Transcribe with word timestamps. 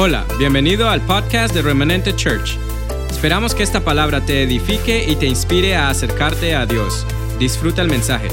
Hola, 0.00 0.24
bienvenido 0.38 0.88
al 0.88 1.00
podcast 1.00 1.52
de 1.52 1.60
Remanente 1.60 2.14
Church. 2.14 2.56
Esperamos 3.10 3.52
que 3.52 3.64
esta 3.64 3.80
palabra 3.84 4.24
te 4.24 4.44
edifique 4.44 5.04
y 5.10 5.16
te 5.16 5.26
inspire 5.26 5.74
a 5.74 5.90
acercarte 5.90 6.54
a 6.54 6.66
Dios. 6.66 7.04
Disfruta 7.40 7.82
el 7.82 7.88
mensaje. 7.88 8.28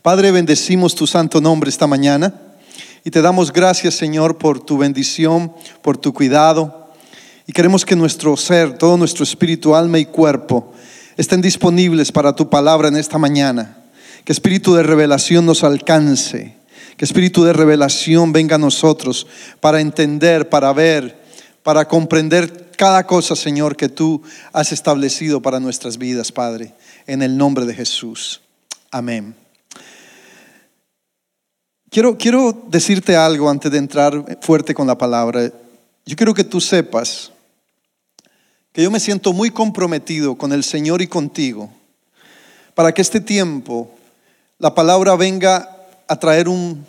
Padre, 0.00 0.30
bendecimos 0.30 0.94
tu 0.94 1.06
santo 1.06 1.42
nombre 1.42 1.68
esta 1.68 1.86
mañana 1.86 2.32
y 3.04 3.10
te 3.10 3.20
damos 3.20 3.52
gracias, 3.52 3.96
Señor, 3.96 4.38
por 4.38 4.64
tu 4.64 4.78
bendición, 4.78 5.52
por 5.82 5.98
tu 5.98 6.14
cuidado. 6.14 6.90
Y 7.46 7.52
queremos 7.52 7.84
que 7.84 7.94
nuestro 7.94 8.34
ser, 8.38 8.78
todo 8.78 8.96
nuestro 8.96 9.24
espíritu, 9.24 9.76
alma 9.76 9.98
y 9.98 10.06
cuerpo 10.06 10.72
estén 11.18 11.42
disponibles 11.42 12.12
para 12.12 12.34
tu 12.34 12.48
palabra 12.48 12.88
en 12.88 12.96
esta 12.96 13.18
mañana. 13.18 13.76
Que 14.24 14.32
espíritu 14.32 14.72
de 14.72 14.84
revelación 14.84 15.44
nos 15.44 15.62
alcance 15.64 16.61
que 16.96 17.04
espíritu 17.04 17.44
de 17.44 17.52
revelación 17.52 18.32
venga 18.32 18.56
a 18.56 18.58
nosotros 18.58 19.26
para 19.60 19.80
entender, 19.80 20.48
para 20.48 20.72
ver, 20.72 21.16
para 21.62 21.86
comprender 21.86 22.70
cada 22.76 23.06
cosa, 23.06 23.36
Señor, 23.36 23.76
que 23.76 23.88
tú 23.88 24.22
has 24.52 24.72
establecido 24.72 25.40
para 25.40 25.60
nuestras 25.60 25.98
vidas, 25.98 26.32
Padre, 26.32 26.74
en 27.06 27.22
el 27.22 27.36
nombre 27.36 27.64
de 27.66 27.74
Jesús. 27.74 28.40
Amén. 28.90 29.34
Quiero, 31.90 32.16
quiero 32.16 32.64
decirte 32.68 33.16
algo 33.16 33.50
antes 33.50 33.70
de 33.70 33.78
entrar 33.78 34.38
fuerte 34.40 34.74
con 34.74 34.86
la 34.86 34.96
palabra. 34.96 35.52
Yo 36.06 36.16
quiero 36.16 36.34
que 36.34 36.44
tú 36.44 36.60
sepas 36.60 37.30
que 38.72 38.82
yo 38.82 38.90
me 38.90 38.98
siento 38.98 39.32
muy 39.32 39.50
comprometido 39.50 40.34
con 40.34 40.52
el 40.52 40.64
Señor 40.64 41.02
y 41.02 41.06
contigo 41.06 41.70
para 42.74 42.92
que 42.92 43.02
este 43.02 43.20
tiempo 43.20 43.90
la 44.58 44.74
palabra 44.74 45.14
venga 45.16 45.71
a 46.12 46.16
traer 46.18 46.46
un, 46.46 46.84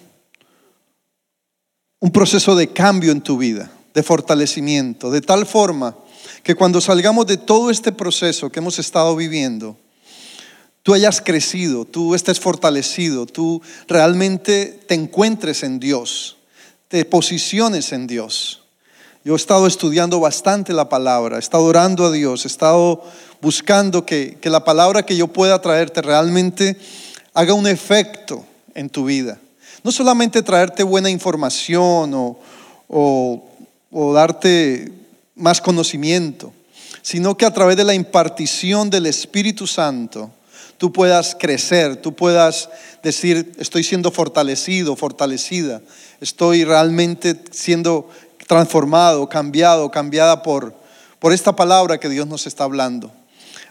un 2.02 2.12
proceso 2.12 2.58
de 2.58 2.68
cambio 2.68 3.14
en 3.14 3.22
tu 3.22 3.38
vida, 3.38 3.72
de 3.94 4.04
fortalecimiento, 4.04 5.10
de 5.12 5.22
tal 5.22 5.46
forma 5.46 5.96
que 6.44 6.56
cuando 6.56 6.82
salgamos 6.82 7.26
de 7.26 7.38
todo 7.38 7.72
este 7.72 7.94
proceso 7.94 8.52
que 8.52 8.60
hemos 8.60 8.80
estado 8.80 9.16
viviendo, 9.16 9.78
tú 10.84 10.94
hayas 10.94 11.22
crecido, 11.22 11.86
tú 11.86 12.16
estés 12.16 12.42
fortalecido, 12.42 13.26
tú 13.26 13.62
realmente 13.88 14.78
te 14.90 14.96
encuentres 14.96 15.64
en 15.64 15.80
Dios, 15.80 16.36
te 16.90 17.06
posiciones 17.06 17.94
en 17.94 18.08
Dios. 18.08 18.64
Yo 19.24 19.36
he 19.36 19.38
estado 19.38 19.68
estudiando 19.68 20.20
bastante 20.20 20.74
la 20.74 20.90
palabra, 20.90 21.38
he 21.38 21.40
estado 21.40 21.64
orando 21.64 22.08
a 22.08 22.12
Dios, 22.12 22.44
he 22.44 22.50
estado 22.50 23.02
buscando 23.42 24.06
que, 24.06 24.38
que 24.42 24.50
la 24.50 24.66
palabra 24.66 25.06
que 25.06 25.16
yo 25.16 25.30
pueda 25.30 25.62
traerte 25.62 26.02
realmente 26.02 26.78
haga 27.34 27.54
un 27.54 27.68
efecto 27.68 28.46
en 28.76 28.90
tu 28.90 29.06
vida. 29.06 29.40
No 29.84 29.92
solamente 29.92 30.42
traerte 30.42 30.84
buena 30.84 31.10
información 31.10 32.38
o, 32.88 33.44
darte 34.14 34.92
más 35.36 35.62
conocimiento, 35.62 36.54
sino 37.02 37.36
que 37.36 37.46
a 37.46 37.54
través 37.54 37.76
de 37.76 37.84
la 37.84 37.94
impartición 37.94 38.90
del 38.90 39.06
Espíritu 39.08 39.68
Santo, 39.68 40.32
tú 40.78 40.94
puedas 40.94 41.36
crecer, 41.40 41.98
tú 41.98 42.16
puedas 42.16 42.70
decir, 43.02 43.52
estoy 43.58 43.84
siendo 43.84 44.12
fortalecido, 44.12 44.96
fortalecida, 44.96 45.82
estoy 46.22 46.64
realmente 46.64 47.36
siendo 47.52 48.10
transformado, 48.48 49.28
cambiado, 49.28 49.92
cambiada 49.92 50.44
por, 50.44 50.74
por 51.20 51.34
esta 51.34 51.56
palabra 51.56 52.00
que 52.00 52.10
Dios 52.10 52.28
nos 52.28 52.48
está 52.48 52.64
hablando. 52.64 53.12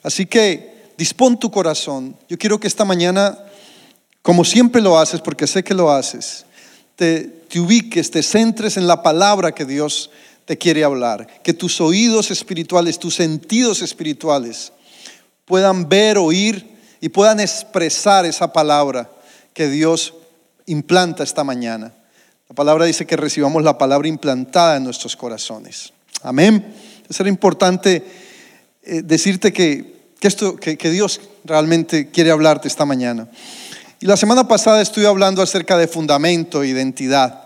Así 0.03 0.27
que 0.27 0.92
dispón 0.98 1.39
tu 1.39 1.50
corazón. 1.50 2.17
Yo 2.28 2.36
quiero 2.39 2.61
que 2.61 2.67
esta 2.67 2.84
mañana 2.84 3.39
como 4.23 4.45
siempre 4.45 4.81
lo 4.81 4.98
haces, 4.98 5.20
porque 5.20 5.47
sé 5.47 5.62
que 5.62 5.75
lo 5.75 5.91
haces, 5.91 6.47
te, 6.97 7.23
te 7.23 7.61
ubiques, 7.61 8.11
te 8.11 8.23
centres 8.23 8.77
en 8.77 8.87
la 8.87 9.03
palabra 9.03 9.53
que 9.53 9.64
Dios 9.64 10.11
te 10.45 10.56
quiere 10.56 10.84
hablar, 10.84 11.27
que 11.42 11.53
tus 11.53 11.81
oídos 11.81 12.31
espirituales, 12.31 12.98
tus 12.98 13.17
sentidos 13.17 13.83
espirituales 13.83 14.73
puedan 15.45 15.89
ver, 15.89 16.19
oír 16.19 16.67
y 17.01 17.08
puedan 17.08 17.41
expresar 17.41 18.24
esa 18.24 18.52
palabra 18.52 19.11
que 19.52 19.69
Dios 19.69 20.14
implanta 20.67 21.24
esta 21.24 21.45
mañana. 21.45 21.92
La 22.48 22.55
palabra 22.55 22.85
dice 22.85 23.07
que 23.07 23.17
recibamos 23.17 23.63
la 23.63 23.79
palabra 23.79 24.08
implantada 24.08 24.77
en 24.77 24.85
nuestros 24.85 25.17
corazones. 25.17 25.92
Amén. 26.23 26.74
Es 27.08 27.18
era 27.18 27.29
importante 27.29 28.05
eh, 28.83 29.02
decirte 29.02 29.52
que, 29.52 30.13
esto, 30.20 30.57
que 30.57 30.91
Dios 30.91 31.20
realmente 31.45 32.11
quiere 32.11 32.30
hablarte 32.30 32.68
esta 32.68 32.85
mañana. 32.85 33.29
Y 34.02 34.07
la 34.07 34.17
semana 34.17 34.48
pasada 34.48 34.83
estuve 34.83 35.07
hablando 35.07 35.42
acerca 35.42 35.79
de 35.79 35.86
fundamento 35.86 36.64
e 36.64 36.67
identidad. 36.67 37.40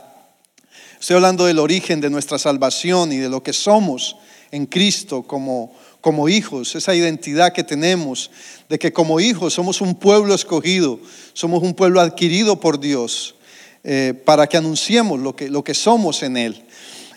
Estoy 0.99 1.17
hablando 1.17 1.44
del 1.44 1.59
origen 1.59 2.00
de 2.00 2.09
nuestra 2.09 2.39
salvación 2.39 3.12
y 3.12 3.19
de 3.19 3.28
lo 3.28 3.43
que 3.43 3.53
somos 3.53 4.17
en 4.50 4.65
Cristo 4.65 5.22
como, 5.22 6.28
hijos, 6.31 6.75
esa 6.75 6.95
identidad 6.95 7.53
que 7.53 7.62
tenemos 7.62 8.31
de 8.71 8.78
que 8.78 8.91
como 8.91 9.21
hijos 9.21 9.53
somos 9.53 9.83
un 9.83 9.97
pueblo 9.97 10.34
escogido, 10.34 10.99
somos 11.34 11.62
un 11.62 11.75
pueblo 11.75 12.00
adquirido 12.00 12.59
por 12.59 12.81
Dios 12.81 13.34
eh, 13.84 14.15
para 14.25 14.47
que 14.47 14.56
anunciemos 14.56 15.21
lo 15.21 15.34
que, 15.62 15.75
somos 15.75 16.22
en 16.22 16.39
Él. 16.39 16.65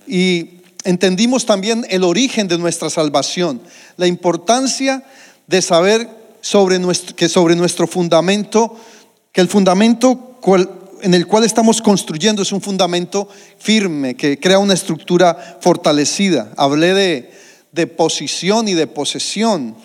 Y 0.05 0.49
entendimos 0.83 1.45
también 1.45 1.85
el 1.89 2.03
origen 2.03 2.49
de 2.49 2.57
nuestra 2.57 2.89
salvación, 2.89 3.61
la 3.95 4.05
importancia 4.05 5.01
de 5.47 5.61
saber 5.61 6.09
sobre 6.41 6.78
que 7.16 7.29
sobre 7.29 7.55
nuestro 7.55 7.88
fundamento 7.88 8.75
el 9.39 9.47
fundamento 9.47 10.39
en 11.01 11.13
el 11.13 11.27
cual 11.27 11.44
estamos 11.44 11.81
construyendo 11.81 12.41
es 12.41 12.51
un 12.51 12.61
fundamento 12.61 13.27
firme, 13.57 14.16
que 14.16 14.39
crea 14.39 14.59
una 14.59 14.73
estructura 14.73 15.59
fortalecida. 15.61 16.51
Hablé 16.57 17.29
de 17.72 17.88
posición 17.88 18.67
y 18.67 18.73
de 18.73 18.88
posesión 18.88 19.75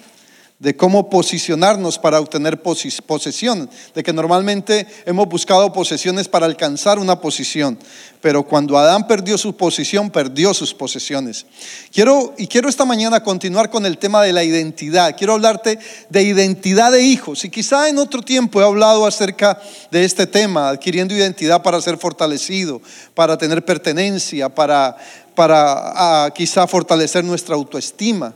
de 0.64 0.74
cómo 0.74 1.10
posicionarnos 1.10 1.98
para 1.98 2.18
obtener 2.18 2.62
posesión, 2.62 3.68
de 3.94 4.02
que 4.02 4.14
normalmente 4.14 4.86
hemos 5.04 5.28
buscado 5.28 5.70
posesiones 5.74 6.26
para 6.26 6.46
alcanzar 6.46 6.98
una 6.98 7.20
posición, 7.20 7.78
pero 8.22 8.44
cuando 8.44 8.78
Adán 8.78 9.06
perdió 9.06 9.36
su 9.36 9.54
posición, 9.54 10.08
perdió 10.08 10.54
sus 10.54 10.72
posesiones. 10.72 11.44
Quiero 11.92 12.32
y 12.38 12.46
quiero 12.46 12.70
esta 12.70 12.86
mañana 12.86 13.22
continuar 13.22 13.68
con 13.68 13.84
el 13.84 13.98
tema 13.98 14.22
de 14.22 14.32
la 14.32 14.42
identidad. 14.42 15.14
Quiero 15.18 15.34
hablarte 15.34 15.78
de 16.08 16.22
identidad 16.22 16.90
de 16.90 17.02
hijos 17.02 17.44
y 17.44 17.50
quizá 17.50 17.90
en 17.90 17.98
otro 17.98 18.22
tiempo 18.22 18.62
he 18.62 18.64
hablado 18.64 19.04
acerca 19.04 19.60
de 19.90 20.06
este 20.06 20.26
tema, 20.26 20.70
adquiriendo 20.70 21.12
identidad 21.12 21.62
para 21.62 21.78
ser 21.82 21.98
fortalecido, 21.98 22.80
para 23.12 23.36
tener 23.36 23.62
pertenencia, 23.66 24.48
para 24.48 24.96
para 25.34 26.24
ah, 26.24 26.30
quizá 26.32 26.66
fortalecer 26.66 27.24
nuestra 27.24 27.54
autoestima. 27.56 28.32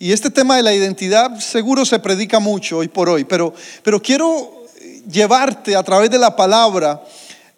Y 0.00 0.12
este 0.12 0.30
tema 0.30 0.56
de 0.56 0.62
la 0.62 0.72
identidad 0.72 1.40
seguro 1.40 1.84
se 1.84 1.98
predica 1.98 2.38
mucho 2.38 2.78
hoy 2.78 2.88
por 2.88 3.08
hoy, 3.08 3.24
pero, 3.24 3.52
pero 3.82 4.00
quiero 4.00 4.64
llevarte 5.10 5.74
a 5.74 5.82
través 5.82 6.08
de 6.08 6.18
la 6.18 6.36
palabra 6.36 7.02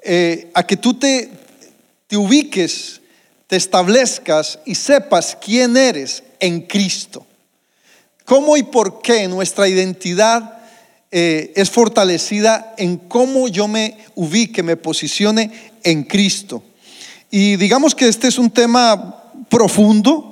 eh, 0.02 0.50
a 0.54 0.62
que 0.62 0.78
tú 0.78 0.94
te, 0.94 1.30
te 2.06 2.16
ubiques, 2.16 3.02
te 3.46 3.56
establezcas 3.56 4.58
y 4.64 4.74
sepas 4.74 5.36
quién 5.38 5.76
eres 5.76 6.22
en 6.38 6.62
Cristo. 6.62 7.26
¿Cómo 8.24 8.56
y 8.56 8.62
por 8.62 9.02
qué 9.02 9.28
nuestra 9.28 9.68
identidad 9.68 10.62
eh, 11.10 11.52
es 11.56 11.68
fortalecida 11.68 12.74
en 12.78 12.96
cómo 12.96 13.48
yo 13.48 13.68
me 13.68 13.98
ubique, 14.14 14.62
me 14.62 14.78
posicione 14.78 15.72
en 15.82 16.04
Cristo? 16.04 16.62
Y 17.30 17.56
digamos 17.56 17.94
que 17.94 18.08
este 18.08 18.28
es 18.28 18.38
un 18.38 18.50
tema 18.50 19.24
profundo, 19.50 20.29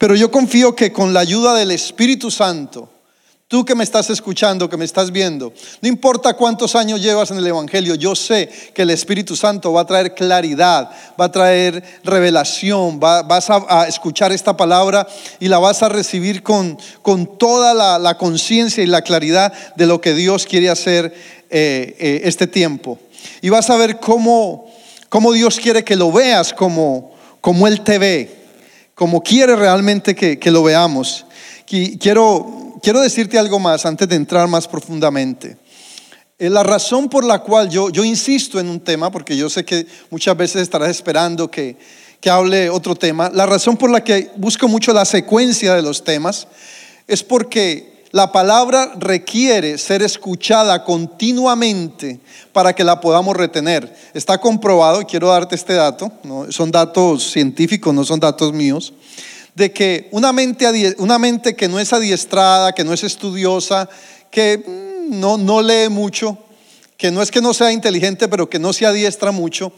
pero 0.00 0.14
yo 0.14 0.30
confío 0.30 0.74
que 0.74 0.92
con 0.92 1.12
la 1.12 1.20
ayuda 1.20 1.52
del 1.52 1.72
Espíritu 1.72 2.30
Santo, 2.30 2.88
tú 3.48 3.66
que 3.66 3.74
me 3.74 3.84
estás 3.84 4.08
escuchando, 4.08 4.66
que 4.66 4.78
me 4.78 4.86
estás 4.86 5.12
viendo, 5.12 5.52
no 5.82 5.88
importa 5.90 6.32
cuántos 6.32 6.74
años 6.74 7.02
llevas 7.02 7.30
en 7.30 7.36
el 7.36 7.46
Evangelio, 7.46 7.94
yo 7.96 8.16
sé 8.16 8.48
que 8.72 8.80
el 8.80 8.88
Espíritu 8.88 9.36
Santo 9.36 9.74
va 9.74 9.82
a 9.82 9.86
traer 9.86 10.14
claridad, 10.14 10.90
va 11.20 11.26
a 11.26 11.30
traer 11.30 12.00
revelación, 12.02 12.98
vas 12.98 13.50
a, 13.50 13.86
escuchar 13.88 14.32
esta 14.32 14.56
palabra 14.56 15.06
y 15.38 15.48
la 15.48 15.58
vas 15.58 15.82
a 15.82 15.90
recibir 15.90 16.42
con, 16.42 16.78
con 17.02 17.36
toda 17.36 17.98
la, 17.98 18.16
conciencia 18.16 18.82
y 18.82 18.86
la 18.86 19.02
claridad 19.02 19.52
de 19.76 19.84
lo 19.84 20.00
que 20.00 20.14
Dios 20.14 20.46
quiere 20.46 20.70
hacer 20.70 21.12
eh, 21.50 21.94
eh, 21.98 22.20
este 22.24 22.46
tiempo. 22.46 22.98
Y 23.42 23.50
vas 23.50 23.68
a 23.68 23.76
ver 23.76 24.00
cómo, 24.00 24.72
cómo 25.10 25.30
Dios 25.30 25.60
quiere 25.60 25.84
que 25.84 25.94
lo 25.94 26.10
veas 26.10 26.54
como, 26.54 27.12
como 27.42 27.68
Él 27.68 27.82
te 27.82 27.98
ve 27.98 28.39
como 29.00 29.22
quiere 29.22 29.56
realmente 29.56 30.14
que, 30.14 30.50
lo 30.50 30.62
veamos. 30.62 31.24
quiero, 31.66 32.76
quiero 32.82 33.00
decirte 33.00 33.38
algo 33.38 33.58
más 33.58 33.86
antes 33.86 34.06
de 34.06 34.14
entrar 34.14 34.46
más 34.46 34.68
profundamente. 34.68 35.56
Eh, 36.38 36.50
la 36.50 36.62
razón 36.62 37.08
por 37.08 37.24
la 37.24 37.38
cual 37.38 37.70
yo, 37.70 37.88
yo 37.88 38.04
insisto 38.04 38.60
en 38.60 38.68
un 38.68 38.78
tema, 38.78 39.10
porque 39.10 39.34
yo 39.38 39.48
sé 39.48 39.64
que 39.64 39.86
muchas 40.10 40.36
veces 40.36 40.60
estarás 40.60 40.90
esperando 40.90 41.50
que, 41.50 41.78
que 42.20 42.28
hable 42.28 42.68
otro 42.68 42.94
tema, 42.94 43.30
la 43.32 43.46
razón 43.46 43.78
por 43.78 43.90
la 43.90 44.04
que 44.04 44.32
busco 44.36 44.68
mucho 44.68 44.92
la 44.92 45.06
secuencia 45.06 45.74
de 45.74 45.80
los 45.80 46.04
temas 46.04 46.46
es 47.06 47.22
porque 47.22 47.89
la 48.12 48.32
palabra 48.32 48.92
requiere 48.98 49.78
ser 49.78 50.02
escuchada 50.02 50.84
continuamente 50.84 52.18
para 52.52 52.74
que 52.74 52.82
la 52.82 53.00
podamos 53.00 53.36
retener. 53.36 53.94
Está 54.14 54.38
comprobado, 54.38 55.06
quiero 55.06 55.28
darte 55.28 55.54
este 55.54 55.74
dato, 55.74 56.10
son 56.48 56.72
datos 56.72 57.30
científicos, 57.30 57.94
no 57.94 58.04
son 58.04 58.18
datos 58.18 58.52
míos, 58.52 58.92
de 59.54 59.72
que 59.72 60.08
una 60.10 60.32
mente, 60.32 60.94
una 60.98 61.18
mente 61.18 61.54
que 61.54 61.68
no 61.68 61.78
es 61.78 61.92
adiestrada, 61.92 62.72
que 62.72 62.84
no 62.84 62.92
es 62.92 63.04
estudiosa, 63.04 63.88
que 64.30 64.58
mm, 64.58 65.20
no, 65.20 65.38
no 65.38 65.62
lee 65.62 65.88
mucho, 65.88 66.36
que 66.96 67.10
no 67.10 67.22
es 67.22 67.30
que 67.30 67.40
no 67.40 67.54
sea 67.54 67.72
inteligente, 67.72 68.26
pero 68.28 68.50
que 68.50 68.58
no 68.58 68.72
se 68.72 68.86
adiestra 68.86 69.30
mucho, 69.30 69.72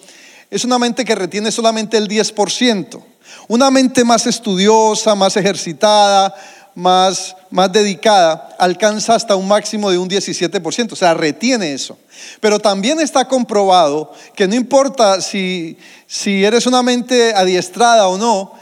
es 0.51 0.65
una 0.65 0.79
mente 0.79 1.05
que 1.05 1.15
retiene 1.15 1.51
solamente 1.51 1.97
el 1.97 2.09
10%. 2.09 3.03
Una 3.49 3.71
mente 3.71 4.05
más 4.05 4.27
estudiosa, 4.27 5.15
más 5.15 5.37
ejercitada, 5.37 6.35
más, 6.75 7.37
más 7.51 7.73
dedicada, 7.73 8.55
alcanza 8.59 9.15
hasta 9.15 9.37
un 9.37 9.49
máximo 9.49 9.91
de 9.91 9.99
un 9.99 10.09
17%, 10.09 10.93
o 10.93 10.97
sea, 10.97 11.15
retiene 11.15 11.73
eso. 11.73 11.99
Pero 12.41 12.59
también 12.59 13.01
está 13.01 13.27
comprobado 13.27 14.13
que 14.35 14.49
no 14.49 14.55
importa 14.55 15.21
si, 15.21 15.77
si 16.07 16.45
eres 16.45 16.67
una 16.67 16.83
mente 16.83 17.35
adiestrada 17.35 18.09
o 18.09 18.19
no, 18.19 18.53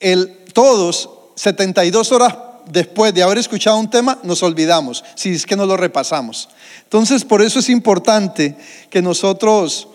el, 0.00 0.44
todos 0.52 1.10
72 1.36 2.12
horas 2.12 2.34
después 2.66 3.12
de 3.12 3.22
haber 3.22 3.38
escuchado 3.38 3.78
un 3.78 3.90
tema, 3.90 4.18
nos 4.22 4.42
olvidamos, 4.42 5.04
si 5.14 5.34
es 5.34 5.46
que 5.46 5.56
no 5.56 5.66
lo 5.66 5.76
repasamos. 5.76 6.48
Entonces, 6.84 7.24
por 7.24 7.42
eso 7.42 7.58
es 7.58 7.68
importante 7.68 8.56
que 8.90 9.02
nosotros 9.02 9.88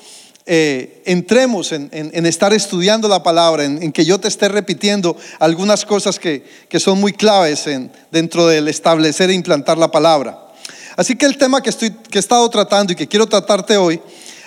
eh, 0.51 1.03
entremos 1.05 1.71
en, 1.71 2.25
estar 2.25 2.53
estudiando 2.53 3.07
la 3.07 3.21
palabra, 3.21 3.65
en, 3.65 3.91
que 3.91 4.03
yo 4.03 4.19
te 4.19 4.27
esté 4.27 4.47
repitiendo 4.47 5.15
algunas 5.37 5.85
cosas 5.85 6.17
que, 6.17 6.43
son 6.79 6.99
muy 6.99 7.13
claves 7.13 7.69
dentro 8.11 8.47
del 8.47 8.67
establecer 8.67 9.29
e 9.29 9.35
implantar 9.35 9.77
la 9.77 9.91
palabra. 9.91 10.47
Así 10.97 11.15
que 11.15 11.27
el 11.27 11.37
tema 11.37 11.61
que, 11.61 11.69
estoy, 11.69 11.91
que 11.91 12.17
he 12.17 12.19
estado 12.19 12.49
tratando 12.49 12.93
y 12.93 12.95
que 12.95 13.07
quiero 13.07 13.27
tratarte 13.27 13.77
hoy, 13.77 14.01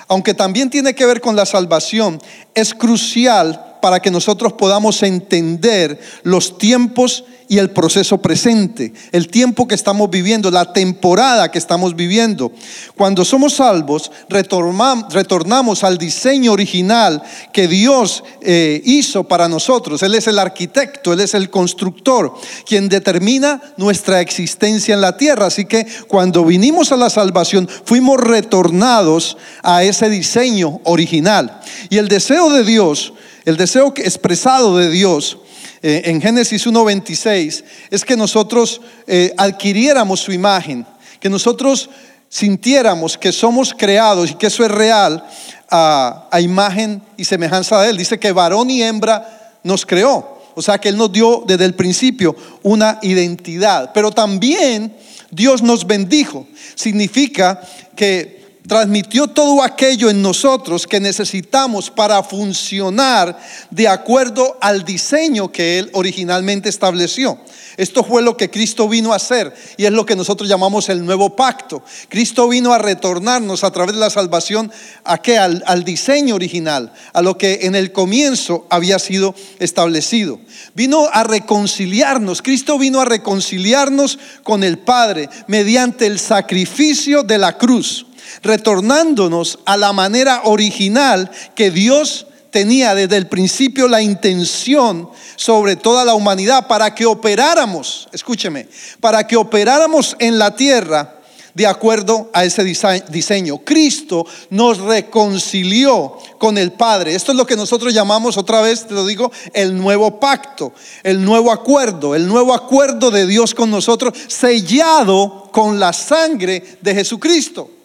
aunque 0.09 0.35
también 0.35 0.71
tiene 0.71 0.93
que 0.93 1.07
ver 1.07 1.21
con 1.21 1.37
la 1.37 1.47
salvación, 1.47 2.21
es 2.53 2.75
crucial 2.75 3.72
para 3.83 4.01
que 4.01 4.13
nosotros 4.13 4.55
podamos 4.55 5.03
entender 5.03 6.01
los 6.23 6.57
tiempos 6.57 7.25
y 7.53 7.59
el 7.59 7.69
proceso 7.69 8.17
presente, 8.17 8.95
el 9.11 9.29
tiempo 9.29 9.69
que 9.69 9.75
estamos 9.75 10.09
viviendo, 10.09 10.51
la 10.51 10.73
temporada 10.73 11.51
que 11.51 11.59
estamos 11.59 11.95
viviendo. 11.95 12.51
Cuando 12.97 13.27
somos 13.27 13.57
salvos, 13.57 14.11
retornamos 14.31 15.85
al 15.85 15.99
diseño 15.99 16.53
original 16.53 17.23
que 17.53 17.69
Dios 17.69 18.25
eh, 18.41 18.81
hizo 18.87 19.25
para 19.25 19.49
nosotros. 19.49 20.03
Él 20.03 20.15
es 20.15 20.29
el 20.29 20.39
arquitecto, 20.39 21.13
Él 21.13 21.21
es 21.21 21.35
el 21.35 21.51
constructor, 21.51 22.33
quien 22.65 22.89
determina 22.89 23.61
nuestra 23.77 24.23
existencia 24.23 24.95
en 24.95 25.03
la 25.03 25.19
tierra. 25.19 25.45
Así 25.45 25.67
que 25.67 25.87
cuando 26.09 26.47
vinimos 26.47 26.91
a 26.91 26.97
la 26.97 27.11
salvación, 27.11 27.69
fuimos 27.85 28.19
retornados 28.19 29.37
a 29.63 29.83
ese 29.83 30.09
diseño 30.09 30.81
original. 30.85 31.61
Y 31.91 31.99
el 31.99 32.09
deseo 32.09 32.49
de 32.49 32.65
Dios 32.65 33.13
el 33.45 33.57
deseo 33.57 33.93
expresado 33.97 34.77
de 34.77 34.91
Dios 34.91 35.39
eh, 35.83 36.03
en 36.05 36.21
Génesis 36.21 36.67
1.26 36.67 37.65
es 37.91 38.05
que 38.05 38.17
nosotros 38.17 38.81
eh, 39.07 39.35
adquiriéramos 39.37 40.21
su 40.21 40.33
imagen, 40.33 40.87
que 41.19 41.29
nosotros 41.29 41.91
sintiéramos 42.29 43.19
que 43.19 43.33
somos 43.33 43.75
creados 43.77 44.31
y 44.31 44.35
que 44.35 44.47
eso 44.47 44.65
es 44.65 44.71
real 44.71 45.25
a, 45.69 46.29
a 46.31 46.41
imagen 46.41 47.03
y 47.17 47.25
semejanza 47.25 47.81
de 47.83 47.91
Él. 47.91 47.97
Dice 47.97 48.19
que 48.19 48.33
varón 48.33 48.71
y 48.71 48.83
hembra 48.83 49.59
nos 49.65 49.85
creó. 49.85 50.41
O 50.55 50.63
sea 50.63 50.79
que 50.79 50.89
Él 50.89 50.97
nos 50.97 51.11
dio 51.11 51.43
desde 51.47 51.65
el 51.65 51.75
principio 51.75 52.37
una 52.63 52.99
identidad. 53.03 53.91
Pero 53.93 54.13
también 54.13 54.95
Dios 55.31 55.63
nos 55.63 55.87
bendijo. 55.87 56.47
Significa 56.75 57.61
que 57.97 58.42
transmitió 58.67 59.29
todo 59.29 59.63
aquello 59.63 60.09
en 60.09 60.23
nosotros 60.23 60.87
que 60.87 61.01
necesitamos 61.01 61.91
para 61.91 62.23
funcionar 62.23 63.39
de 63.71 63.89
acuerdo 63.89 64.57
al 64.61 64.85
diseño 64.85 65.51
que 65.51 65.79
Él 65.79 65.91
originalmente 65.93 66.69
estableció. 66.69 67.39
Esto 67.77 68.05
fue 68.05 68.23
lo 68.23 68.37
que 68.37 68.51
Cristo 68.51 68.89
vino 68.89 69.13
a 69.13 69.17
hacer 69.17 69.55
y 69.79 69.87
es 69.87 69.93
lo 69.93 70.05
que 70.05 70.15
nosotros 70.15 70.49
llamamos 70.49 70.89
el 70.91 71.05
nuevo 71.05 71.35
pacto. 71.35 71.83
Cristo 72.09 72.49
vino 72.49 72.73
a 72.73 72.79
retornarnos 72.79 73.65
a 73.65 73.71
través 73.71 73.95
de 73.95 74.01
la 74.01 74.11
salvación 74.11 74.71
a 75.05 75.19
qué? 75.19 75.39
Al, 75.39 75.65
al 75.67 75.83
diseño 75.83 76.35
original, 76.35 76.93
a 77.15 77.23
lo 77.23 77.39
que 77.39 77.61
en 77.63 77.75
el 77.75 77.91
comienzo 77.93 78.67
había 78.69 78.99
sido 78.99 79.35
establecido. 79.59 80.39
Vino 80.75 81.09
a 81.13 81.25
reconciliarnos, 81.25 82.43
Cristo 82.43 82.79
vino 82.79 83.01
a 83.01 83.07
reconciliarnos 83.07 84.19
con 84.43 84.65
el 84.65 84.79
Padre 84.79 85.31
mediante 85.47 86.07
el 86.07 86.19
sacrificio 86.19 87.23
de 87.23 87.39
la 87.39 87.57
cruz 87.57 88.07
retornándonos 88.43 89.59
a 89.67 89.77
la 89.77 89.93
manera 89.93 90.43
original 90.45 91.31
que 91.55 91.71
Dios 91.71 92.27
tenía 92.53 92.95
desde 92.95 93.17
el 93.17 93.27
principio 93.27 93.89
la 93.89 94.03
intención 94.03 95.09
sobre 95.37 95.75
toda 95.75 96.05
la 96.05 96.15
humanidad 96.15 96.69
para 96.69 96.95
que 96.95 97.07
operáramos, 97.07 98.09
escúcheme, 98.13 98.69
para 99.01 99.27
que 99.27 99.37
operáramos 99.37 100.15
en 100.21 100.39
la 100.39 100.55
tierra 100.55 101.19
de 101.55 101.67
acuerdo 101.67 102.31
a 102.33 102.45
ese 102.45 102.65
diseño. 102.65 103.59
Cristo 103.59 104.27
nos 104.51 104.79
reconcilió 104.79 106.17
con 106.39 106.57
el 106.57 106.73
Padre. 106.73 107.15
Esto 107.15 107.33
es 107.33 107.39
lo 107.39 107.47
que 107.47 107.57
nosotros 107.57 107.93
llamamos, 107.93 108.37
otra 108.37 108.61
vez 108.61 108.87
te 108.87 108.95
lo 108.95 109.07
digo, 109.07 109.31
el 109.53 109.77
nuevo 109.77 110.19
pacto, 110.19 110.73
el 111.03 111.25
nuevo 111.25 111.53
acuerdo, 111.53 112.15
el 112.15 112.27
nuevo 112.27 112.55
acuerdo 112.55 113.11
de 113.11 113.27
Dios 113.27 113.55
con 113.55 113.71
nosotros, 113.71 114.15
sellado 114.29 115.51
con 115.53 115.79
la 115.79 115.93
sangre 115.93 116.79
de 116.81 116.95
Jesucristo. 116.95 117.82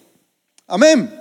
Amén. 0.68 1.12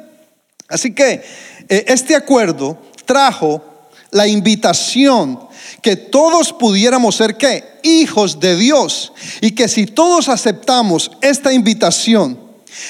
Así 0.68 0.94
que 0.94 1.24
eh, 1.70 1.86
este 1.88 2.16
acuerdo 2.16 2.78
trajo 3.06 3.64
la 4.12 4.28
invitación 4.28 5.40
que 5.82 5.96
todos 5.96 6.54
pudiéramos 6.54 7.16
ser 7.16 7.38
qué? 7.38 7.80
Hijos 7.84 8.40
de 8.40 8.58
Dios. 8.58 9.14
Y 9.42 9.52
que 9.52 9.68
si 9.68 9.86
todos 9.86 10.30
aceptamos 10.30 11.12
esta 11.22 11.54
invitación, 11.54 12.40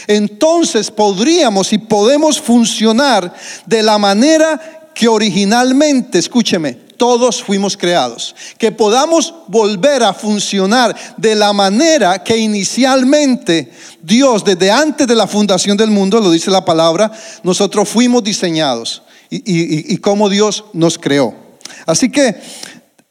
entonces 0.08 0.92
podríamos 0.92 1.72
y 1.74 1.78
podemos 1.78 2.42
funcionar 2.42 3.34
de 3.66 3.84
la 3.84 3.98
manera 3.98 4.90
que 4.94 5.08
originalmente, 5.08 6.18
escúcheme, 6.18 6.87
todos 6.98 7.44
fuimos 7.44 7.78
creados. 7.78 8.36
Que 8.58 8.72
podamos 8.72 9.34
volver 9.48 10.04
a 10.04 10.14
funcionar 10.14 10.96
de 11.18 11.36
la 11.36 11.54
manera 11.54 12.24
que 12.24 12.38
inicialmente 12.38 13.72
Dios, 14.02 14.44
desde 14.44 14.72
antes 14.72 15.08
de 15.08 15.16
la 15.16 15.28
fundación 15.28 15.78
del 15.78 15.92
mundo, 15.92 16.20
lo 16.20 16.32
dice 16.32 16.52
la 16.52 16.66
palabra, 16.66 17.12
nosotros 17.44 17.88
fuimos 17.88 18.24
diseñados 18.24 19.04
y, 19.30 19.94
y, 19.94 19.98
cómo 19.98 20.30
Dios 20.30 20.66
nos 20.74 20.98
creó. 20.98 21.36
Así 21.86 22.10
que 22.10 22.36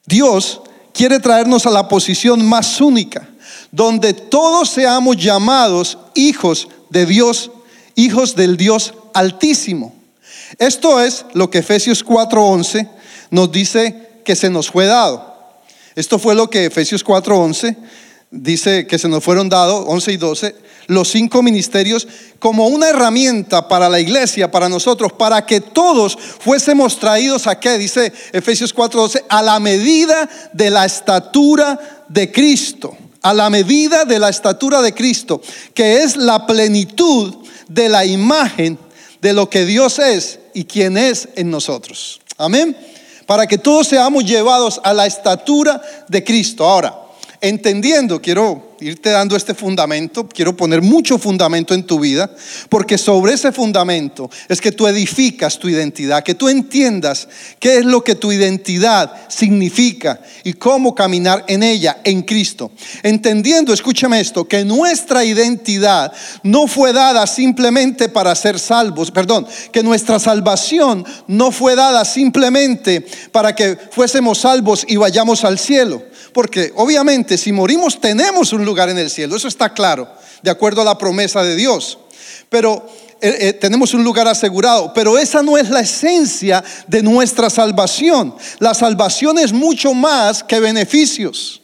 Dios 0.07 0.61
quiere 0.93 1.21
traernos 1.21 1.67
a 1.67 1.71
la 1.71 1.89
posición 1.89 2.45
más 2.45 2.81
única, 2.81 3.29
donde 3.71 4.15
todos 4.15 4.71
seamos 4.71 5.17
llamados 5.17 5.99
hijos 6.15 6.69
de 6.91 7.05
Dios, 7.05 7.51
hijos 7.95 8.35
del 8.35 8.57
Dios 8.57 8.95
altísimo. 9.13 9.95
Esto 10.59 11.01
es 11.01 11.27
lo 11.35 11.51
que 11.51 11.59
Efesios 11.59 12.05
4:11 12.05 12.96
nos 13.31 13.51
dice 13.51 14.21
que 14.25 14.37
se 14.37 14.51
nos 14.51 14.71
fue 14.71 14.87
dado. 14.87 15.35
Esto 15.95 16.19
fue 16.19 16.35
lo 16.35 16.51
que 16.51 16.67
Efesios 16.67 17.05
4:11 17.05 17.77
dice 18.31 18.87
que 18.87 18.99
se 18.99 19.09
nos 19.09 19.25
fueron 19.25 19.49
dados, 19.49 19.85
11 19.89 20.13
y 20.13 20.17
12, 20.17 20.55
los 20.89 21.09
cinco 21.09 21.43
ministerios 21.43 22.07
como 22.39 22.67
una 22.69 22.91
herramienta 22.91 23.67
para 23.67 23.89
la 23.89 23.99
iglesia, 23.99 24.51
para 24.51 24.69
nosotros, 24.69 25.13
para 25.13 25.47
que 25.47 25.61
todos 25.61 26.17
fuésemos 26.17 26.99
traídos 26.99 27.47
a 27.47 27.59
qué, 27.59 27.79
dice 27.79 28.13
Efesios 28.33 28.75
4:12, 28.75 29.25
a 29.29 29.43
la 29.43 29.59
medida 29.59 30.29
de 30.53 30.71
la 30.71 30.85
estatura 30.85 32.05
de 32.09 32.31
Cristo, 32.31 32.97
a 33.23 33.33
la 33.33 33.49
medida 33.49 34.05
de 34.05 34.19
la 34.19 34.29
estatura 34.29 34.83
de 34.83 34.93
Cristo, 34.93 35.41
que 35.73 36.03
es 36.03 36.17
la 36.17 36.47
plenitud 36.47 37.35
de 37.69 37.89
la 37.89 38.05
imagen 38.05 38.79
de 39.23 39.33
lo 39.33 39.49
que 39.49 39.65
Dios 39.65 39.99
es 39.99 40.39
y 40.53 40.65
quien 40.65 40.99
es 40.99 41.29
en 41.37 41.51
nosotros. 41.51 42.21
Amén 42.37 42.77
para 43.27 43.47
que 43.47 43.59
todos 43.59 43.89
seamos 43.89 44.25
llevados 44.25 44.81
a 44.83 44.95
la 44.95 45.07
estatura 45.07 45.83
de 46.09 46.25
Cristo. 46.25 46.65
Ahora, 46.65 47.06
entendiendo, 47.41 48.21
quiero 48.21 48.77
irte 48.81 49.11
dando 49.11 49.37
este 49.37 49.55
fundamento, 49.55 50.29
quiero 50.29 50.57
poner 50.57 50.83
mucho 50.83 51.19
fundamento 51.19 51.75
en 51.75 51.85
tu 51.85 51.99
vida, 51.99 52.31
porque 52.69 52.99
sobre 52.99 53.33
ese 53.33 53.53
fundamento 53.53 54.31
es 54.49 54.61
que 54.61 54.73
tú 54.73 54.87
edificas 54.87 55.59
tu 55.59 55.69
identidad, 55.69 56.23
que 56.23 56.35
tú 56.35 56.49
entiendas 56.49 57.29
qué 57.59 57.79
es 57.79 57.85
lo 57.85 58.05
que 58.05 58.15
tu 58.15 58.33
identidad 58.33 59.13
significa 59.29 60.21
y 60.45 60.55
cómo 60.55 60.95
caminar 60.95 61.45
en 61.49 61.63
ella, 61.63 61.99
en 62.05 62.23
Cristo. 62.23 62.71
Entendiendo, 63.03 63.73
escúchame 63.73 64.21
esto, 64.21 64.47
que 64.47 64.65
nuestra 64.65 65.25
identidad 65.25 66.13
no 66.43 66.67
fue 66.67 66.93
dada 66.93 67.27
simplemente 67.27 68.09
para 68.09 68.35
ser 68.35 68.59
salvos, 68.59 69.11
perdón, 69.11 69.47
que 69.73 69.83
nuestra 69.83 70.19
salvación 70.19 71.05
no 71.27 71.51
fue 71.51 71.77
dada 71.77 72.05
simplemente 72.05 73.07
para 73.33 73.55
que 73.55 73.79
fuésemos 73.91 74.39
salvos 74.39 74.85
y 74.87 74.97
vayamos 74.97 75.45
al 75.45 75.59
cielo 75.59 76.03
Porque 76.37 76.71
obviamente 76.77 77.39
si 77.39 77.51
morimos 77.51 77.99
tenemos 77.99 78.53
un 78.53 78.63
lugar 78.63 78.91
en 78.91 78.99
el 78.99 79.09
cielo, 79.09 79.37
eso 79.37 79.49
está 79.49 79.73
claro, 79.73 80.07
de 80.43 80.51
acuerdo 80.51 80.83
a 80.83 80.85
la 80.85 80.99
promesa 80.99 81.43
de 81.43 81.57
Dios. 81.57 81.99
Pero 82.51 82.87
eh, 83.23 83.39
eh, 83.41 83.53
tenemos 83.55 83.95
un 83.95 84.05
lugar 84.05 84.29
asegurado, 84.29 84.93
pero 84.93 85.17
esa 85.17 85.43
no 85.43 85.57
es 85.57 85.71
la 85.71 85.81
esencia 85.81 86.63
de 86.87 87.03
nuestra 87.03 87.49
salvación. 87.49 88.35
La 88.59 88.75
salvación 88.75 89.39
es 89.39 89.55
mucho 89.55 89.95
más 89.95 90.45
que 90.45 90.61
beneficios. 90.61 91.63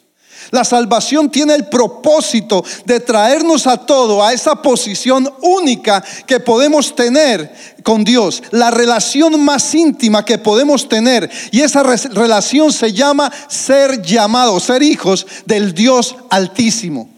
La 0.51 0.65
salvación 0.65 1.31
tiene 1.31 1.55
el 1.55 1.69
propósito 1.69 2.65
de 2.85 3.01
traernos 3.01 3.67
a 3.67 3.77
todo 3.77 4.25
a 4.25 4.33
esa 4.33 4.57
posición 4.57 5.33
única 5.41 6.03
que 6.27 6.41
podemos 6.41 6.95
tener 6.95 7.53
con 7.83 8.05
Dios, 8.05 8.43
la 8.51 8.71
relación 8.71 9.43
más 9.45 9.75
íntima 9.75 10.25
que 10.25 10.39
podemos 10.39 10.89
tener. 10.89 11.31
Y 11.51 11.61
esa 11.61 11.83
relación 11.83 12.73
se 12.73 12.93
llama 12.93 13.33
ser 13.49 14.03
llamados, 14.03 14.65
ser 14.65 14.83
hijos 14.83 15.27
del 15.47 15.75
Dios 15.75 16.17
altísimo. 16.31 17.09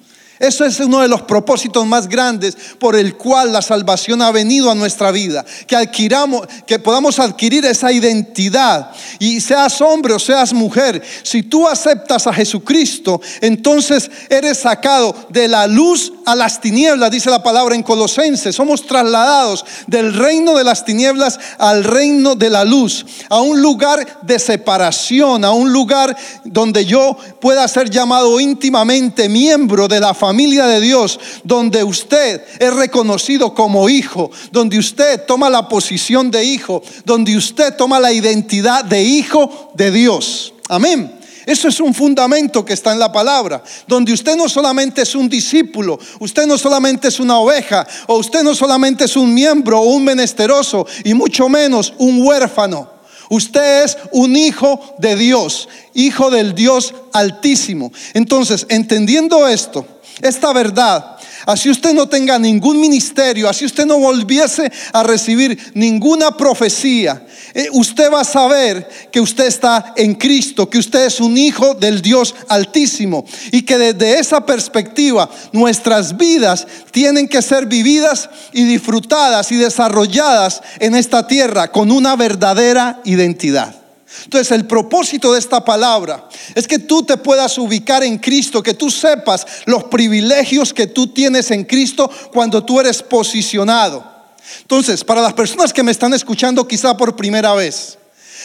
Eso 0.40 0.64
es 0.64 0.80
uno 0.80 1.00
de 1.00 1.06
los 1.06 1.22
propósitos 1.22 1.86
más 1.86 2.08
grandes 2.08 2.56
por 2.80 2.96
el 2.96 3.16
cual 3.16 3.52
la 3.52 3.62
salvación 3.62 4.20
ha 4.20 4.32
venido 4.32 4.68
a 4.68 4.74
nuestra 4.74 5.12
vida. 5.12 5.44
Que 5.68 5.76
adquiramos, 5.76 6.46
que 6.66 6.80
podamos 6.80 7.20
adquirir 7.20 7.64
esa 7.64 7.92
identidad. 7.92 8.90
Y 9.20 9.40
seas 9.40 9.80
hombre 9.80 10.12
o 10.12 10.18
seas 10.18 10.52
mujer, 10.52 11.02
si 11.22 11.44
tú 11.44 11.68
aceptas 11.68 12.26
a 12.26 12.32
Jesucristo, 12.32 13.20
entonces 13.40 14.10
eres 14.28 14.58
sacado 14.58 15.14
de 15.28 15.46
la 15.46 15.68
luz 15.68 16.12
a 16.26 16.34
las 16.34 16.60
tinieblas, 16.60 17.12
dice 17.12 17.30
la 17.30 17.42
palabra 17.42 17.76
en 17.76 17.84
Colosenses. 17.84 18.56
Somos 18.56 18.86
trasladados 18.86 19.64
del 19.86 20.12
reino 20.14 20.56
de 20.56 20.64
las 20.64 20.84
tinieblas 20.84 21.38
al 21.58 21.84
reino 21.84 22.34
de 22.34 22.50
la 22.50 22.64
luz, 22.64 23.06
a 23.28 23.40
un 23.40 23.62
lugar 23.62 24.20
de 24.22 24.38
separación, 24.40 25.44
a 25.44 25.52
un 25.52 25.72
lugar 25.72 26.16
donde 26.44 26.84
yo 26.84 27.16
pueda 27.40 27.68
ser 27.68 27.88
llamado 27.88 28.40
íntimamente 28.40 29.28
miembro 29.28 29.86
de 29.86 30.00
la 30.00 30.12
familia 30.12 30.23
de 30.32 30.80
Dios, 30.80 31.18
donde 31.42 31.84
usted 31.84 32.42
es 32.58 32.74
reconocido 32.74 33.54
como 33.54 33.88
hijo, 33.88 34.30
donde 34.50 34.78
usted 34.78 35.24
toma 35.26 35.50
la 35.50 35.68
posición 35.68 36.30
de 36.30 36.44
hijo, 36.44 36.82
donde 37.04 37.36
usted 37.36 37.74
toma 37.76 38.00
la 38.00 38.12
identidad 38.12 38.84
de 38.84 39.02
hijo 39.02 39.72
de 39.74 39.90
Dios. 39.90 40.54
Amén. 40.68 41.20
Eso 41.46 41.68
es 41.68 41.78
un 41.80 41.92
fundamento 41.92 42.64
que 42.64 42.72
está 42.72 42.92
en 42.92 42.98
la 42.98 43.12
palabra, 43.12 43.62
donde 43.86 44.12
usted 44.12 44.34
no 44.34 44.48
solamente 44.48 45.02
es 45.02 45.14
un 45.14 45.28
discípulo, 45.28 45.98
usted 46.20 46.46
no 46.46 46.56
solamente 46.56 47.08
es 47.08 47.20
una 47.20 47.38
oveja, 47.38 47.86
o 48.06 48.16
usted 48.16 48.42
no 48.42 48.54
solamente 48.54 49.04
es 49.04 49.16
un 49.16 49.34
miembro 49.34 49.78
o 49.78 49.94
un 49.94 50.04
menesteroso, 50.04 50.86
y 51.04 51.12
mucho 51.12 51.48
menos 51.48 51.92
un 51.98 52.22
huérfano. 52.22 52.94
Usted 53.28 53.84
es 53.84 53.98
un 54.12 54.36
hijo 54.36 54.94
de 54.98 55.16
Dios, 55.16 55.68
hijo 55.94 56.30
del 56.30 56.54
Dios 56.54 56.94
altísimo. 57.12 57.92
Entonces, 58.12 58.66
entendiendo 58.68 59.48
esto, 59.48 59.86
esta 60.20 60.52
verdad, 60.52 61.16
así 61.44 61.68
usted 61.68 61.92
no 61.92 62.08
tenga 62.08 62.38
ningún 62.38 62.78
ministerio, 62.78 63.48
así 63.48 63.64
usted 63.64 63.84
no 63.84 63.98
volviese 63.98 64.70
a 64.92 65.02
recibir 65.02 65.72
ninguna 65.74 66.36
profecía, 66.36 67.26
eh, 67.52 67.68
usted 67.72 68.12
va 68.12 68.20
a 68.20 68.24
saber 68.24 68.88
que 69.10 69.20
usted 69.20 69.46
está 69.46 69.92
en 69.96 70.14
Cristo, 70.14 70.70
que 70.70 70.78
usted 70.78 71.06
es 71.06 71.20
un 71.20 71.36
hijo 71.36 71.74
del 71.74 72.00
Dios 72.00 72.34
altísimo 72.48 73.24
y 73.50 73.62
que 73.62 73.76
desde 73.76 74.18
esa 74.18 74.44
perspectiva 74.46 75.28
nuestras 75.52 76.16
vidas 76.16 76.66
tienen 76.90 77.28
que 77.28 77.42
ser 77.42 77.66
vividas 77.66 78.30
y 78.52 78.64
disfrutadas 78.64 79.50
y 79.52 79.56
desarrolladas 79.56 80.62
en 80.78 80.94
esta 80.94 81.26
tierra 81.26 81.70
con 81.70 81.90
una 81.90 82.16
verdadera 82.16 83.00
identidad. 83.04 83.83
Entonces 84.22 84.50
el 84.52 84.66
propósito 84.66 85.32
de 85.32 85.38
esta 85.38 85.64
palabra 85.64 86.28
es 86.54 86.68
que 86.68 86.78
tú 86.78 87.02
te 87.02 87.16
puedas 87.16 87.58
ubicar 87.58 88.04
en 88.04 88.18
Cristo, 88.18 88.62
que 88.62 88.74
tú 88.74 88.90
sepas 88.90 89.46
los 89.66 89.84
privilegios 89.84 90.72
que 90.72 90.86
tú 90.86 91.08
tienes 91.08 91.50
en 91.50 91.64
Cristo 91.64 92.10
cuando 92.32 92.64
tú 92.64 92.80
eres 92.80 93.02
posicionado. 93.02 94.14
Entonces, 94.60 95.02
para 95.04 95.22
las 95.22 95.32
personas 95.32 95.72
que 95.72 95.82
me 95.82 95.92
están 95.92 96.14
escuchando 96.14 96.68
quizá 96.68 96.96
por 96.96 97.16
primera 97.16 97.54
vez, 97.54 97.98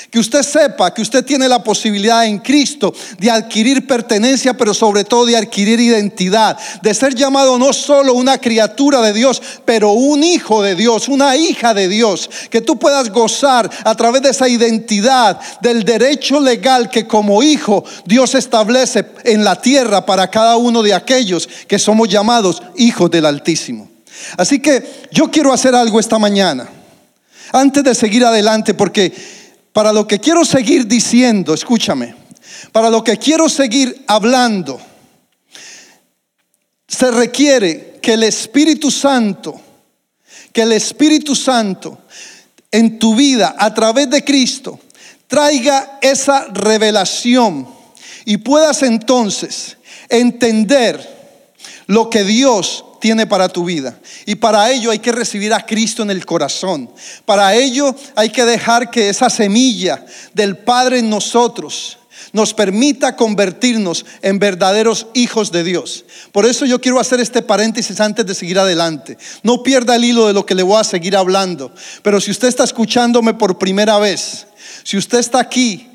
que 0.10 0.20
usted 0.20 0.44
sepa 0.44 0.94
que 0.94 1.02
usted 1.02 1.24
tiene 1.24 1.48
la 1.48 1.64
posibilidad 1.64 2.26
en 2.26 2.40
Cristo 2.40 2.94
de 3.18 3.32
adquirir 3.32 3.86
pertenencia, 3.86 4.56
pero 4.56 4.74
sobre 4.74 5.04
todo 5.04 5.26
de 5.26 5.38
adquirir 5.38 5.80
identidad, 5.80 6.58
de 6.82 6.94
ser 6.94 7.16
llamado 7.16 7.58
no 7.58 7.74
solo 7.74 8.14
una 8.14 8.38
criatura 8.38 9.02
de 9.02 9.14
Dios, 9.14 9.42
pero 9.66 9.92
un 9.92 10.24
hijo 10.24 10.62
de 10.62 10.76
Dios, 10.76 11.08
una 11.08 11.36
hija 11.36 11.74
de 11.74 11.88
Dios, 11.88 12.30
que 12.50 12.62
tú 12.62 12.78
puedas 12.80 13.10
gozar 13.10 13.70
a 13.84 13.96
través 13.96 14.22
de 14.22 14.30
esa 14.30 14.48
identidad 14.48 15.40
del 15.62 15.84
derecho 15.84 16.40
legal 16.40 16.90
que 16.90 17.08
como 17.08 17.44
hijo 17.44 17.84
Dios 18.06 18.36
establece 18.36 19.06
en 19.24 19.44
la 19.44 19.62
tierra 19.62 20.06
para 20.06 20.30
cada 20.30 20.58
uno 20.58 20.82
de 20.82 20.94
aquellos 20.94 21.48
que 21.68 21.80
somos 21.80 22.10
llamados 22.10 22.62
hijos 22.76 23.10
del 23.12 23.26
Altísimo. 23.26 23.90
Así 24.38 24.60
que 24.60 25.08
yo 25.12 25.32
quiero 25.32 25.54
hacer 25.54 25.76
algo 25.76 26.00
esta 26.00 26.20
mañana, 26.20 26.68
antes 27.52 27.84
de 27.84 27.96
seguir 27.96 28.26
adelante, 28.26 28.74
porque 28.74 29.14
para 29.74 29.94
lo 29.94 30.08
que 30.08 30.20
quiero 30.20 30.44
seguir 30.46 30.88
diciendo, 30.88 31.54
escúchame, 31.54 32.16
para 32.72 32.90
lo 32.90 33.04
que 33.04 33.18
quiero 33.18 33.48
seguir 33.50 34.04
hablando, 34.08 34.80
se 36.88 37.12
requiere 37.12 38.00
que 38.02 38.14
el 38.14 38.24
Espíritu 38.24 38.90
Santo, 38.90 39.60
que 40.52 40.64
el 40.64 40.72
Espíritu 40.72 41.36
Santo 41.36 42.00
en 42.72 43.00
tu 43.00 43.16
vida 43.16 43.56
a 43.58 43.74
través 43.74 44.10
de 44.10 44.24
Cristo 44.24 44.80
traiga 45.28 46.00
esa 46.02 46.46
revelación 46.46 47.68
y 48.26 48.38
puedas 48.38 48.84
entonces 48.84 49.78
entender 50.10 51.18
lo 51.86 52.10
que 52.10 52.24
Dios 52.24 52.86
tiene 53.00 53.26
para 53.28 53.50
tu 53.50 53.66
vida. 53.66 54.00
Y 54.26 54.36
para 54.36 54.72
ello 54.72 54.92
hay 54.92 55.00
que 55.00 55.12
recibir 55.12 55.54
a 55.54 55.66
Cristo 55.66 56.04
en 56.04 56.12
el 56.12 56.26
corazón. 56.26 56.90
Para 57.26 57.56
ello 57.56 57.96
hay 58.16 58.30
que 58.30 58.46
dejar 58.46 58.92
que 58.92 59.10
esa 59.10 59.30
semilla 59.30 60.06
del 60.34 60.58
Padre 60.58 61.00
en 61.00 61.10
nosotros 61.10 62.00
nos 62.32 62.54
permita 62.54 63.16
convertirnos 63.16 64.06
en 64.22 64.40
verdaderos 64.40 65.08
hijos 65.14 65.52
de 65.52 65.64
Dios. 65.64 66.06
Por 66.32 66.46
eso 66.46 66.66
yo 66.66 66.80
quiero 66.80 67.00
hacer 67.00 67.20
este 67.20 67.42
paréntesis 67.42 68.00
antes 68.00 68.26
de 68.26 68.36
seguir 68.36 68.60
adelante. 68.60 69.18
No 69.44 69.64
pierda 69.64 69.96
el 69.96 70.04
hilo 70.04 70.28
de 70.28 70.34
lo 70.34 70.46
que 70.46 70.56
le 70.56 70.64
voy 70.64 70.80
a 70.80 70.84
seguir 70.84 71.16
hablando. 71.16 71.74
Pero 72.04 72.22
si 72.22 72.32
usted 72.32 72.48
está 72.48 72.64
escuchándome 72.64 73.34
por 73.34 73.58
primera 73.58 73.98
vez, 73.98 74.48
si 74.84 74.98
usted 74.98 75.20
está 75.20 75.40
aquí 75.40 75.90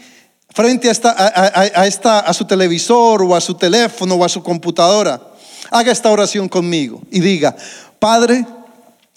frente 0.53 0.89
a, 0.89 0.93
esta, 1.87 2.21
a, 2.21 2.33
su 2.33 2.45
televisor 2.45 3.23
o 3.23 3.35
a 3.35 3.41
su 3.41 3.55
teléfono 3.55 4.15
o 4.15 4.25
a 4.25 4.29
su 4.29 4.43
computadora, 4.43 5.21
Haga 5.75 5.91
esta 5.91 6.13
oración 6.13 6.49
conmigo 6.49 7.03
y 7.11 7.19
diga, 7.19 7.57
Padre, 7.99 8.47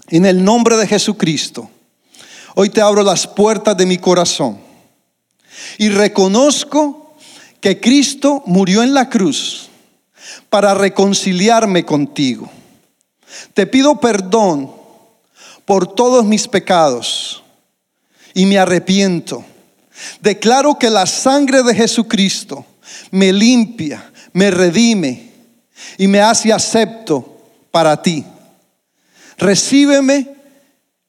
en 0.07 0.25
el 0.25 0.43
nombre 0.43 0.75
de 0.75 0.87
Jesucristo, 0.87 1.69
hoy 2.55 2.71
te 2.71 2.81
abro 2.81 3.03
las 3.03 3.27
puertas 3.27 3.77
de 3.77 3.85
mi 3.85 3.99
corazón 3.99 4.57
y 5.77 5.89
reconozco 5.89 7.15
que 7.61 7.79
Cristo 7.79 8.41
murió 8.47 8.81
en 8.81 8.95
la 8.95 9.07
cruz 9.07 9.69
para 10.49 10.73
reconciliarme 10.73 11.85
contigo. 11.85 12.49
Te 13.53 13.67
pido 13.67 13.99
perdón 13.99 14.71
por 15.63 15.93
todos 15.93 16.25
mis 16.25 16.47
pecados 16.47 17.43
y 18.33 18.47
me 18.47 18.57
arrepiento. 18.57 19.45
Declaro 20.21 20.79
que 20.79 20.89
la 20.89 21.05
sangre 21.05 21.61
de 21.61 21.75
Jesucristo 21.75 22.65
me 23.11 23.31
limpia, 23.31 24.11
me 24.33 24.49
redime 24.49 25.27
y 25.97 26.07
me 26.07 26.21
hace 26.21 26.51
acepto 26.51 27.37
para 27.71 28.01
ti. 28.01 28.25
Recíbeme 29.37 30.27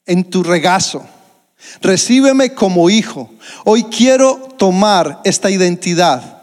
en 0.05 0.23
tu 0.23 0.43
regazo. 0.43 1.05
Recíbeme 1.81 2.53
como 2.53 2.89
hijo. 2.89 3.31
Hoy 3.65 3.83
quiero 3.83 4.37
tomar 4.57 5.21
esta 5.23 5.49
identidad 5.49 6.41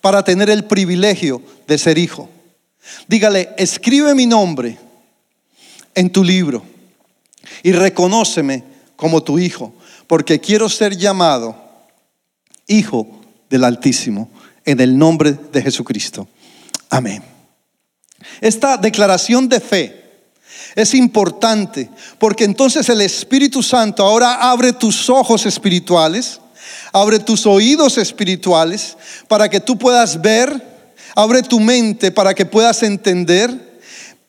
para 0.00 0.22
tener 0.24 0.50
el 0.50 0.64
privilegio 0.64 1.42
de 1.66 1.78
ser 1.78 1.98
hijo. 1.98 2.28
Dígale, 3.06 3.50
escribe 3.56 4.14
mi 4.14 4.26
nombre 4.26 4.78
en 5.94 6.10
tu 6.10 6.24
libro 6.24 6.62
y 7.62 7.72
reconóceme 7.72 8.64
como 8.96 9.22
tu 9.22 9.38
hijo, 9.38 9.74
porque 10.06 10.40
quiero 10.40 10.68
ser 10.68 10.96
llamado 10.96 11.56
hijo 12.66 13.20
del 13.48 13.64
Altísimo 13.64 14.30
en 14.64 14.80
el 14.80 14.96
nombre 14.96 15.32
de 15.32 15.62
Jesucristo. 15.62 16.28
Amén. 16.88 17.39
Esta 18.40 18.76
declaración 18.76 19.48
de 19.48 19.60
fe 19.60 20.00
es 20.74 20.94
importante 20.94 21.90
porque 22.18 22.44
entonces 22.44 22.88
el 22.88 23.00
Espíritu 23.00 23.62
Santo 23.62 24.04
ahora 24.04 24.34
abre 24.34 24.72
tus 24.72 25.08
ojos 25.08 25.46
espirituales, 25.46 26.40
abre 26.92 27.18
tus 27.18 27.46
oídos 27.46 27.98
espirituales 27.98 28.96
para 29.28 29.48
que 29.48 29.60
tú 29.60 29.78
puedas 29.78 30.20
ver, 30.20 30.62
abre 31.14 31.42
tu 31.42 31.60
mente 31.60 32.10
para 32.10 32.34
que 32.34 32.46
puedas 32.46 32.82
entender, 32.82 33.80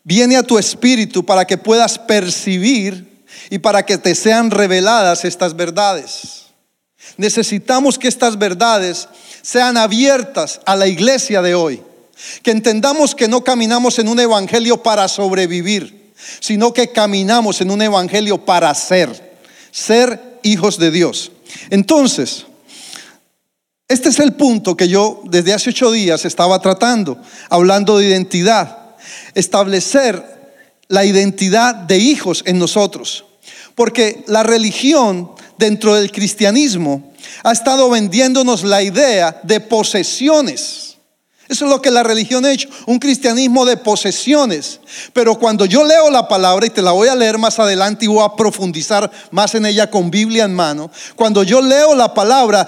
viene 0.04 0.38
a 0.38 0.44
tu 0.44 0.58
espíritu 0.58 1.26
para 1.26 1.46
que 1.46 1.58
puedas 1.58 2.00
percibir 2.00 3.24
y 3.50 3.60
para 3.60 3.86
que 3.86 3.98
te 3.98 4.16
sean 4.16 4.52
reveladas 4.52 5.26
estas 5.26 5.56
verdades. 5.56 6.46
Necesitamos 7.18 8.00
que 8.00 8.08
estas 8.08 8.38
verdades 8.38 9.08
sean 9.42 9.78
abiertas 9.78 10.62
a 10.66 10.76
la 10.76 10.88
iglesia 10.88 11.42
de 11.42 11.56
hoy. 11.56 11.82
Que 12.44 12.52
entendamos 12.52 13.16
que 13.16 13.28
no 13.28 13.44
caminamos 13.44 14.00
en 14.00 14.08
un 14.08 14.20
evangelio 14.20 14.82
para 14.82 15.08
sobrevivir, 15.08 16.14
sino 16.40 16.74
que 16.74 16.92
caminamos 16.92 17.62
en 17.62 17.72
un 17.72 17.82
evangelio 17.82 18.46
para 18.46 18.74
ser, 18.76 19.40
ser 19.72 20.40
hijos 20.44 20.78
de 20.78 20.92
Dios. 20.92 21.32
Entonces, 21.70 22.46
este 23.88 24.10
es 24.10 24.20
el 24.20 24.34
punto 24.34 24.78
que 24.78 24.88
yo 24.88 25.22
desde 25.26 25.54
hace 25.54 25.72
ocho 25.72 25.92
días 25.92 26.24
estaba 26.24 26.62
tratando, 26.62 27.18
hablando 27.50 27.98
de 27.98 28.08
identidad, 28.08 28.96
establecer 29.36 30.24
la 30.88 31.04
identidad 31.06 31.76
de 31.76 31.98
hijos 31.98 32.44
en 32.46 32.58
nosotros. 32.58 33.26
Porque 33.76 34.24
la 34.28 34.44
religión 34.44 35.32
dentro 35.58 35.96
del 35.96 36.12
cristianismo 36.12 37.12
ha 37.44 37.52
estado 37.52 37.90
vendiéndonos 37.90 38.64
la 38.64 38.82
idea 38.82 39.40
de 39.44 39.60
posesiones. 39.60 40.91
Eso 41.52 41.66
es 41.66 41.70
lo 41.72 41.82
que 41.82 41.92
la 41.92 42.02
religión 42.02 42.46
ha 42.46 42.52
hecho, 42.54 42.70
un 42.86 42.98
cristianismo 42.98 43.66
de 43.66 43.76
posesiones. 43.76 44.80
Pero 45.12 45.38
cuando 45.38 45.66
yo 45.66 45.84
leo 45.84 46.10
la 46.10 46.26
palabra, 46.30 46.66
y 46.66 46.70
te 46.70 46.82
la 46.82 46.92
voy 46.92 47.10
a 47.10 47.16
leer 47.16 47.38
más 47.38 47.60
adelante 47.60 48.06
y 48.06 48.08
voy 48.08 48.24
a 48.24 48.38
profundizar 48.38 49.12
más 49.32 49.54
en 49.54 49.66
ella 49.66 49.92
con 49.92 50.10
Biblia 50.10 50.46
en 50.46 50.56
mano, 50.56 50.90
cuando 51.18 51.44
yo 51.44 51.62
leo 51.62 51.94
la 51.94 52.14
palabra, 52.14 52.66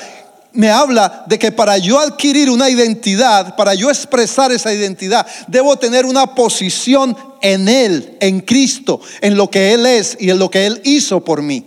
me 0.52 0.70
habla 0.70 1.24
de 1.28 1.40
que 1.40 1.54
para 1.54 1.78
yo 1.78 1.98
adquirir 1.98 2.50
una 2.50 2.70
identidad, 2.70 3.56
para 3.56 3.74
yo 3.74 3.90
expresar 3.90 4.52
esa 4.52 4.74
identidad, 4.74 5.25
debo 5.48 5.78
tener 5.78 6.06
una 6.06 6.36
posición 6.36 7.16
en 7.42 7.70
Él, 7.70 8.18
en 8.20 8.42
Cristo, 8.42 9.00
en 9.22 9.38
lo 9.38 9.50
que 9.50 9.72
Él 9.72 9.86
es 9.86 10.18
y 10.20 10.30
en 10.30 10.40
lo 10.40 10.52
que 10.52 10.66
Él 10.66 10.82
hizo 10.84 11.24
por 11.24 11.42
mí. 11.42 11.66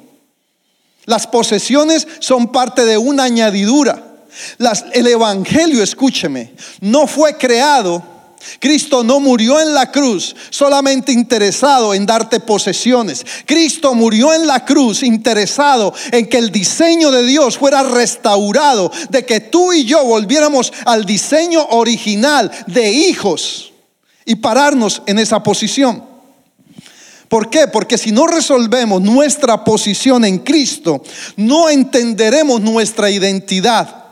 Las 1.07 1.27
posesiones 1.27 2.07
son 2.19 2.53
parte 2.53 2.85
de 2.85 2.99
una 2.99 3.25
añadidura. 3.25 4.06
El 4.93 5.07
Evangelio, 5.07 5.83
escúcheme, 5.83 6.53
no 6.81 7.07
fue 7.07 7.37
creado 7.37 8.17
Cristo 8.61 9.03
no 9.03 9.21
murió 9.21 9.61
en 9.61 9.75
la 9.75 9.91
cruz 9.91 10.35
solamente 10.51 11.13
interesado 11.13 11.95
en 11.95 12.07
darte 12.07 12.41
posesiones. 12.41 13.25
Cristo 13.45 13.95
murió 13.95 14.33
en 14.33 14.47
la 14.47 14.65
cruz 14.65 15.03
interesado 15.03 15.93
en 16.13 16.27
que 16.29 16.39
el 16.39 16.51
diseño 16.51 17.11
de 17.11 17.25
Dios 17.25 17.59
fuera 17.59 17.83
restaurado, 17.83 18.91
de 19.11 19.25
que 19.25 19.41
tú 19.41 19.73
y 19.73 19.85
yo 19.85 20.05
volviéramos 20.05 20.73
al 20.85 21.05
diseño 21.05 21.65
original 21.71 22.51
de 22.67 22.91
hijos 22.91 23.73
y 24.25 24.37
pararnos 24.37 25.03
en 25.07 25.19
esa 25.19 25.43
posición. 25.43 26.05
¿Por 27.29 27.51
qué? 27.51 27.67
Porque 27.67 27.99
si 27.99 28.13
no 28.13 28.27
resolvemos 28.29 29.03
nuestra 29.03 29.65
posición 29.65 30.25
en 30.25 30.39
Cristo, 30.39 31.03
no 31.37 31.69
entenderemos 31.69 32.61
nuestra 32.61 33.11
identidad 33.11 34.06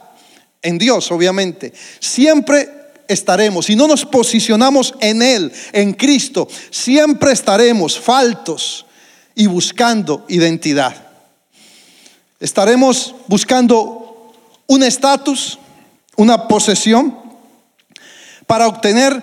en 0.64 0.78
Dios, 0.78 1.12
obviamente. 1.12 1.72
Siempre 2.00 2.68
estaremos, 3.06 3.66
si 3.66 3.76
no 3.76 3.86
nos 3.86 4.04
posicionamos 4.04 4.94
en 5.00 5.22
Él, 5.22 5.52
en 5.72 5.92
Cristo, 5.92 6.48
siempre 6.70 7.32
estaremos 7.32 8.00
faltos 8.00 8.86
y 9.36 9.46
buscando 9.46 10.24
identidad. 10.28 10.96
Estaremos 12.40 13.14
buscando 13.28 14.32
un 14.66 14.82
estatus, 14.82 15.58
una 16.16 16.48
posesión, 16.48 17.16
para 18.46 18.66
obtener 18.66 19.22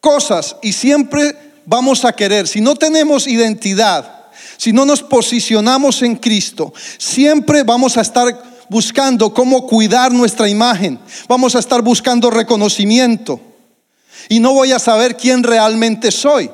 cosas 0.00 0.56
y 0.62 0.72
siempre 0.72 1.36
vamos 1.66 2.04
a 2.04 2.12
querer, 2.12 2.48
si 2.48 2.60
no 2.60 2.74
tenemos 2.74 3.26
identidad, 3.26 4.20
si 4.56 4.72
no 4.72 4.84
nos 4.84 5.02
posicionamos 5.02 6.02
en 6.02 6.16
Cristo, 6.16 6.72
siempre 6.98 7.62
vamos 7.62 7.96
a 7.96 8.02
estar 8.02 8.49
buscando 8.70 9.34
cómo 9.34 9.66
cuidar 9.66 10.12
nuestra 10.12 10.48
imagen. 10.48 10.98
Vamos 11.28 11.54
a 11.54 11.58
estar 11.58 11.82
buscando 11.82 12.30
reconocimiento. 12.30 13.40
Y 14.28 14.38
no 14.38 14.54
voy 14.54 14.72
a 14.72 14.78
saber 14.78 15.16
quién 15.16 15.42
realmente 15.42 16.10
soy. 16.10 16.50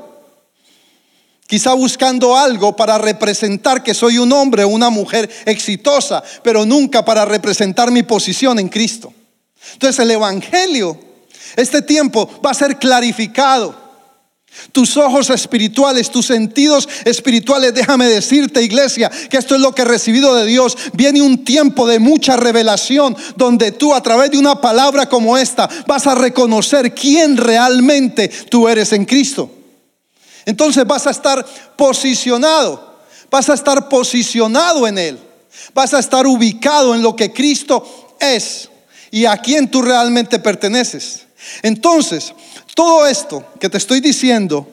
Quizá 1.47 1.75
buscando 1.75 2.37
algo 2.37 2.75
para 2.75 2.99
representar 2.99 3.83
que 3.83 3.95
soy 3.95 4.19
un 4.19 4.33
hombre 4.33 4.65
o 4.65 4.69
una 4.69 4.91
mujer 4.91 5.31
exitosa, 5.45 6.25
pero 6.43 6.65
nunca 6.65 7.05
para 7.05 7.25
representar 7.25 7.93
mi 7.93 8.03
posición 8.03 8.59
en 8.59 8.69
Cristo. 8.69 9.13
Entonces 9.75 10.01
el 10.01 10.11
Evangelio, 10.11 10.99
este 11.55 11.83
tiempo 11.83 12.29
va 12.45 12.51
a 12.51 12.55
ser 12.55 12.79
clarificado 12.79 13.86
tus 14.73 14.97
ojos 14.97 15.31
espirituales, 15.31 16.11
tus 16.11 16.27
sentidos 16.27 16.89
espirituales. 17.05 17.75
Déjame 17.75 18.07
decirte, 18.07 18.63
iglesia, 18.63 19.11
que 19.31 19.37
esto 19.37 19.55
es 19.55 19.61
lo 19.61 19.75
que 19.75 19.83
he 19.83 19.87
recibido 19.87 20.35
de 20.35 20.47
Dios. 20.47 20.77
Viene 20.93 21.23
un 21.23 21.45
tiempo 21.45 21.87
de 21.87 21.99
mucha 21.99 22.37
revelación 22.37 23.17
donde 23.37 23.73
tú 23.73 23.95
a 23.95 24.03
través 24.03 24.31
de 24.31 24.39
una 24.39 24.61
palabra 24.61 25.07
como 25.09 25.37
esta 25.39 25.69
vas 25.87 26.07
a 26.07 26.15
reconocer 26.15 26.95
quién 26.95 27.37
realmente 27.37 28.29
tú 28.51 28.69
eres 28.69 28.93
en 28.93 29.05
Cristo. 29.05 29.51
Entonces 30.45 30.87
vas 30.87 31.07
a 31.07 31.11
estar 31.11 31.45
posicionado, 31.77 33.01
vas 33.31 33.49
a 33.49 33.55
estar 33.55 33.89
posicionado 33.89 34.87
en 34.87 34.99
Él, 34.99 35.19
vas 35.75 35.93
a 35.93 35.99
estar 35.99 36.27
ubicado 36.27 36.95
en 36.95 37.03
lo 37.03 37.17
que 37.17 37.33
Cristo 37.33 38.17
es 38.21 38.69
y 39.11 39.27
a 39.27 39.37
quién 39.39 39.69
tú 39.71 39.83
realmente 39.83 40.39
perteneces. 40.39 41.27
Entonces, 41.63 42.33
todo 42.77 43.07
esto 43.07 43.43
que 43.59 43.71
te 43.71 43.79
estoy 43.79 44.01
diciendo 44.01 44.69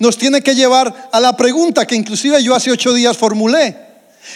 nos 0.00 0.18
tiene 0.18 0.42
que 0.42 0.56
llevar 0.56 1.08
a 1.12 1.20
la 1.20 1.36
pregunta 1.36 1.86
que 1.86 1.94
inclusive 1.94 2.42
yo 2.42 2.52
hace 2.52 2.72
ocho 2.72 2.92
días 2.92 3.16
formulé. 3.16 3.76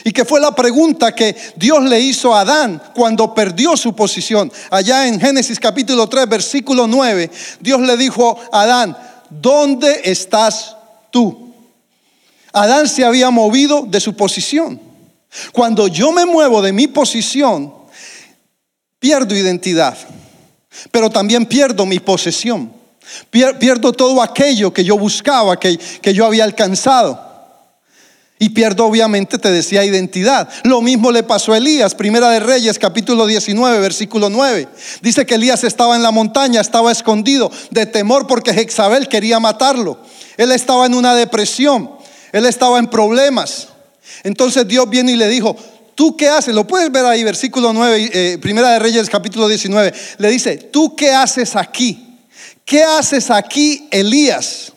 Y 0.05 0.13
que 0.13 0.25
fue 0.25 0.39
la 0.39 0.55
pregunta 0.55 1.13
que 1.15 1.35
Dios 1.57 1.83
le 1.83 1.99
hizo 1.99 2.33
a 2.33 2.43
Adán 2.43 2.81
cuando 2.95 3.35
perdió 3.35 3.77
su 3.77 3.97
posición. 3.97 4.53
Allá 4.71 5.09
en 5.09 5.19
Génesis 5.19 5.59
capítulo 5.59 6.09
3, 6.09 6.29
versículo 6.29 6.87
9, 6.87 7.29
Dios 7.59 7.81
le 7.81 7.97
dijo 7.97 8.39
a 8.53 8.63
Adán, 8.63 8.97
¿dónde 9.31 10.03
estás 10.05 10.77
tú? 11.11 11.53
Adán 12.53 12.89
se 12.89 13.05
había 13.05 13.31
movido 13.31 13.85
de 13.89 13.99
su 13.99 14.15
posición. 14.15 14.81
Cuando 15.53 15.89
yo 15.89 16.13
me 16.13 16.25
muevo 16.25 16.63
de 16.63 16.73
mi 16.73 16.87
posición, 16.87 17.75
pierdo 19.01 19.35
identidad, 19.35 19.99
pero 20.93 21.11
también 21.11 21.47
pierdo 21.47 21.85
mi 21.85 21.99
posesión. 21.99 22.78
Pierdo 23.31 23.93
todo 23.93 24.23
aquello 24.23 24.73
que 24.73 24.85
yo 24.85 24.99
buscaba, 24.99 25.59
que, 25.59 25.79
que 25.79 26.15
yo 26.15 26.25
había 26.27 26.45
alcanzado. 26.45 27.29
Y 28.41 28.51
pierdo 28.51 28.87
obviamente, 28.87 29.39
te 29.39 29.51
decía, 29.51 29.85
identidad. 29.85 30.49
Lo 30.63 30.81
mismo 30.81 31.11
le 31.11 31.25
pasó 31.25 31.53
a 31.53 31.59
Elías, 31.59 31.95
Primera 31.97 32.31
de 32.31 32.39
Reyes, 32.39 32.79
capítulo 32.79 33.27
19, 33.27 33.81
versículo 33.81 34.31
9. 34.31 34.69
Dice 35.03 35.27
que 35.27 35.35
Elías 35.35 35.65
estaba 35.65 35.97
en 35.97 36.05
la 36.05 36.13
montaña, 36.13 36.61
estaba 36.61 36.93
escondido 36.93 37.51
de 37.71 37.87
temor 37.87 38.29
porque 38.29 38.55
Jezabel 38.55 39.09
quería 39.09 39.41
matarlo. 39.41 39.99
Él 40.37 40.53
estaba 40.53 40.87
en 40.87 40.95
una 40.95 41.17
depresión, 41.17 41.91
él 42.31 42.47
estaba 42.47 42.79
en 42.79 42.87
problemas. 42.87 43.69
Entonces 44.23 44.69
Dios 44.69 44.89
viene 44.89 45.13
y 45.13 45.17
le 45.17 45.27
dijo, 45.27 45.57
¿tú 45.97 46.17
qué 46.17 46.29
haces? 46.29 46.55
Lo 46.55 46.65
puedes 46.65 46.93
ver 46.93 47.07
ahí, 47.07 47.25
versículo 47.25 47.73
9, 47.73 48.11
eh, 48.13 48.39
Primera 48.41 48.71
de 48.71 48.79
Reyes, 48.79 49.11
capítulo 49.11 49.49
19. 49.49 49.93
Le 50.19 50.31
dice, 50.31 50.59
¿tú 50.59 50.95
qué 50.95 51.11
haces 51.11 51.57
aquí? 51.57 52.08
¿Qué 52.69 52.85
haces 52.85 53.31
aquí, 53.31 53.89
Elías? 53.91 54.73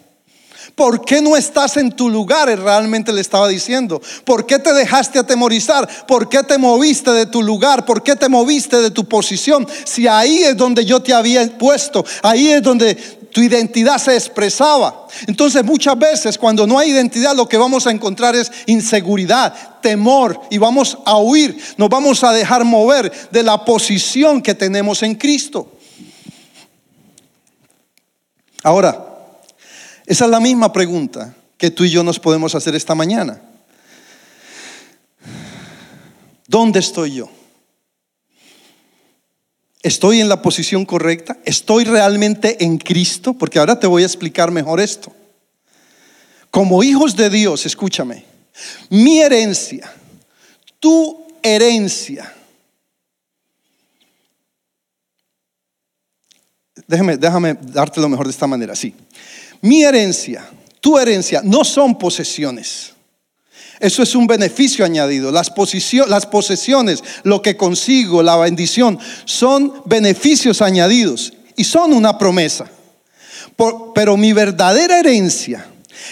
¿Por 0.75 1.03
qué 1.03 1.21
no 1.21 1.35
estás 1.35 1.75
en 1.75 1.91
tu 1.91 2.09
lugar? 2.09 2.47
realmente 2.57 3.11
le 3.11 3.19
estaba 3.19 3.49
diciendo. 3.49 4.01
¿Por 4.23 4.47
qué 4.47 4.57
te 4.57 4.73
dejaste 4.73 5.19
atemorizar? 5.19 5.87
¿Por 6.07 6.29
qué 6.29 6.41
te 6.41 6.57
moviste 6.57 7.11
de 7.11 7.25
tu 7.25 7.43
lugar? 7.43 7.85
¿Por 7.85 8.01
qué 8.01 8.15
te 8.15 8.29
moviste 8.29 8.77
de 8.77 8.89
tu 8.89 9.03
posición? 9.03 9.67
Si 9.83 10.07
ahí 10.07 10.39
es 10.39 10.55
donde 10.55 10.85
yo 10.85 11.01
te 11.01 11.13
había 11.13 11.45
puesto, 11.57 12.05
ahí 12.23 12.47
es 12.47 12.63
donde 12.63 12.95
tu 12.95 13.41
identidad 13.41 13.97
se 13.97 14.15
expresaba. 14.15 15.07
Entonces 15.27 15.63
muchas 15.63 15.99
veces 15.99 16.37
cuando 16.37 16.65
no 16.65 16.79
hay 16.79 16.91
identidad 16.91 17.35
lo 17.35 17.49
que 17.49 17.57
vamos 17.57 17.85
a 17.85 17.91
encontrar 17.91 18.35
es 18.37 18.49
inseguridad, 18.67 19.53
temor 19.81 20.39
y 20.49 20.57
vamos 20.57 20.97
a 21.05 21.17
huir, 21.17 21.61
nos 21.75 21.89
vamos 21.89 22.23
a 22.23 22.31
dejar 22.31 22.63
mover 22.63 23.11
de 23.31 23.43
la 23.43 23.65
posición 23.65 24.41
que 24.41 24.55
tenemos 24.55 25.03
en 25.03 25.15
Cristo. 25.15 25.67
Ahora, 28.63 29.07
esa 30.05 30.25
es 30.25 30.31
la 30.31 30.39
misma 30.39 30.71
pregunta 30.71 31.35
que 31.57 31.71
tú 31.71 31.83
y 31.83 31.89
yo 31.89 32.03
nos 32.03 32.19
podemos 32.19 32.55
hacer 32.55 32.75
esta 32.75 32.95
mañana. 32.95 33.41
¿Dónde 36.47 36.79
estoy 36.79 37.13
yo? 37.13 37.29
¿Estoy 39.83 40.21
en 40.21 40.29
la 40.29 40.41
posición 40.41 40.85
correcta? 40.85 41.37
¿Estoy 41.43 41.85
realmente 41.85 42.63
en 42.63 42.77
Cristo? 42.77 43.33
Porque 43.33 43.57
ahora 43.57 43.79
te 43.79 43.87
voy 43.87 44.03
a 44.03 44.05
explicar 44.05 44.51
mejor 44.51 44.79
esto. 44.79 45.11
Como 46.51 46.83
hijos 46.83 47.15
de 47.15 47.29
Dios, 47.29 47.65
escúchame, 47.65 48.25
mi 48.89 49.21
herencia, 49.21 49.91
tu 50.79 51.25
herencia, 51.41 52.31
déjame, 56.87 57.17
déjame 57.17 57.57
darte 57.61 57.99
lo 57.99 58.09
mejor 58.09 58.27
de 58.27 58.31
esta 58.31 58.47
manera, 58.47 58.75
sí. 58.75 58.93
Mi 59.61 59.83
herencia, 59.83 60.47
tu 60.79 60.97
herencia, 60.97 61.41
no 61.43 61.63
son 61.63 61.97
posesiones. 61.97 62.93
Eso 63.79 64.03
es 64.03 64.13
un 64.15 64.27
beneficio 64.27 64.85
añadido. 64.85 65.31
Las, 65.31 65.51
las 66.07 66.25
posesiones, 66.27 67.03
lo 67.23 67.41
que 67.41 67.57
consigo, 67.57 68.21
la 68.21 68.37
bendición, 68.37 68.99
son 69.25 69.81
beneficios 69.85 70.61
añadidos 70.61 71.33
y 71.55 71.63
son 71.63 71.93
una 71.93 72.17
promesa. 72.17 72.65
pero 73.95 74.17
mi 74.17 74.33
verdadera 74.33 74.99
herencia 74.99 75.65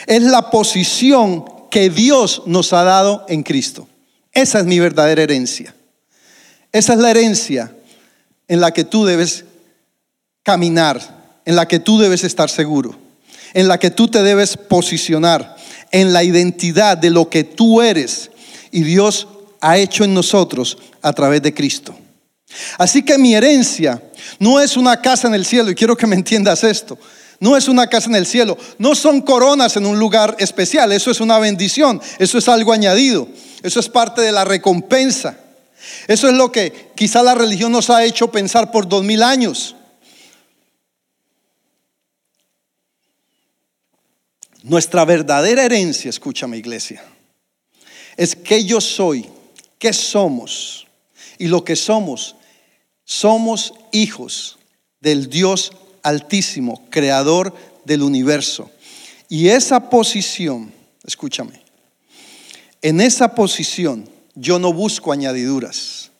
es 0.07 0.23
la 0.23 0.49
posición 0.49 1.45
que 1.69 1.89
Dios 1.89 2.43
nos 2.45 2.73
ha 2.73 2.83
dado 2.83 3.25
en 3.29 3.43
Cristo. 3.43 3.87
Esa 4.31 4.59
es 4.59 4.65
mi 4.65 4.79
verdadera 4.79 5.21
herencia. 5.21 5.75
Esa 6.71 6.93
es 6.93 6.99
la 6.99 7.11
herencia 7.11 7.71
en 8.47 8.61
la 8.61 8.71
que 8.71 8.83
tú 8.83 9.05
debes 9.05 9.45
caminar, 10.43 11.41
en 11.45 11.55
la 11.55 11.67
que 11.67 11.79
tú 11.79 11.99
debes 11.99 12.23
estar 12.23 12.49
seguro, 12.49 12.95
en 13.53 13.67
la 13.67 13.77
que 13.77 13.91
tú 13.91 14.07
te 14.07 14.21
debes 14.21 14.57
posicionar, 14.57 15.55
en 15.91 16.13
la 16.13 16.23
identidad 16.23 16.97
de 16.97 17.09
lo 17.09 17.29
que 17.29 17.43
tú 17.43 17.81
eres 17.81 18.29
y 18.71 18.83
Dios 18.83 19.27
ha 19.61 19.77
hecho 19.77 20.03
en 20.03 20.13
nosotros 20.13 20.77
a 21.01 21.13
través 21.13 21.41
de 21.41 21.53
Cristo. 21.53 21.95
Así 22.77 23.03
que 23.03 23.17
mi 23.17 23.35
herencia 23.35 24.01
no 24.39 24.59
es 24.59 24.77
una 24.77 25.01
casa 25.01 25.27
en 25.27 25.35
el 25.35 25.45
cielo, 25.45 25.71
y 25.71 25.75
quiero 25.75 25.95
que 25.95 26.07
me 26.07 26.15
entiendas 26.15 26.63
esto. 26.63 26.97
No 27.39 27.55
es 27.55 27.67
una 27.67 27.87
casa 27.87 28.09
en 28.09 28.15
el 28.15 28.25
cielo, 28.25 28.57
no 28.77 28.95
son 28.95 29.21
coronas 29.21 29.77
en 29.77 29.85
un 29.85 29.97
lugar 29.97 30.35
especial, 30.39 30.91
eso 30.91 31.09
es 31.09 31.21
una 31.21 31.39
bendición, 31.39 32.01
eso 32.17 32.37
es 32.37 32.49
algo 32.49 32.73
añadido, 32.73 33.29
eso 33.63 33.79
es 33.79 33.87
parte 33.87 34.21
de 34.21 34.33
la 34.33 34.43
recompensa. 34.43 35.37
Eso 36.07 36.27
es 36.27 36.33
lo 36.33 36.51
que 36.51 36.91
quizá 36.95 37.23
la 37.23 37.35
religión 37.35 37.71
nos 37.71 37.89
ha 37.89 38.03
hecho 38.03 38.29
pensar 38.29 38.71
por 38.71 38.87
dos 38.87 39.03
mil 39.03 39.23
años. 39.23 39.75
Nuestra 44.69 45.03
verdadera 45.03 45.65
herencia, 45.65 46.09
escúchame 46.09 46.55
iglesia, 46.55 47.03
es 48.15 48.35
que 48.35 48.63
yo 48.63 48.79
soy, 48.79 49.25
que 49.79 49.91
somos. 49.93 50.85
Y 51.39 51.47
lo 51.47 51.63
que 51.63 51.75
somos, 51.75 52.35
somos 53.03 53.73
hijos 53.91 54.59
del 54.99 55.27
Dios 55.27 55.71
altísimo, 56.03 56.87
creador 56.91 57.51
del 57.83 58.03
universo. 58.03 58.69
Y 59.27 59.47
esa 59.47 59.89
posición, 59.89 60.71
escúchame, 61.03 61.63
en 62.83 63.01
esa 63.01 63.33
posición 63.33 64.07
yo 64.35 64.59
no 64.59 64.71
busco 64.71 65.11
añadiduras. 65.11 66.11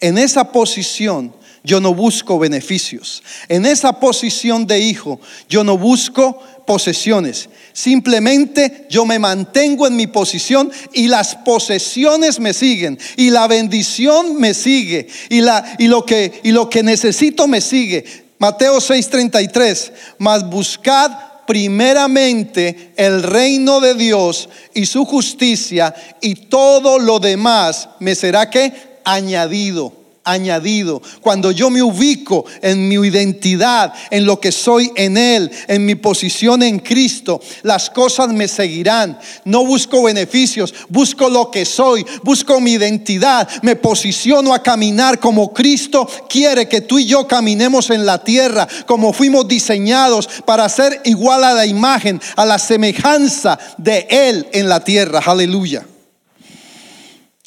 En 0.00 0.18
esa 0.18 0.52
posición 0.52 1.34
yo 1.62 1.80
no 1.80 1.94
busco 1.94 2.38
beneficios. 2.38 3.22
En 3.48 3.66
esa 3.66 3.92
posición 4.00 4.66
de 4.66 4.80
hijo 4.80 5.20
yo 5.48 5.64
no 5.64 5.76
busco 5.76 6.42
posesiones. 6.66 7.48
Simplemente 7.72 8.86
yo 8.90 9.04
me 9.04 9.18
mantengo 9.18 9.86
en 9.86 9.96
mi 9.96 10.06
posición 10.06 10.70
y 10.92 11.08
las 11.08 11.34
posesiones 11.34 12.40
me 12.40 12.52
siguen 12.52 12.98
y 13.16 13.30
la 13.30 13.46
bendición 13.46 14.36
me 14.36 14.54
sigue 14.54 15.08
y, 15.28 15.40
la, 15.40 15.76
y, 15.78 15.88
lo, 15.88 16.04
que, 16.04 16.40
y 16.42 16.52
lo 16.52 16.70
que 16.70 16.82
necesito 16.82 17.46
me 17.46 17.60
sigue. 17.60 18.04
Mateo 18.38 18.78
6:33, 18.78 19.92
mas 20.18 20.48
buscad 20.48 21.10
primeramente 21.46 22.92
el 22.96 23.22
reino 23.22 23.80
de 23.80 23.94
Dios 23.94 24.48
y 24.72 24.86
su 24.86 25.04
justicia 25.04 25.94
y 26.20 26.36
todo 26.36 26.98
lo 26.98 27.18
demás 27.18 27.88
me 27.98 28.14
será 28.14 28.48
que 28.48 28.72
añadido 29.04 29.99
añadido. 30.24 31.00
Cuando 31.20 31.50
yo 31.50 31.70
me 31.70 31.82
ubico 31.82 32.44
en 32.62 32.88
mi 32.88 32.94
identidad, 32.94 33.92
en 34.10 34.26
lo 34.26 34.40
que 34.40 34.52
soy 34.52 34.90
en 34.96 35.16
Él, 35.16 35.50
en 35.68 35.86
mi 35.86 35.94
posición 35.94 36.62
en 36.62 36.78
Cristo, 36.78 37.40
las 37.62 37.90
cosas 37.90 38.28
me 38.28 38.48
seguirán. 38.48 39.18
No 39.44 39.64
busco 39.64 40.02
beneficios, 40.02 40.74
busco 40.88 41.28
lo 41.28 41.50
que 41.50 41.64
soy, 41.64 42.04
busco 42.22 42.60
mi 42.60 42.72
identidad, 42.72 43.48
me 43.62 43.76
posiciono 43.76 44.54
a 44.54 44.62
caminar 44.62 45.18
como 45.18 45.52
Cristo 45.52 46.08
quiere 46.28 46.68
que 46.68 46.80
tú 46.80 46.98
y 46.98 47.06
yo 47.06 47.26
caminemos 47.26 47.90
en 47.90 48.06
la 48.06 48.22
tierra, 48.22 48.68
como 48.86 49.12
fuimos 49.12 49.48
diseñados 49.48 50.28
para 50.44 50.68
ser 50.68 51.00
igual 51.04 51.44
a 51.44 51.54
la 51.54 51.66
imagen, 51.66 52.20
a 52.36 52.44
la 52.44 52.58
semejanza 52.58 53.58
de 53.78 54.06
Él 54.10 54.46
en 54.52 54.68
la 54.68 54.82
tierra. 54.84 55.20
Aleluya. 55.24 55.86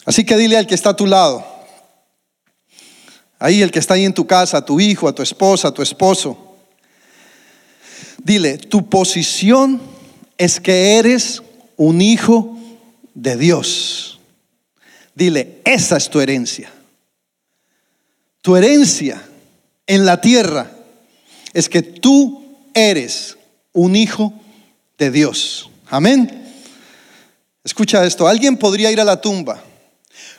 Así 0.06 0.26
que 0.26 0.36
dile 0.36 0.58
al 0.58 0.68
que 0.68 0.76
está 0.76 0.90
a 0.90 0.96
tu 0.96 1.06
lado, 1.08 1.46
Ahí 3.44 3.62
el 3.62 3.72
que 3.72 3.80
está 3.80 3.96
ahí 3.96 4.06
en 4.06 4.14
tu 4.14 4.26
casa, 4.26 4.60
a 4.60 4.66
tu 4.66 4.80
hijo, 4.80 5.06
a 5.06 5.14
tu 5.14 5.22
esposa, 5.22 5.68
a 5.68 5.74
tu 5.74 5.82
esposo. 5.82 6.56
Dile, 8.24 8.58
tu 8.58 8.88
posición 8.88 9.82
es 10.38 10.62
que 10.62 10.96
eres 10.96 11.44
un 11.76 12.00
hijo 12.00 12.58
de 13.14 13.36
Dios. 13.36 14.18
Dile, 15.14 15.60
esa 15.66 15.98
es 15.98 16.10
tu 16.10 16.22
herencia. 16.22 16.72
Tu 18.42 18.56
herencia 18.56 19.22
en 19.88 20.06
la 20.06 20.22
tierra 20.22 20.72
es 21.52 21.68
que 21.68 21.82
tú 21.82 22.46
eres 22.74 23.38
un 23.74 23.98
hijo 23.98 24.34
de 24.98 25.12
Dios. 25.12 25.70
Amén. 25.90 26.50
Escucha 27.62 28.06
esto, 28.06 28.26
alguien 28.26 28.56
podría 28.56 28.90
ir 28.90 29.02
a 29.02 29.04
la 29.04 29.20
tumba 29.20 29.62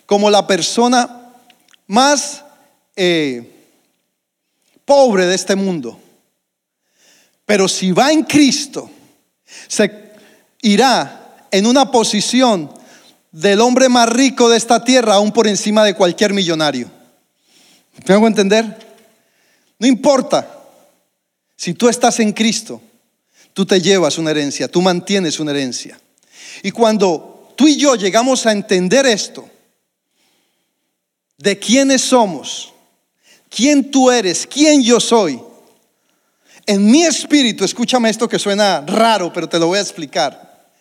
como 0.06 0.30
la 0.30 0.46
persona 0.46 1.34
más 1.86 2.43
eh, 2.96 3.50
pobre 4.84 5.26
de 5.26 5.34
este 5.34 5.56
mundo. 5.56 5.98
Pero 7.46 7.68
si 7.68 7.92
va 7.92 8.12
en 8.12 8.22
Cristo, 8.22 8.90
se 9.68 10.12
irá 10.62 11.46
en 11.50 11.66
una 11.66 11.90
posición 11.90 12.70
del 13.30 13.60
hombre 13.60 13.88
más 13.88 14.08
rico 14.08 14.48
de 14.48 14.56
esta 14.56 14.82
tierra, 14.82 15.14
aún 15.14 15.32
por 15.32 15.46
encima 15.46 15.84
de 15.84 15.94
cualquier 15.94 16.32
millonario. 16.32 16.90
¿Me 18.06 18.14
hago 18.14 18.26
entender? 18.26 18.64
No 19.78 19.86
importa. 19.86 20.50
Si 21.56 21.74
tú 21.74 21.88
estás 21.88 22.20
en 22.20 22.32
Cristo, 22.32 22.80
tú 23.52 23.64
te 23.64 23.80
llevas 23.80 24.18
una 24.18 24.32
herencia, 24.32 24.68
tú 24.68 24.82
mantienes 24.82 25.38
una 25.38 25.52
herencia. 25.52 25.98
Y 26.62 26.70
cuando 26.70 27.52
tú 27.56 27.68
y 27.68 27.76
yo 27.76 27.94
llegamos 27.94 28.46
a 28.46 28.52
entender 28.52 29.06
esto, 29.06 29.48
de 31.38 31.58
quiénes 31.58 32.02
somos, 32.02 32.73
quién 33.54 33.90
tú 33.90 34.10
eres, 34.10 34.46
quién 34.46 34.82
yo 34.82 34.98
soy. 34.98 35.40
En 36.66 36.84
mi 36.90 37.04
espíritu, 37.04 37.64
escúchame 37.64 38.10
esto 38.10 38.28
que 38.28 38.38
suena 38.38 38.82
raro, 38.86 39.32
pero 39.32 39.48
te 39.48 39.58
lo 39.58 39.68
voy 39.68 39.78
a 39.78 39.82
explicar. 39.82 40.72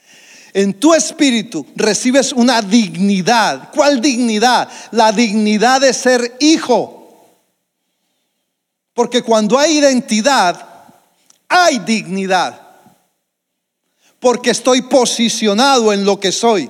En 0.54 0.80
tu 0.80 0.94
espíritu 0.94 1.66
recibes 1.76 2.32
una 2.32 2.62
dignidad. 2.62 3.70
¿Cuál 3.74 4.00
dignidad? 4.02 4.70
La 4.92 5.12
dignidad 5.12 5.82
de 5.82 5.94
ser 5.94 6.38
hijo. 6.40 7.00
Porque 8.94 9.22
cuando 9.22 9.58
hay 9.58 9.78
identidad, 9.78 10.66
hay 11.50 11.80
dignidad. 11.80 12.62
Porque 14.20 14.52
estoy 14.52 14.84
posicionado 14.84 15.92
en 15.92 16.06
lo 16.06 16.20
que 16.20 16.32
soy. 16.32 16.70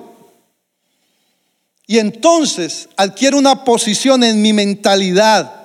Y 1.85 1.99
entonces 1.99 2.89
adquiero 2.95 3.37
una 3.37 3.63
posición 3.63 4.23
en 4.23 4.41
mi 4.41 4.53
mentalidad 4.53 5.62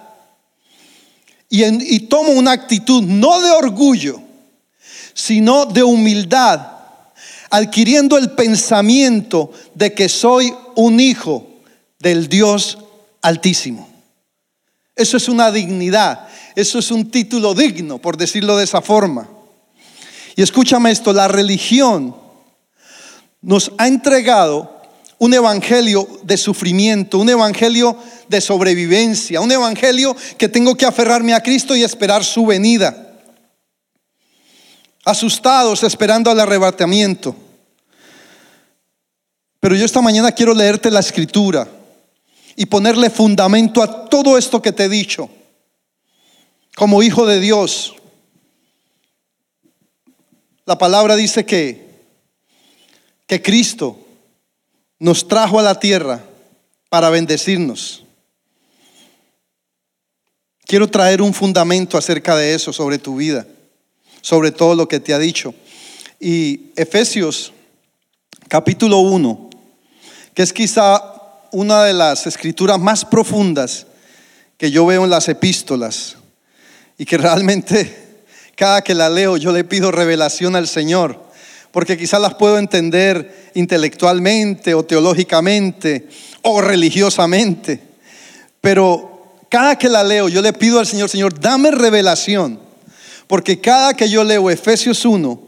y, 1.48 2.00
tomo 2.00 2.32
una 2.32 2.52
actitud 2.52 3.02
no 3.02 3.40
de 3.40 3.50
orgullo, 3.50 4.20
sino 5.14 5.66
de 5.66 5.82
humildad, 5.82 6.60
adquiriendo 7.50 8.18
el 8.18 8.32
pensamiento 8.32 9.50
de 9.74 9.94
que 9.94 10.08
soy 10.08 10.54
un 10.76 11.00
hijo 11.00 11.46
del 11.98 12.28
Dios 12.28 12.78
altísimo. 13.22 13.88
Eso 14.94 15.16
es 15.16 15.28
una 15.28 15.50
dignidad, 15.50 16.28
eso 16.54 16.78
es 16.78 16.90
un 16.90 17.10
título 17.10 17.54
digno, 17.54 17.98
por 17.98 18.16
decirlo 18.16 18.56
de 18.56 18.64
esa 18.64 18.82
forma. 18.82 19.28
Y 20.36 20.42
escúchame 20.42 20.90
esto, 20.90 21.12
la 21.12 21.28
religión 21.28 22.14
nos 23.40 23.72
ha 23.78 23.88
entregado 23.88 24.77
un 25.18 25.34
evangelio 25.34 26.08
de 26.22 26.36
sufrimiento, 26.36 27.18
un 27.18 27.28
evangelio 27.28 27.96
de 28.28 28.40
sobrevivencia, 28.40 29.40
un 29.40 29.50
evangelio 29.50 30.16
que 30.36 30.48
tengo 30.48 30.76
que 30.76 30.86
aferrarme 30.86 31.34
a 31.34 31.42
Cristo 31.42 31.74
y 31.74 31.82
esperar 31.82 32.24
su 32.24 32.46
venida. 32.46 33.16
Asustados 35.04 35.82
esperando 35.82 36.30
al 36.30 36.40
arrebatamiento. 36.40 37.34
Pero 39.60 39.74
yo 39.74 39.84
esta 39.84 40.00
mañana 40.00 40.32
quiero 40.32 40.54
leerte 40.54 40.90
la 40.90 41.00
escritura 41.00 41.68
y 42.54 42.66
ponerle 42.66 43.10
fundamento 43.10 43.82
a 43.82 44.08
todo 44.08 44.38
esto 44.38 44.62
que 44.62 44.72
te 44.72 44.84
he 44.84 44.88
dicho. 44.88 45.28
Como 46.76 47.02
hijo 47.02 47.26
de 47.26 47.40
Dios, 47.40 47.94
la 50.64 50.78
palabra 50.78 51.16
dice 51.16 51.44
que 51.44 51.88
que 53.28 53.42
Cristo 53.42 54.07
nos 54.98 55.28
trajo 55.28 55.58
a 55.58 55.62
la 55.62 55.78
tierra 55.78 56.22
para 56.88 57.10
bendecirnos. 57.10 58.04
Quiero 60.66 60.88
traer 60.88 61.22
un 61.22 61.32
fundamento 61.32 61.96
acerca 61.96 62.36
de 62.36 62.54
eso, 62.54 62.72
sobre 62.72 62.98
tu 62.98 63.16
vida, 63.16 63.46
sobre 64.20 64.50
todo 64.50 64.74
lo 64.74 64.88
que 64.88 65.00
te 65.00 65.14
ha 65.14 65.18
dicho. 65.18 65.54
Y 66.20 66.72
Efesios 66.76 67.52
capítulo 68.48 68.98
1, 68.98 69.50
que 70.34 70.42
es 70.42 70.52
quizá 70.52 71.02
una 71.52 71.84
de 71.84 71.94
las 71.94 72.26
escrituras 72.26 72.78
más 72.78 73.04
profundas 73.04 73.86
que 74.56 74.70
yo 74.70 74.84
veo 74.84 75.04
en 75.04 75.10
las 75.10 75.28
epístolas 75.28 76.16
y 76.98 77.04
que 77.04 77.16
realmente 77.18 78.08
cada 78.56 78.82
que 78.82 78.94
la 78.94 79.08
leo 79.08 79.36
yo 79.36 79.52
le 79.52 79.64
pido 79.64 79.92
revelación 79.92 80.56
al 80.56 80.66
Señor, 80.66 81.27
porque 81.72 81.96
quizás 81.96 82.20
las 82.20 82.34
puedo 82.34 82.58
entender 82.58 83.50
intelectualmente 83.54 84.74
o 84.74 84.84
teológicamente 84.84 86.08
o 86.42 86.60
religiosamente, 86.60 87.80
pero 88.60 89.38
cada 89.48 89.76
que 89.76 89.88
la 89.88 90.04
leo 90.04 90.28
yo 90.28 90.42
le 90.42 90.52
pido 90.52 90.78
al 90.78 90.86
Señor, 90.86 91.08
Señor, 91.08 91.38
dame 91.38 91.70
revelación, 91.70 92.60
porque 93.26 93.60
cada 93.60 93.94
que 93.94 94.08
yo 94.08 94.24
leo 94.24 94.50
Efesios 94.50 95.04
1, 95.04 95.42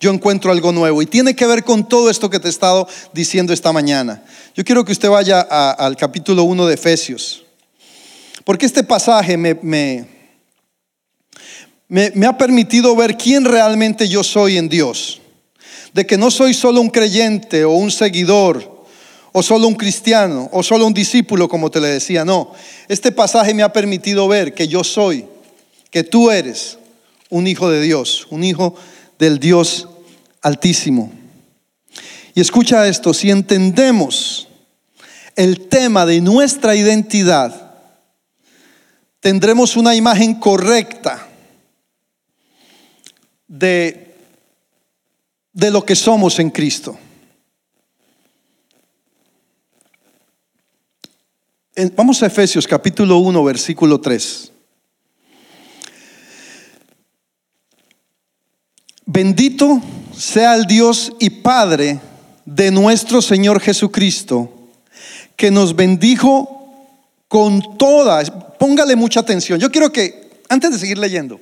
yo 0.00 0.10
encuentro 0.10 0.50
algo 0.50 0.72
nuevo 0.72 1.00
y 1.02 1.06
tiene 1.06 1.34
que 1.34 1.46
ver 1.46 1.64
con 1.64 1.88
todo 1.88 2.10
esto 2.10 2.28
que 2.28 2.38
te 2.38 2.48
he 2.48 2.50
estado 2.50 2.86
diciendo 3.12 3.52
esta 3.52 3.72
mañana. 3.72 4.22
Yo 4.54 4.64
quiero 4.64 4.84
que 4.84 4.92
usted 4.92 5.08
vaya 5.08 5.40
al 5.40 5.96
capítulo 5.96 6.44
1 6.44 6.66
de 6.66 6.74
Efesios, 6.74 7.44
porque 8.44 8.66
este 8.66 8.84
pasaje 8.84 9.36
me, 9.36 9.54
me 9.62 10.14
me, 11.88 12.26
ha 12.26 12.36
permitido 12.36 12.96
ver 12.96 13.16
quién 13.16 13.44
realmente 13.44 14.08
yo 14.08 14.24
soy 14.24 14.56
en 14.56 14.68
Dios. 14.68 15.20
De 15.94 16.04
que 16.06 16.18
no 16.18 16.30
soy 16.30 16.52
solo 16.52 16.82
un 16.82 16.90
creyente 16.90 17.64
o 17.64 17.70
un 17.70 17.90
seguidor 17.90 18.84
o 19.32 19.42
solo 19.42 19.66
un 19.66 19.74
cristiano 19.74 20.50
o 20.52 20.62
solo 20.62 20.86
un 20.86 20.92
discípulo, 20.92 21.48
como 21.48 21.70
te 21.70 21.80
le 21.80 21.88
decía. 21.88 22.24
No, 22.24 22.52
este 22.88 23.10
pasaje 23.12 23.54
me 23.54 23.62
ha 23.62 23.72
permitido 23.72 24.28
ver 24.28 24.52
que 24.52 24.68
yo 24.68 24.84
soy, 24.84 25.24
que 25.90 26.04
tú 26.04 26.30
eres 26.30 26.78
un 27.30 27.46
hijo 27.46 27.70
de 27.70 27.80
Dios, 27.80 28.26
un 28.30 28.44
hijo 28.44 28.74
del 29.18 29.38
Dios 29.38 29.88
altísimo. 30.42 31.10
Y 32.34 32.40
escucha 32.40 32.86
esto, 32.86 33.14
si 33.14 33.30
entendemos 33.30 34.48
el 35.36 35.68
tema 35.68 36.06
de 36.06 36.20
nuestra 36.20 36.74
identidad, 36.74 37.74
tendremos 39.20 39.76
una 39.76 39.94
imagen 39.94 40.34
correcta 40.34 41.26
de, 43.48 44.03
de 45.54 45.70
lo 45.70 45.86
que 45.86 45.94
somos 45.94 46.38
en 46.40 46.50
Cristo. 46.50 46.98
Vamos 51.96 52.22
a 52.22 52.26
Efesios 52.26 52.66
capítulo 52.66 53.18
1, 53.18 53.42
versículo 53.44 54.00
3. 54.00 54.52
Bendito 59.06 59.80
sea 60.16 60.54
el 60.56 60.66
Dios 60.66 61.12
y 61.20 61.30
Padre 61.30 62.00
de 62.44 62.70
nuestro 62.70 63.22
Señor 63.22 63.60
Jesucristo, 63.60 64.52
que 65.36 65.50
nos 65.50 65.74
bendijo 65.74 66.50
con 67.28 67.76
toda, 67.76 68.22
póngale 68.58 68.96
mucha 68.96 69.20
atención. 69.20 69.58
Yo 69.60 69.70
quiero 69.70 69.92
que, 69.92 70.30
antes 70.48 70.72
de 70.72 70.78
seguir 70.78 70.98
leyendo, 70.98 71.40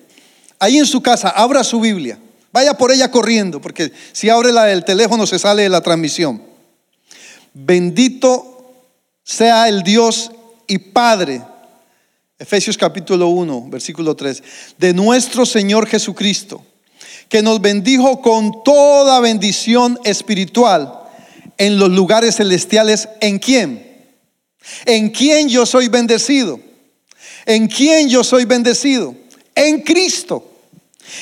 ahí 0.59 0.79
en 0.79 0.87
su 0.87 1.03
casa, 1.03 1.31
abra 1.31 1.65
su 1.65 1.81
Biblia. 1.81 2.19
Vaya 2.53 2.75
por 2.75 2.93
ella 2.93 3.11
corriendo, 3.11 3.61
porque 3.61 3.93
si 4.13 4.29
abre 4.29 4.53
la 4.53 4.65
del 4.65 4.85
teléfono 4.85 5.27
se 5.27 5.39
sale 5.39 5.63
de 5.63 5.69
la 5.71 5.81
transmisión. 5.81 6.43
Bendito 7.55 8.75
sea 9.25 9.69
el 9.69 9.83
Dios 9.83 10.31
y 10.67 10.79
Padre, 10.79 11.43
Efesios 12.39 12.77
capítulo 12.77 13.29
1, 13.29 13.69
versículo 13.69 14.15
3, 14.15 14.43
de 14.77 14.93
nuestro 14.93 15.47
Señor 15.47 15.87
Jesucristo, 15.87 16.65
que 17.29 17.41
nos 17.41 17.61
bendijo 17.61 18.21
con 18.21 18.63
toda 18.65 19.21
bendición 19.21 19.99
espiritual 20.05 21.01
en 21.57 21.79
los 21.79 21.91
lugares 21.91 22.37
celestiales. 22.37 23.09
¿En 23.21 23.39
quién? 23.39 23.93
¿En 24.85 25.11
quién 25.11 25.49
yo 25.49 25.65
soy 25.65 25.89
bendecido? 25.89 26.61
¿En 27.47 27.69
quién 27.69 28.09
yo 28.09 28.23
soy 28.23 28.45
bendecido? 28.45 29.15
En 29.55 29.81
Cristo. 29.81 30.52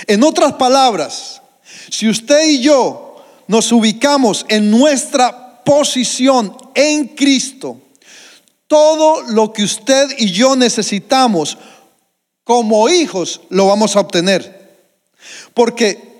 En 0.07 0.23
otras 0.23 0.55
palabras, 0.55 1.43
si 1.91 2.09
usted 2.09 2.49
y 2.49 2.61
yo 2.61 3.17
nos 3.47 3.73
ubicamos 3.73 4.47
en 4.49 4.71
nuestra 4.71 5.63
posición 5.65 6.57
en 6.75 7.09
Cristo, 7.09 7.79
todo 8.67 9.23
lo 9.23 9.53
que 9.53 9.65
usted 9.65 10.09
y 10.19 10.31
yo 10.31 10.55
necesitamos 10.55 11.59
como 12.45 12.89
hijos 12.89 13.41
lo 13.49 13.67
vamos 13.67 13.97
a 13.97 14.01
obtener. 14.01 14.61
Porque 15.55 16.11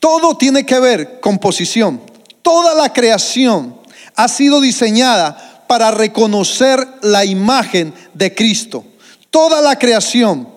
todo 0.00 0.36
tiene 0.36 0.64
que 0.64 0.78
ver 0.78 1.20
con 1.20 1.38
posición. 1.38 2.00
Toda 2.42 2.74
la 2.74 2.92
creación 2.92 3.78
ha 4.16 4.28
sido 4.28 4.60
diseñada 4.60 5.64
para 5.66 5.90
reconocer 5.90 6.86
la 7.02 7.24
imagen 7.24 7.92
de 8.14 8.34
Cristo. 8.34 8.84
Toda 9.30 9.60
la 9.60 9.78
creación 9.78 10.48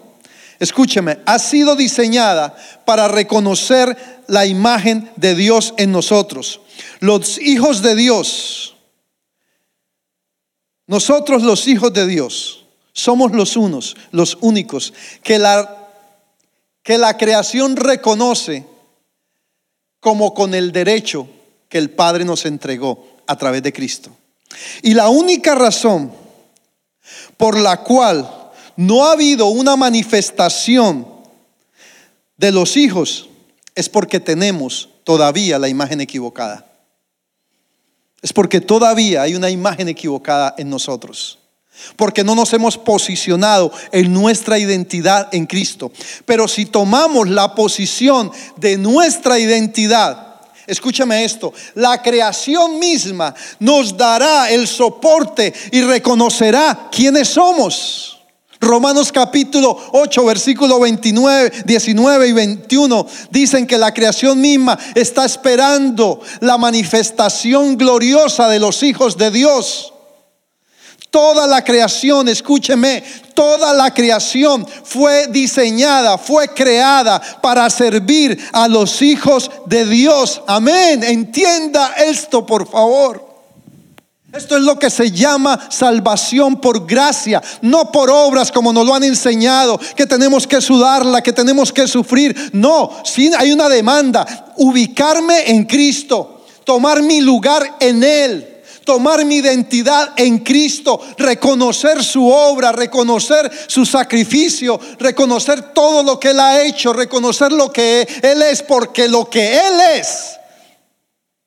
escúcheme, 0.62 1.18
ha 1.26 1.40
sido 1.40 1.76
diseñada 1.76 2.56
para 2.86 3.08
reconocer 3.08 4.24
la 4.28 4.46
imagen 4.46 5.12
de 5.16 5.34
Dios 5.34 5.74
en 5.78 5.92
nosotros. 5.92 6.62
Los 7.00 7.40
hijos 7.40 7.82
de 7.82 7.96
Dios, 7.96 8.76
nosotros 10.86 11.42
los 11.42 11.68
hijos 11.68 11.92
de 11.94 12.06
Dios, 12.06 12.66
somos 12.94 13.32
los 13.32 13.58
unos, 13.58 13.98
los 14.12 14.38
únicos, 14.42 14.94
que 15.24 15.40
la, 15.40 15.90
que 16.84 17.00
la 17.00 17.18
creación 17.18 17.76
reconoce 17.76 18.68
como 20.00 20.36
con 20.36 20.54
el 20.54 20.72
derecho 20.72 21.28
que 21.70 21.80
el 21.80 21.90
Padre 21.90 22.24
nos 22.24 22.46
entregó 22.46 23.18
a 23.26 23.36
través 23.36 23.64
de 23.64 23.74
Cristo. 23.74 24.12
Y 24.84 24.94
la 24.94 25.10
única 25.10 25.56
razón 25.56 26.12
por 27.36 27.58
la 27.58 27.78
cual 27.78 28.41
no 28.82 29.06
ha 29.06 29.12
habido 29.12 29.46
una 29.48 29.76
manifestación 29.76 31.08
de 32.38 32.52
los 32.52 32.76
hijos, 32.78 33.30
es 33.76 33.88
porque 33.88 34.20
tenemos 34.20 34.90
todavía 35.04 35.60
la 35.60 35.70
imagen 35.70 36.02
equivocada. 36.02 36.66
Es 38.24 38.34
porque 38.34 38.60
todavía 38.60 39.22
hay 39.22 39.36
una 39.36 39.50
imagen 39.50 39.88
equivocada 39.88 40.56
en 40.58 40.70
nosotros. 40.70 41.38
Porque 41.96 42.24
no 42.24 42.36
nos 42.36 42.54
hemos 42.54 42.78
posicionado 42.78 43.72
en 43.92 44.12
nuestra 44.12 44.58
identidad 44.58 45.30
en 45.32 45.46
Cristo. 45.46 45.92
Pero 46.26 46.48
si 46.48 46.66
tomamos 46.66 47.30
la 47.30 47.54
posición 47.54 48.32
de 48.58 48.78
nuestra 48.78 49.40
identidad, 49.40 50.28
Escúchame 50.68 51.26
esto, 51.26 51.54
la 51.74 52.02
creación 52.02 52.80
misma 52.80 53.34
nos 53.60 53.98
dará 53.98 54.50
el 54.52 54.68
soporte 54.68 55.52
y 55.72 55.82
reconocerá 55.82 56.88
quiénes 56.92 57.30
somos. 57.30 58.21
Romanos 58.62 59.12
capítulo 59.12 59.76
8, 59.92 60.24
versículo 60.24 60.80
29, 60.80 61.64
19 61.66 62.28
y 62.28 62.32
21 62.32 63.08
dicen 63.32 63.66
que 63.66 63.76
la 63.76 63.92
creación 63.92 64.40
misma 64.40 64.78
está 64.94 65.26
esperando 65.26 66.22
la 66.42 66.60
manifestación 66.60 67.76
gloriosa 67.76 68.48
de 68.48 68.60
los 68.60 68.84
hijos 68.84 69.18
de 69.18 69.32
Dios. 69.32 69.94
Toda 71.10 71.48
la 71.48 71.64
creación, 71.64 72.30
escúcheme, 72.30 73.04
toda 73.34 73.74
la 73.74 73.92
creación 73.92 74.66
fue 74.84 75.26
diseñada, 75.28 76.20
fue 76.20 76.48
creada 76.50 77.20
para 77.42 77.68
servir 77.72 78.40
a 78.54 78.68
los 78.68 79.02
hijos 79.02 79.50
de 79.66 79.86
Dios. 79.88 80.40
Amén. 80.46 81.04
Entienda 81.04 81.96
esto, 81.98 82.46
por 82.46 82.70
favor. 82.70 83.31
Esto 84.34 84.56
es 84.56 84.64
lo 84.64 84.80
que 84.80 84.90
se 84.90 85.12
llama 85.12 85.68
salvación 85.70 86.62
por 86.62 86.88
gracia, 86.88 87.42
no 87.62 87.92
por 87.92 88.10
obras 88.10 88.50
como 88.50 88.72
nos 88.72 88.86
lo 88.86 88.96
han 88.96 89.04
enseñado, 89.04 89.78
que 89.96 90.06
tenemos 90.06 90.48
que 90.48 90.62
sudarla, 90.62 91.22
que 91.22 91.34
tenemos 91.34 91.74
que 91.74 91.86
sufrir. 91.86 92.52
No, 92.54 92.92
hay 93.38 93.52
una 93.52 93.68
demanda, 93.68 94.54
ubicarme 94.56 95.52
en 95.52 95.66
Cristo, 95.66 96.44
tomar 96.64 97.02
mi 97.02 97.20
lugar 97.20 97.78
en 97.80 98.04
Él 98.04 98.48
tomar 98.84 99.24
mi 99.26 99.36
identidad 99.36 100.14
en 100.18 100.40
Cristo, 100.40 101.00
reconocer 101.18 102.04
su 102.04 102.28
obra, 102.28 102.72
reconocer 102.72 103.50
su 103.68 103.86
sacrificio, 103.86 104.80
reconocer 105.00 105.72
todo 105.72 106.04
lo 106.04 106.20
que 106.20 106.32
Él 106.32 106.40
ha 106.40 106.64
hecho, 106.64 106.92
reconocer 106.92 107.52
lo 107.52 107.72
que 107.72 108.08
Él 108.22 108.42
es, 108.42 108.64
porque 108.64 109.08
lo 109.08 109.30
que 109.30 109.56
Él 109.56 109.80
es, 109.98 110.40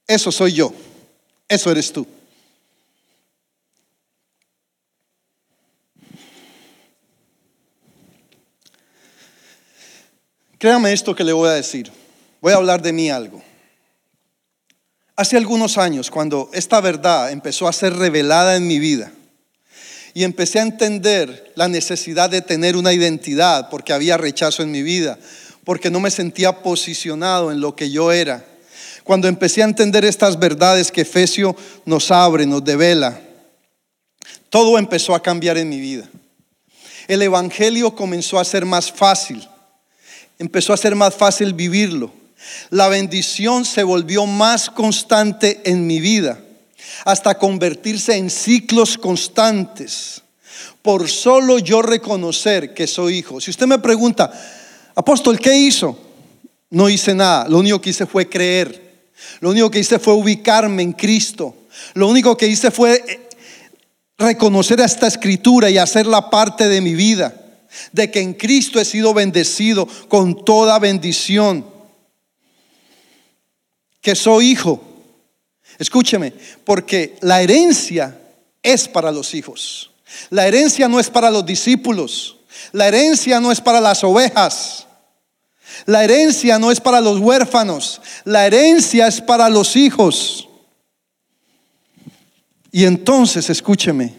eso 0.06 0.30
soy 0.30 0.52
yo, 0.52 0.72
eso 1.48 1.70
eres 1.70 1.92
tú. 1.92 2.06
Créame 10.64 10.94
esto 10.94 11.14
que 11.14 11.24
le 11.24 11.35
voy 11.35 11.50
a 11.50 11.53
decir. 11.53 11.92
Voy 12.40 12.55
a 12.55 12.57
hablar 12.57 12.81
de 12.81 12.90
mí 12.90 13.11
algo. 13.11 13.42
Hace 15.14 15.37
algunos 15.37 15.77
años, 15.77 16.11
cuando 16.11 16.48
esta 16.55 16.81
verdad 16.81 17.31
empezó 17.33 17.68
a 17.68 17.72
ser 17.74 17.94
revelada 17.94 18.57
en 18.57 18.66
mi 18.66 18.79
vida 18.79 19.12
y 20.14 20.24
empecé 20.24 20.61
a 20.61 20.62
entender 20.62 21.53
la 21.55 21.68
necesidad 21.68 22.31
de 22.31 22.40
tener 22.40 22.79
una 22.79 22.94
identidad, 22.94 23.68
porque 23.68 23.92
había 23.92 24.16
rechazo 24.16 24.62
en 24.62 24.70
mi 24.70 24.83
vida, 24.83 25.18
porque 25.64 25.90
no 25.90 26.00
me 26.00 26.11
sentía 26.11 26.62
posicionado 26.62 27.53
en 27.53 27.61
lo 27.61 27.77
que 27.77 27.90
yo 27.90 28.11
era. 28.11 28.42
cuando 29.03 29.29
empecé 29.29 29.61
a 29.61 29.66
entender 29.66 30.07
estas 30.07 30.38
verdades 30.38 30.90
que 30.90 31.03
Efesio 31.03 31.55
nos 31.85 32.11
abre, 32.11 32.46
nos 32.46 32.64
devela, 32.64 33.20
todo 34.48 34.79
empezó 34.79 35.14
a 35.14 35.22
cambiar 35.22 35.59
en 35.59 35.68
mi 35.68 35.79
vida. 35.79 36.09
El 37.07 37.20
Evangelio 37.20 37.94
comenzó 37.94 38.40
a 38.40 38.44
ser 38.46 38.64
más 38.64 38.90
fácil, 38.90 39.46
empezó 40.38 40.72
a 40.72 40.76
ser 40.76 40.94
más 40.94 41.14
fácil 41.14 41.54
vivirlo. 41.54 42.12
La 42.70 42.88
bendición 42.88 43.64
se 43.64 43.82
volvió 43.82 44.26
más 44.26 44.68
constante 44.68 45.60
en 45.64 45.86
mi 45.86 46.00
vida, 46.00 46.38
hasta 47.04 47.38
convertirse 47.38 48.16
en 48.16 48.30
ciclos 48.30 48.98
constantes, 48.98 50.22
por 50.82 51.08
solo 51.08 51.58
yo 51.58 51.82
reconocer 51.82 52.74
que 52.74 52.86
soy 52.86 53.18
hijo. 53.18 53.40
Si 53.40 53.50
usted 53.50 53.66
me 53.66 53.78
pregunta, 53.78 54.30
apóstol, 54.94 55.38
¿qué 55.38 55.56
hizo? 55.56 55.98
No 56.70 56.88
hice 56.88 57.14
nada, 57.14 57.48
lo 57.48 57.58
único 57.58 57.80
que 57.80 57.90
hice 57.90 58.06
fue 58.06 58.28
creer. 58.28 58.84
Lo 59.40 59.50
único 59.50 59.70
que 59.70 59.78
hice 59.78 59.98
fue 59.98 60.14
ubicarme 60.14 60.82
en 60.82 60.92
Cristo. 60.92 61.54
Lo 61.94 62.08
único 62.08 62.36
que 62.36 62.46
hice 62.46 62.70
fue 62.70 62.94
eh, 62.94 63.28
reconocer 64.18 64.80
esta 64.80 65.06
escritura 65.06 65.70
y 65.70 65.78
hacerla 65.78 66.30
parte 66.30 66.68
de 66.68 66.80
mi 66.80 66.94
vida. 66.94 67.34
De 67.92 68.10
que 68.10 68.20
en 68.20 68.34
Cristo 68.34 68.80
he 68.80 68.84
sido 68.84 69.14
bendecido 69.14 69.87
con 70.08 70.44
toda 70.44 70.78
bendición. 70.78 71.66
Que 74.00 74.14
soy 74.14 74.50
hijo. 74.50 74.82
Escúcheme, 75.78 76.32
porque 76.64 77.16
la 77.20 77.42
herencia 77.42 78.18
es 78.62 78.88
para 78.88 79.10
los 79.10 79.34
hijos. 79.34 79.90
La 80.30 80.46
herencia 80.46 80.88
no 80.88 81.00
es 81.00 81.10
para 81.10 81.30
los 81.30 81.44
discípulos. 81.44 82.37
La 82.72 82.88
herencia 82.88 83.40
no 83.40 83.50
es 83.50 83.60
para 83.60 83.80
las 83.80 84.04
ovejas. 84.04 84.84
La 85.87 86.04
herencia 86.04 86.58
no 86.58 86.70
es 86.70 86.80
para 86.80 87.00
los 87.00 87.18
huérfanos, 87.18 88.00
la 88.24 88.46
herencia 88.46 89.06
es 89.06 89.20
para 89.20 89.48
los 89.48 89.76
hijos. 89.76 90.48
Y 92.70 92.84
entonces, 92.84 93.50
escúcheme, 93.50 94.14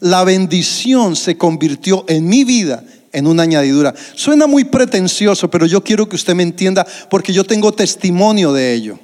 la 0.00 0.24
bendición 0.24 1.16
se 1.16 1.36
convirtió 1.36 2.04
en 2.08 2.28
mi 2.28 2.44
vida 2.44 2.84
en 3.12 3.26
una 3.26 3.42
añadidura. 3.42 3.94
Suena 4.14 4.46
muy 4.46 4.64
pretencioso, 4.64 5.50
pero 5.50 5.66
yo 5.66 5.82
quiero 5.82 6.08
que 6.08 6.16
usted 6.16 6.34
me 6.34 6.42
entienda 6.42 6.86
porque 7.08 7.32
yo 7.32 7.44
tengo 7.44 7.72
testimonio 7.72 8.52
de 8.52 8.72
ello. 8.72 8.98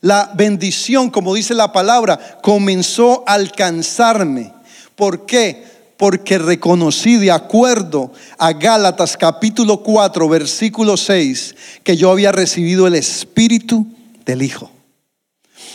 La 0.00 0.32
bendición, 0.34 1.10
como 1.10 1.34
dice 1.34 1.54
la 1.54 1.72
palabra, 1.72 2.38
comenzó 2.42 3.24
a 3.26 3.34
alcanzarme. 3.34 4.52
¿Por 4.94 5.26
qué? 5.26 5.76
porque 5.96 6.36
reconocí 6.36 7.16
de 7.16 7.30
acuerdo 7.30 8.12
a 8.38 8.52
Gálatas 8.52 9.16
capítulo 9.16 9.82
4, 9.82 10.28
versículo 10.28 10.96
6, 10.96 11.54
que 11.82 11.96
yo 11.96 12.10
había 12.10 12.32
recibido 12.32 12.86
el 12.86 12.94
Espíritu 12.94 13.86
del 14.26 14.42
Hijo. 14.42 14.70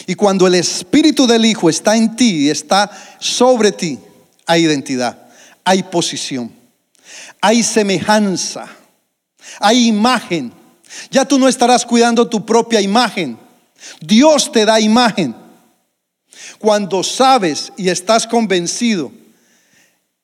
Y 0.07 0.15
cuando 0.15 0.47
el 0.47 0.55
Espíritu 0.55 1.27
del 1.27 1.45
Hijo 1.45 1.69
está 1.69 1.95
en 1.95 2.15
ti 2.15 2.45
y 2.45 2.49
está 2.49 2.89
sobre 3.19 3.71
ti, 3.71 3.99
hay 4.45 4.63
identidad, 4.63 5.17
hay 5.63 5.83
posición, 5.83 6.51
hay 7.39 7.63
semejanza, 7.63 8.67
hay 9.59 9.87
imagen. 9.87 10.51
Ya 11.09 11.25
tú 11.25 11.39
no 11.39 11.47
estarás 11.47 11.85
cuidando 11.85 12.27
tu 12.27 12.45
propia 12.45 12.81
imagen. 12.81 13.37
Dios 13.99 14.51
te 14.51 14.65
da 14.65 14.79
imagen. 14.79 15.35
Cuando 16.59 17.03
sabes 17.03 17.71
y 17.77 17.89
estás 17.89 18.27
convencido 18.27 19.11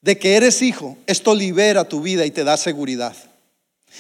de 0.02 0.18
que 0.18 0.36
eres 0.36 0.62
hijo, 0.62 0.98
esto 1.06 1.34
libera 1.34 1.88
tu 1.88 2.02
vida 2.02 2.26
y 2.26 2.32
te 2.32 2.44
da 2.44 2.58
seguridad. 2.58 3.16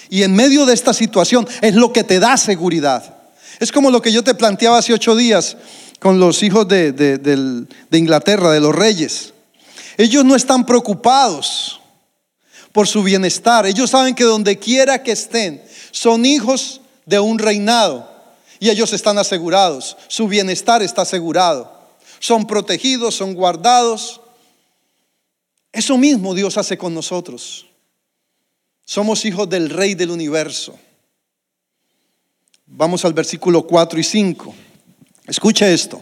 Y 0.09 0.23
en 0.23 0.35
medio 0.35 0.65
de 0.65 0.73
esta 0.73 0.93
situación 0.93 1.47
es 1.61 1.75
lo 1.75 1.91
que 1.91 2.03
te 2.03 2.19
da 2.19 2.37
seguridad. 2.37 3.16
Es 3.59 3.71
como 3.71 3.89
lo 3.89 4.01
que 4.01 4.11
yo 4.11 4.23
te 4.23 4.35
planteaba 4.35 4.77
hace 4.77 4.93
ocho 4.93 5.15
días 5.15 5.57
con 5.99 6.19
los 6.19 6.43
hijos 6.43 6.67
de, 6.67 6.91
de, 6.91 7.97
Inglaterra, 7.97 8.51
de 8.51 8.59
los 8.59 8.75
reyes. 8.75 9.33
Ellos 9.97 10.23
no 10.23 10.35
están 10.35 10.65
preocupados 10.65 11.79
por 12.71 12.87
su 12.87 13.01
bienestar. 13.01 13.65
Ellos 13.65 13.89
saben 13.89 14.13
que 14.13 14.23
donde 14.23 14.59
quiera 14.59 15.01
que 15.01 15.11
estén, 15.11 15.63
son 15.91 16.25
hijos 16.25 16.81
de 17.05 17.19
un 17.19 17.39
reinado. 17.39 18.07
Y 18.59 18.69
ellos 18.69 18.93
están 18.93 19.17
asegurados. 19.17 19.97
Su 20.07 20.27
bienestar 20.27 20.83
está 20.83 21.01
asegurado. 21.01 21.71
Son 22.19 22.45
protegidos, 22.45 23.15
son 23.15 23.33
guardados. 23.33 24.21
Eso 25.71 25.97
mismo 25.97 26.35
Dios 26.35 26.57
hace 26.57 26.77
con 26.77 26.93
nosotros. 26.93 27.65
Somos 28.85 29.25
hijos 29.25 29.49
del 29.49 29.69
Rey 29.69 29.95
del 29.95 30.11
universo. 30.11 30.77
Vamos 32.69 33.05
al 33.05 33.13
versículo 33.13 33.65
4 33.65 33.97
y 33.99 34.03
5. 34.03 34.53
Escucha 35.27 35.69
esto. 35.69 36.01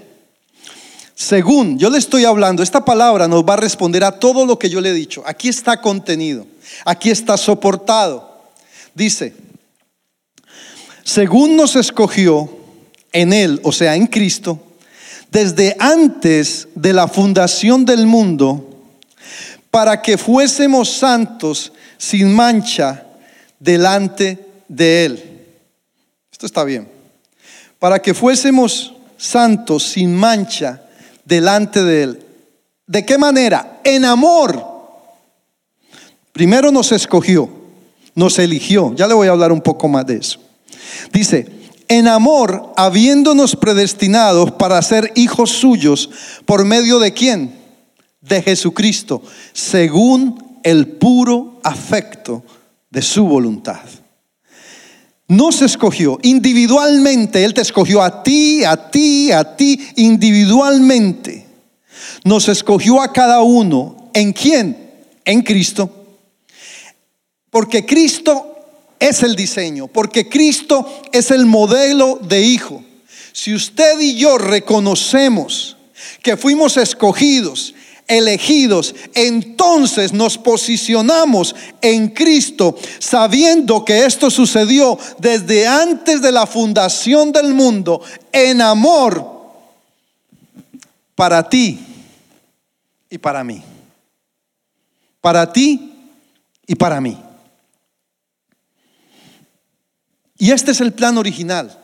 Según 1.14 1.78
yo 1.78 1.90
le 1.90 2.00
estoy 2.00 2.26
hablando, 2.26 2.64
esta 2.64 2.84
palabra 2.84 3.28
nos 3.28 3.44
va 3.44 3.54
a 3.54 3.58
responder 3.58 4.04
a 4.04 4.20
todo 4.20 4.46
lo 4.46 4.58
que 4.58 4.70
yo 4.70 4.82
le 4.82 4.90
he 4.90 4.94
dicho. 4.94 5.24
Aquí 5.26 5.48
está 5.48 5.80
contenido, 5.80 6.46
aquí 6.84 7.12
está 7.12 7.38
soportado. 7.38 8.42
Dice, 8.96 9.34
según 11.04 11.56
nos 11.56 11.76
escogió 11.76 12.50
en 13.14 13.32
Él, 13.32 13.62
o 13.64 13.72
sea, 13.72 13.96
en 13.96 14.08
Cristo, 14.08 14.60
desde 15.32 15.76
antes 15.80 16.68
de 16.74 16.94
la 16.94 17.08
fundación 17.08 17.86
del 17.86 18.08
mundo, 18.08 18.72
para 19.70 20.02
que 20.02 20.18
fuésemos 20.18 20.90
santos 20.90 21.72
sin 21.98 22.34
mancha 22.34 23.06
delante 23.60 24.46
de 24.68 25.06
Él. 25.06 25.35
Esto 26.36 26.48
está 26.48 26.66
bien. 26.66 26.86
Para 27.80 28.02
que 28.02 28.14
fuésemos 28.14 28.94
santos 29.16 29.84
sin 29.84 30.14
mancha 30.14 30.84
delante 31.24 31.82
de 31.82 32.04
Él. 32.04 32.26
¿De 32.86 33.06
qué 33.06 33.18
manera? 33.18 33.80
En 33.86 34.04
amor. 34.04 34.62
Primero 36.34 36.74
nos 36.74 36.92
escogió, 36.92 37.50
nos 38.16 38.38
eligió. 38.38 38.94
Ya 38.98 39.08
le 39.08 39.14
voy 39.14 39.30
a 39.30 39.32
hablar 39.32 39.54
un 39.54 39.62
poco 39.62 39.88
más 39.88 40.06
de 40.08 40.18
eso. 40.18 40.42
Dice, 41.14 41.48
en 41.88 42.10
amor, 42.10 42.74
habiéndonos 42.76 43.56
predestinados 43.56 44.52
para 44.52 44.82
ser 44.82 45.14
hijos 45.16 45.52
suyos, 45.52 46.10
¿por 46.44 46.66
medio 46.66 47.00
de 47.00 47.14
quién? 47.14 47.66
de 48.20 48.42
Jesucristo 48.42 49.22
según 49.54 50.60
el 50.64 50.98
puro 50.98 51.62
afecto 51.64 52.44
de 52.90 53.02
su 53.02 53.26
voluntad. 53.26 53.80
No 55.28 55.52
se 55.52 55.66
escogió 55.66 56.20
individualmente, 56.22 57.44
Él 57.44 57.54
te 57.54 57.62
escogió 57.62 58.02
a 58.02 58.24
ti, 58.24 58.64
a 58.64 58.92
ti, 58.92 59.32
a 59.32 59.56
ti, 59.56 59.80
individualmente. 59.96 61.46
Nos 62.24 62.48
escogió 62.48 63.02
a 63.02 63.12
cada 63.12 63.42
uno. 63.42 64.10
¿En 64.14 64.34
quién? 64.34 64.92
En 65.26 65.42
Cristo. 65.42 65.90
Porque 67.50 67.86
Cristo 67.86 68.56
es 69.00 69.24
el 69.24 69.36
diseño, 69.36 69.88
porque 69.88 70.28
Cristo 70.30 71.02
es 71.12 71.32
el 71.32 71.46
modelo 71.46 72.20
de 72.22 72.42
hijo. 72.42 72.84
Si 73.32 73.54
usted 73.54 74.00
y 74.00 74.16
yo 74.16 74.38
reconocemos 74.38 75.78
que 76.22 76.38
fuimos 76.38 76.78
escogidos 76.78 77.75
elegidos, 78.08 78.94
entonces 79.14 80.14
nos 80.14 80.38
posicionamos 80.38 81.56
en 81.82 82.10
Cristo, 82.10 82.78
sabiendo 83.00 83.84
que 83.84 84.06
esto 84.06 84.30
sucedió 84.30 84.98
desde 85.20 85.68
antes 85.68 86.22
de 86.22 86.32
la 86.32 86.46
fundación 86.46 87.32
del 87.32 87.54
mundo, 87.54 88.02
en 88.32 88.62
amor 88.62 89.36
para 91.16 91.48
ti 91.50 91.80
y 93.10 93.18
para 93.18 93.44
mí. 93.44 93.64
Para 95.22 95.52
ti 95.52 95.94
y 96.68 96.76
para 96.76 97.02
mí. 97.02 97.18
Y 100.38 100.52
este 100.52 100.72
es 100.72 100.82
el 100.82 100.94
plan 100.94 101.18
original. 101.18 101.82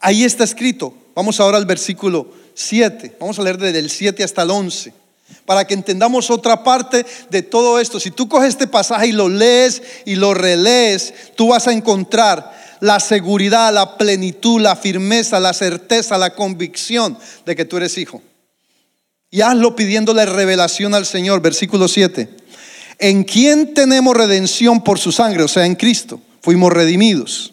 Ahí 0.00 0.24
está 0.24 0.44
escrito. 0.44 0.92
Vamos 1.14 1.40
ahora 1.40 1.56
al 1.56 1.64
versículo 1.64 2.28
7. 2.52 3.16
Vamos 3.20 3.38
a 3.38 3.42
leer 3.42 3.56
desde 3.56 3.78
el 3.78 3.88
7 3.88 4.22
hasta 4.22 4.42
el 4.42 4.50
11 4.50 5.03
para 5.46 5.66
que 5.66 5.74
entendamos 5.74 6.30
otra 6.30 6.62
parte 6.62 7.04
de 7.30 7.42
todo 7.42 7.78
esto. 7.80 8.00
Si 8.00 8.10
tú 8.10 8.28
coges 8.28 8.50
este 8.50 8.66
pasaje 8.66 9.08
y 9.08 9.12
lo 9.12 9.28
lees 9.28 9.82
y 10.04 10.16
lo 10.16 10.34
relees, 10.34 11.14
tú 11.36 11.48
vas 11.48 11.66
a 11.66 11.72
encontrar 11.72 12.52
la 12.80 13.00
seguridad, 13.00 13.72
la 13.72 13.96
plenitud, 13.96 14.60
la 14.60 14.76
firmeza, 14.76 15.40
la 15.40 15.52
certeza, 15.52 16.18
la 16.18 16.34
convicción 16.34 17.18
de 17.46 17.56
que 17.56 17.64
tú 17.64 17.76
eres 17.76 17.96
hijo. 17.98 18.22
Y 19.30 19.40
hazlo 19.40 19.74
pidiéndole 19.74 20.26
revelación 20.26 20.94
al 20.94 21.06
Señor, 21.06 21.40
versículo 21.40 21.88
7. 21.88 22.28
En 22.98 23.24
quién 23.24 23.74
tenemos 23.74 24.16
redención 24.16 24.82
por 24.82 24.98
su 24.98 25.12
sangre, 25.12 25.42
o 25.42 25.48
sea, 25.48 25.66
en 25.66 25.74
Cristo, 25.74 26.20
fuimos 26.40 26.72
redimidos. 26.72 27.52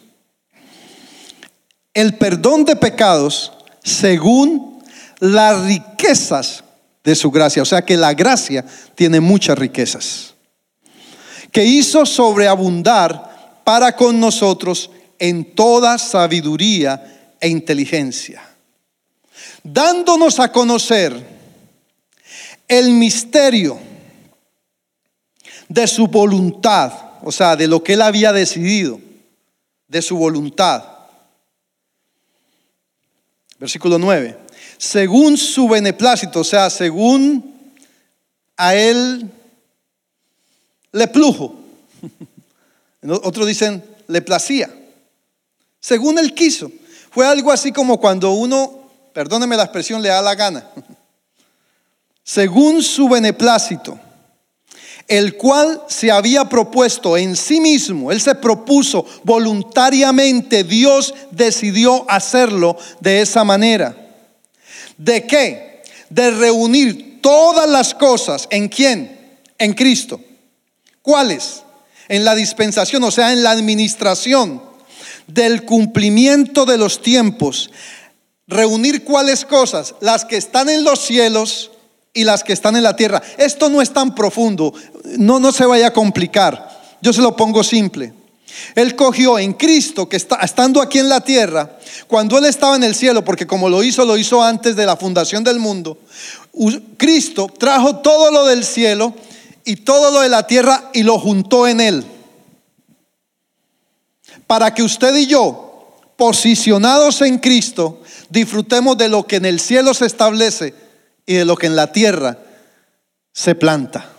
El 1.94 2.16
perdón 2.16 2.64
de 2.64 2.76
pecados 2.76 3.52
según 3.82 4.82
las 5.18 5.64
riquezas 5.64 6.61
de 7.04 7.14
su 7.14 7.30
gracia. 7.30 7.62
O 7.62 7.66
sea 7.66 7.84
que 7.84 7.96
la 7.96 8.14
gracia 8.14 8.64
tiene 8.94 9.20
muchas 9.20 9.58
riquezas. 9.58 10.34
Que 11.50 11.64
hizo 11.64 12.06
sobreabundar 12.06 13.62
para 13.64 13.94
con 13.94 14.18
nosotros 14.18 14.90
en 15.18 15.54
toda 15.54 15.98
sabiduría 15.98 17.34
e 17.40 17.48
inteligencia, 17.48 18.42
dándonos 19.62 20.40
a 20.40 20.50
conocer 20.50 21.14
el 22.66 22.90
misterio 22.90 23.78
de 25.68 25.86
su 25.86 26.06
voluntad, 26.06 26.92
o 27.22 27.30
sea, 27.30 27.56
de 27.56 27.68
lo 27.68 27.82
que 27.82 27.94
él 27.94 28.02
había 28.02 28.32
decidido, 28.32 29.00
de 29.86 30.02
su 30.02 30.16
voluntad. 30.16 30.84
Versículo 33.58 33.98
9. 33.98 34.41
Según 34.82 35.38
su 35.38 35.68
beneplácito, 35.68 36.40
o 36.40 36.44
sea, 36.44 36.68
según 36.68 37.72
a 38.56 38.74
él 38.74 39.30
le 40.90 41.06
plujo. 41.06 41.54
Otros 43.22 43.46
dicen 43.46 43.84
le 44.08 44.20
placía. 44.22 44.74
Según 45.78 46.18
él 46.18 46.34
quiso. 46.34 46.68
Fue 47.12 47.24
algo 47.24 47.52
así 47.52 47.70
como 47.70 48.00
cuando 48.00 48.32
uno, 48.32 48.90
perdóneme 49.12 49.56
la 49.56 49.62
expresión, 49.62 50.02
le 50.02 50.08
da 50.08 50.20
la 50.20 50.34
gana. 50.34 50.68
Según 52.24 52.82
su 52.82 53.08
beneplácito, 53.08 54.00
el 55.06 55.36
cual 55.36 55.80
se 55.86 56.10
había 56.10 56.48
propuesto 56.48 57.16
en 57.16 57.36
sí 57.36 57.60
mismo, 57.60 58.10
él 58.10 58.20
se 58.20 58.34
propuso 58.34 59.06
voluntariamente, 59.22 60.64
Dios 60.64 61.14
decidió 61.30 62.04
hacerlo 62.10 62.76
de 62.98 63.20
esa 63.22 63.44
manera. 63.44 64.01
¿De 64.96 65.26
qué? 65.26 65.82
De 66.10 66.30
reunir 66.30 67.20
todas 67.20 67.68
las 67.68 67.94
cosas 67.94 68.48
en 68.50 68.68
quién? 68.68 69.38
En 69.58 69.74
Cristo. 69.74 70.20
¿Cuáles? 71.00 71.62
En 72.08 72.24
la 72.24 72.34
dispensación, 72.34 73.02
o 73.04 73.10
sea, 73.10 73.32
en 73.32 73.42
la 73.42 73.50
administración 73.50 74.62
del 75.26 75.64
cumplimiento 75.64 76.64
de 76.64 76.78
los 76.78 77.00
tiempos. 77.00 77.70
Reunir 78.46 79.04
cuáles 79.04 79.44
cosas? 79.44 79.94
Las 80.00 80.24
que 80.24 80.36
están 80.36 80.68
en 80.68 80.84
los 80.84 81.00
cielos 81.00 81.70
y 82.12 82.24
las 82.24 82.44
que 82.44 82.52
están 82.52 82.76
en 82.76 82.82
la 82.82 82.96
tierra. 82.96 83.22
Esto 83.38 83.68
no 83.68 83.80
es 83.80 83.92
tan 83.92 84.14
profundo, 84.14 84.74
no, 85.16 85.40
no 85.40 85.52
se 85.52 85.64
vaya 85.64 85.88
a 85.88 85.92
complicar. 85.92 86.98
Yo 87.00 87.12
se 87.12 87.22
lo 87.22 87.34
pongo 87.34 87.64
simple. 87.64 88.12
Él 88.74 88.96
cogió 88.96 89.38
en 89.38 89.54
Cristo, 89.54 90.08
que 90.08 90.16
está, 90.16 90.36
estando 90.36 90.80
aquí 90.80 90.98
en 90.98 91.08
la 91.08 91.20
tierra, 91.20 91.78
cuando 92.06 92.38
Él 92.38 92.44
estaba 92.44 92.76
en 92.76 92.84
el 92.84 92.94
cielo, 92.94 93.24
porque 93.24 93.46
como 93.46 93.68
lo 93.68 93.82
hizo, 93.82 94.04
lo 94.04 94.16
hizo 94.16 94.42
antes 94.42 94.76
de 94.76 94.86
la 94.86 94.96
fundación 94.96 95.44
del 95.44 95.58
mundo, 95.58 95.98
Cristo 96.96 97.48
trajo 97.58 97.96
todo 97.96 98.30
lo 98.30 98.46
del 98.46 98.64
cielo 98.64 99.14
y 99.64 99.76
todo 99.76 100.10
lo 100.10 100.20
de 100.20 100.28
la 100.28 100.46
tierra 100.46 100.90
y 100.92 101.02
lo 101.02 101.18
juntó 101.18 101.66
en 101.66 101.80
Él. 101.80 102.04
Para 104.46 104.74
que 104.74 104.82
usted 104.82 105.14
y 105.16 105.26
yo, 105.26 105.96
posicionados 106.16 107.22
en 107.22 107.38
Cristo, 107.38 108.02
disfrutemos 108.28 108.98
de 108.98 109.08
lo 109.08 109.26
que 109.26 109.36
en 109.36 109.46
el 109.46 109.60
cielo 109.60 109.94
se 109.94 110.06
establece 110.06 110.74
y 111.26 111.34
de 111.34 111.44
lo 111.44 111.56
que 111.56 111.66
en 111.66 111.76
la 111.76 111.92
tierra 111.92 112.38
se 113.32 113.54
planta. 113.54 114.10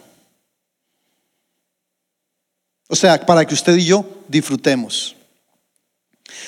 O 2.88 2.95
sea, 2.95 3.25
para 3.25 3.45
que 3.45 3.53
usted 3.53 3.75
y 3.77 3.86
yo 3.86 4.05
disfrutemos. 4.27 5.15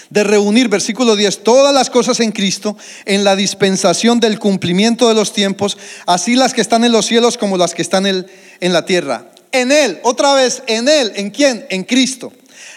De 0.10 0.24
reunir, 0.24 0.68
versículo 0.68 1.16
10, 1.16 1.44
todas 1.44 1.74
las 1.74 1.90
cosas 1.90 2.20
en 2.20 2.32
Cristo, 2.32 2.78
en 3.06 3.24
la 3.24 3.36
dispensación 3.36 4.20
del 4.20 4.40
cumplimiento 4.40 5.08
de 5.08 5.16
los 5.16 5.34
tiempos, 5.34 5.78
así 6.06 6.36
las 6.36 6.54
que 6.54 6.62
están 6.62 6.84
en 6.84 6.92
los 6.92 7.06
cielos 7.06 7.38
como 7.38 7.58
las 7.58 7.74
que 7.74 7.82
están 7.82 8.06
en, 8.06 8.26
la 8.62 8.86
tierra. 8.86 9.32
En 9.52 9.72
Él, 9.72 10.00
otra 10.04 10.34
vez, 10.34 10.64
en 10.68 10.88
Él, 10.88 11.12
¿en 11.16 11.32
quién? 11.32 11.66
En 11.70 11.84
Cristo. 11.84 12.32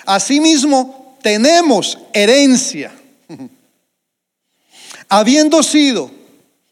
Asimismo, 0.06 1.16
tenemos 1.22 1.98
herencia. 2.12 2.92
Habiendo 5.08 5.62
sido 5.62 6.10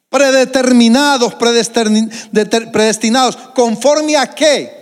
predeterminados, 0.09 1.35
predestinados, 1.35 3.37
conforme 3.55 4.17
a 4.17 4.35
qué? 4.35 4.76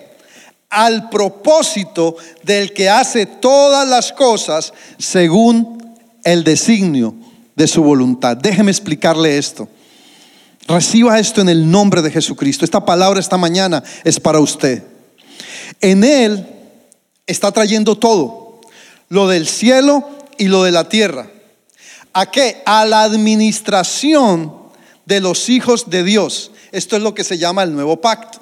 Al 0.75 1.09
propósito 1.09 2.17
del 2.43 2.73
que 2.73 2.91
hace 2.91 3.27
todas 3.27 3.87
las 3.89 4.13
cosas 4.13 4.73
según 4.99 5.95
el 6.25 6.43
designio 6.43 7.15
de 7.55 7.69
su 7.69 7.83
voluntad. 7.83 8.37
Déjeme 8.37 8.71
explicarle 8.71 9.39
esto. 9.39 9.69
Reciba 10.67 11.19
esto 11.19 11.41
en 11.41 11.49
el 11.49 11.71
nombre 11.71 12.03
de 12.03 12.11
Jesucristo. 12.11 12.65
Esta 12.65 12.85
palabra 12.85 13.21
esta 13.21 13.37
mañana 13.37 13.83
es 14.03 14.19
para 14.19 14.41
usted. 14.41 14.83
En 15.81 16.03
Él 16.03 16.47
está 17.27 17.53
trayendo 17.53 17.97
todo, 17.97 18.61
lo 19.09 19.29
del 19.29 19.47
cielo 19.47 20.09
y 20.39 20.49
lo 20.49 20.65
de 20.65 20.73
la 20.73 20.89
tierra. 20.89 21.31
¿A 22.13 22.31
qué? 22.31 22.63
A 22.65 22.85
la 22.87 23.03
administración 23.03 24.55
de 25.05 25.21
los 25.21 25.49
hijos 25.49 25.91
de 25.91 26.03
Dios. 26.03 26.51
Esto 26.73 26.97
es 26.97 27.03
lo 27.03 27.15
que 27.15 27.25
se 27.25 27.39
llama 27.39 27.63
el 27.63 27.75
nuevo 27.75 28.01
pacto. 28.01 28.41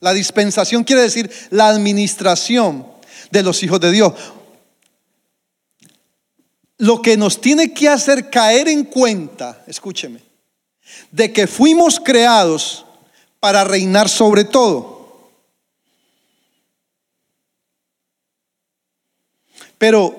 La 0.00 0.12
dispensación 0.12 0.84
quiere 0.84 1.02
decir 1.02 1.30
la 1.50 1.68
administración 1.68 2.86
de 3.30 3.42
los 3.42 3.62
hijos 3.62 3.80
de 3.80 3.92
Dios. 3.92 4.12
Lo 6.78 7.00
que 7.00 7.16
nos 7.16 7.40
tiene 7.40 7.72
que 7.72 7.88
hacer 7.88 8.28
caer 8.28 8.68
en 8.68 8.84
cuenta, 8.84 9.62
escúcheme, 9.66 10.20
de 11.10 11.32
que 11.32 11.46
fuimos 11.46 11.98
creados 11.98 12.84
para 13.40 13.64
reinar 13.64 14.08
sobre 14.08 14.44
todo. 14.44 15.30
Pero 19.78 20.14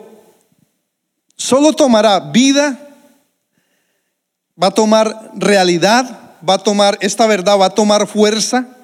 solo 1.36 1.74
tomará 1.74 2.20
vida 2.20 2.84
va 4.62 4.68
a 4.68 4.72
tomar 4.72 5.32
realidad, 5.36 6.38
va 6.48 6.56
a 6.56 6.60
tomar, 6.60 6.98
esta 7.02 7.28
verdad 7.28 7.60
va 7.60 7.68
a 7.68 7.76
tomar 7.76 8.08
fuerza 8.08 8.77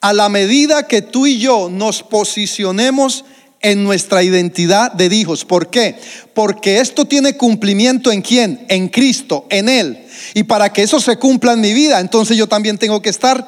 a 0.00 0.12
la 0.12 0.28
medida 0.28 0.86
que 0.86 1.02
tú 1.02 1.26
y 1.26 1.38
yo 1.38 1.68
nos 1.70 2.02
posicionemos 2.02 3.24
en 3.60 3.82
nuestra 3.82 4.22
identidad 4.22 4.92
de 4.92 5.06
hijos. 5.06 5.44
¿Por 5.44 5.70
qué? 5.70 5.96
Porque 6.34 6.78
esto 6.78 7.04
tiene 7.04 7.36
cumplimiento 7.36 8.12
en 8.12 8.22
quién? 8.22 8.64
En 8.68 8.88
Cristo, 8.88 9.46
en 9.50 9.68
Él. 9.68 10.06
Y 10.34 10.44
para 10.44 10.72
que 10.72 10.82
eso 10.82 11.00
se 11.00 11.16
cumpla 11.16 11.52
en 11.52 11.60
mi 11.60 11.72
vida, 11.72 12.00
entonces 12.00 12.36
yo 12.36 12.46
también 12.46 12.78
tengo 12.78 13.02
que 13.02 13.10
estar 13.10 13.46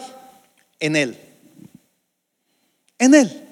en 0.80 0.96
Él. 0.96 1.18
En 2.98 3.14
Él. 3.14 3.44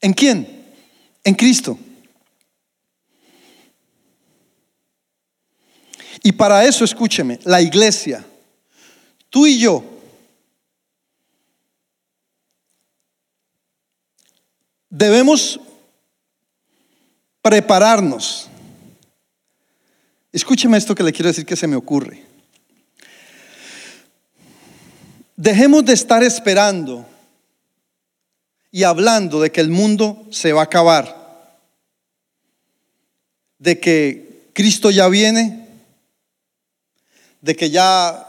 ¿En 0.00 0.12
quién? 0.12 0.66
En 1.24 1.34
Cristo. 1.34 1.78
Y 6.22 6.32
para 6.32 6.64
eso, 6.64 6.84
escúcheme, 6.84 7.38
la 7.44 7.62
iglesia, 7.62 8.24
tú 9.30 9.46
y 9.46 9.58
yo, 9.58 9.97
debemos 14.90 15.60
prepararnos. 17.42 18.48
Escúcheme 20.32 20.76
esto 20.76 20.94
que 20.94 21.02
le 21.02 21.12
quiero 21.12 21.28
decir 21.28 21.46
que 21.46 21.56
se 21.56 21.66
me 21.66 21.76
ocurre. 21.76 22.22
Dejemos 25.36 25.84
de 25.84 25.92
estar 25.92 26.22
esperando 26.22 27.06
y 28.70 28.82
hablando 28.82 29.40
de 29.40 29.52
que 29.52 29.60
el 29.60 29.70
mundo 29.70 30.26
se 30.30 30.52
va 30.52 30.62
a 30.62 30.64
acabar, 30.64 31.58
de 33.58 33.78
que 33.78 34.50
Cristo 34.52 34.90
ya 34.90 35.08
viene 35.08 35.68
de 37.40 37.54
que 37.56 37.70
ya 37.70 38.26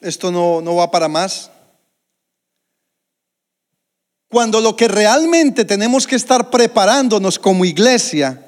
esto 0.00 0.30
no, 0.30 0.60
no 0.60 0.76
va 0.76 0.90
para 0.90 1.08
más. 1.08 1.50
Cuando 4.30 4.60
lo 4.60 4.76
que 4.76 4.86
realmente 4.86 5.64
tenemos 5.64 6.06
que 6.06 6.14
estar 6.14 6.50
preparándonos 6.50 7.36
como 7.36 7.64
iglesia 7.64 8.40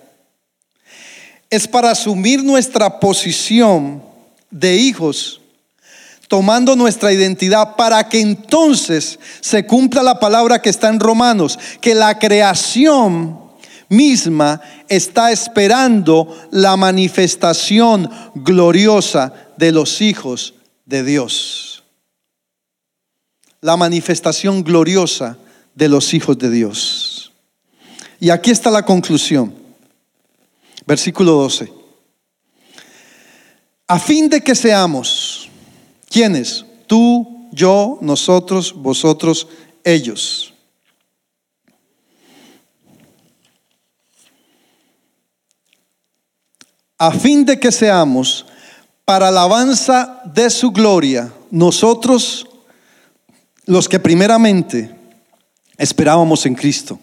es 1.50 1.66
para 1.66 1.90
asumir 1.90 2.42
nuestra 2.44 3.00
posición 3.00 4.00
de 4.48 4.76
hijos, 4.76 5.40
tomando 6.28 6.76
nuestra 6.76 7.12
identidad 7.12 7.74
para 7.74 8.08
que 8.08 8.20
entonces 8.20 9.18
se 9.40 9.66
cumpla 9.66 10.04
la 10.04 10.20
palabra 10.20 10.62
que 10.62 10.70
está 10.70 10.88
en 10.88 11.00
Romanos, 11.00 11.58
que 11.80 11.96
la 11.96 12.16
creación 12.16 13.40
misma 13.88 14.60
está 14.88 15.32
esperando 15.32 16.48
la 16.52 16.76
manifestación 16.76 18.08
gloriosa 18.36 19.34
de 19.56 19.72
los 19.72 20.00
hijos 20.00 20.54
de 20.86 21.02
Dios. 21.02 21.82
La 23.60 23.76
manifestación 23.76 24.62
gloriosa 24.62 25.38
de 25.74 25.88
los 25.88 26.12
hijos 26.14 26.38
de 26.38 26.50
Dios. 26.50 27.32
Y 28.20 28.30
aquí 28.30 28.50
está 28.50 28.70
la 28.70 28.84
conclusión. 28.84 29.54
Versículo 30.86 31.32
12. 31.32 31.72
A 33.86 33.98
fin 33.98 34.28
de 34.28 34.40
que 34.40 34.54
seamos, 34.54 35.48
¿quiénes? 36.08 36.64
Tú, 36.86 37.48
yo, 37.52 37.98
nosotros, 38.00 38.72
vosotros, 38.74 39.48
ellos. 39.84 40.54
A 46.96 47.10
fin 47.10 47.44
de 47.44 47.58
que 47.58 47.72
seamos 47.72 48.46
para 49.04 49.28
alabanza 49.28 50.22
de 50.24 50.48
su 50.48 50.70
gloria, 50.70 51.32
nosotros, 51.50 52.46
los 53.66 53.88
que 53.88 53.98
primeramente 53.98 55.01
esperábamos 55.82 56.46
en 56.46 56.54
Cristo. 56.54 57.00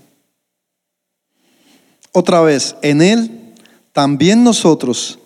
Otra 2.13 2.39
vez, 2.41 2.77
en 2.82 3.01
Él 3.01 3.53
también 3.91 4.43
nosotros, 4.43 5.19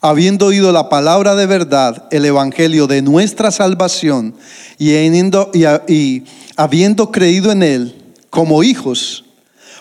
habiendo 0.00 0.46
oído 0.46 0.72
la 0.72 0.88
palabra 0.88 1.34
de 1.34 1.44
verdad, 1.44 2.08
el 2.10 2.24
Evangelio 2.24 2.86
de 2.86 3.02
nuestra 3.02 3.50
salvación, 3.50 4.34
y, 4.78 6.24
habiendo 6.56 7.12
creído 7.12 7.52
en 7.52 7.62
Él 7.62 8.14
como 8.30 8.62
hijos, 8.62 9.26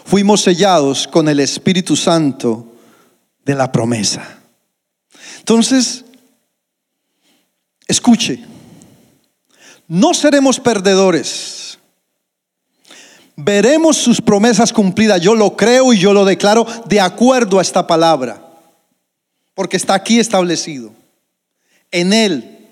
fuimos 0.03 0.41
sellados 0.41 1.07
con 1.07 1.29
el 1.29 1.39
Espíritu 1.39 1.95
Santo 1.95 2.75
de 3.45 3.55
la 3.55 3.71
promesa. 3.71 4.37
Entonces, 5.39 6.03
escuche, 7.87 8.43
no 9.87 10.13
seremos 10.13 10.59
perdedores. 10.59 11.62
Veremos 13.35 13.97
sus 13.97 14.21
promesas 14.21 14.71
cumplidas. 14.71 15.21
Yo 15.21 15.35
lo 15.35 15.55
creo 15.55 15.93
y 15.93 15.97
yo 15.97 16.13
lo 16.13 16.25
declaro 16.25 16.65
de 16.85 17.01
acuerdo 17.01 17.59
a 17.59 17.61
esta 17.61 17.87
palabra. 17.87 18.41
Porque 19.55 19.77
está 19.77 19.95
aquí 19.95 20.19
establecido. 20.19 20.91
En 21.91 22.13
Él. 22.13 22.67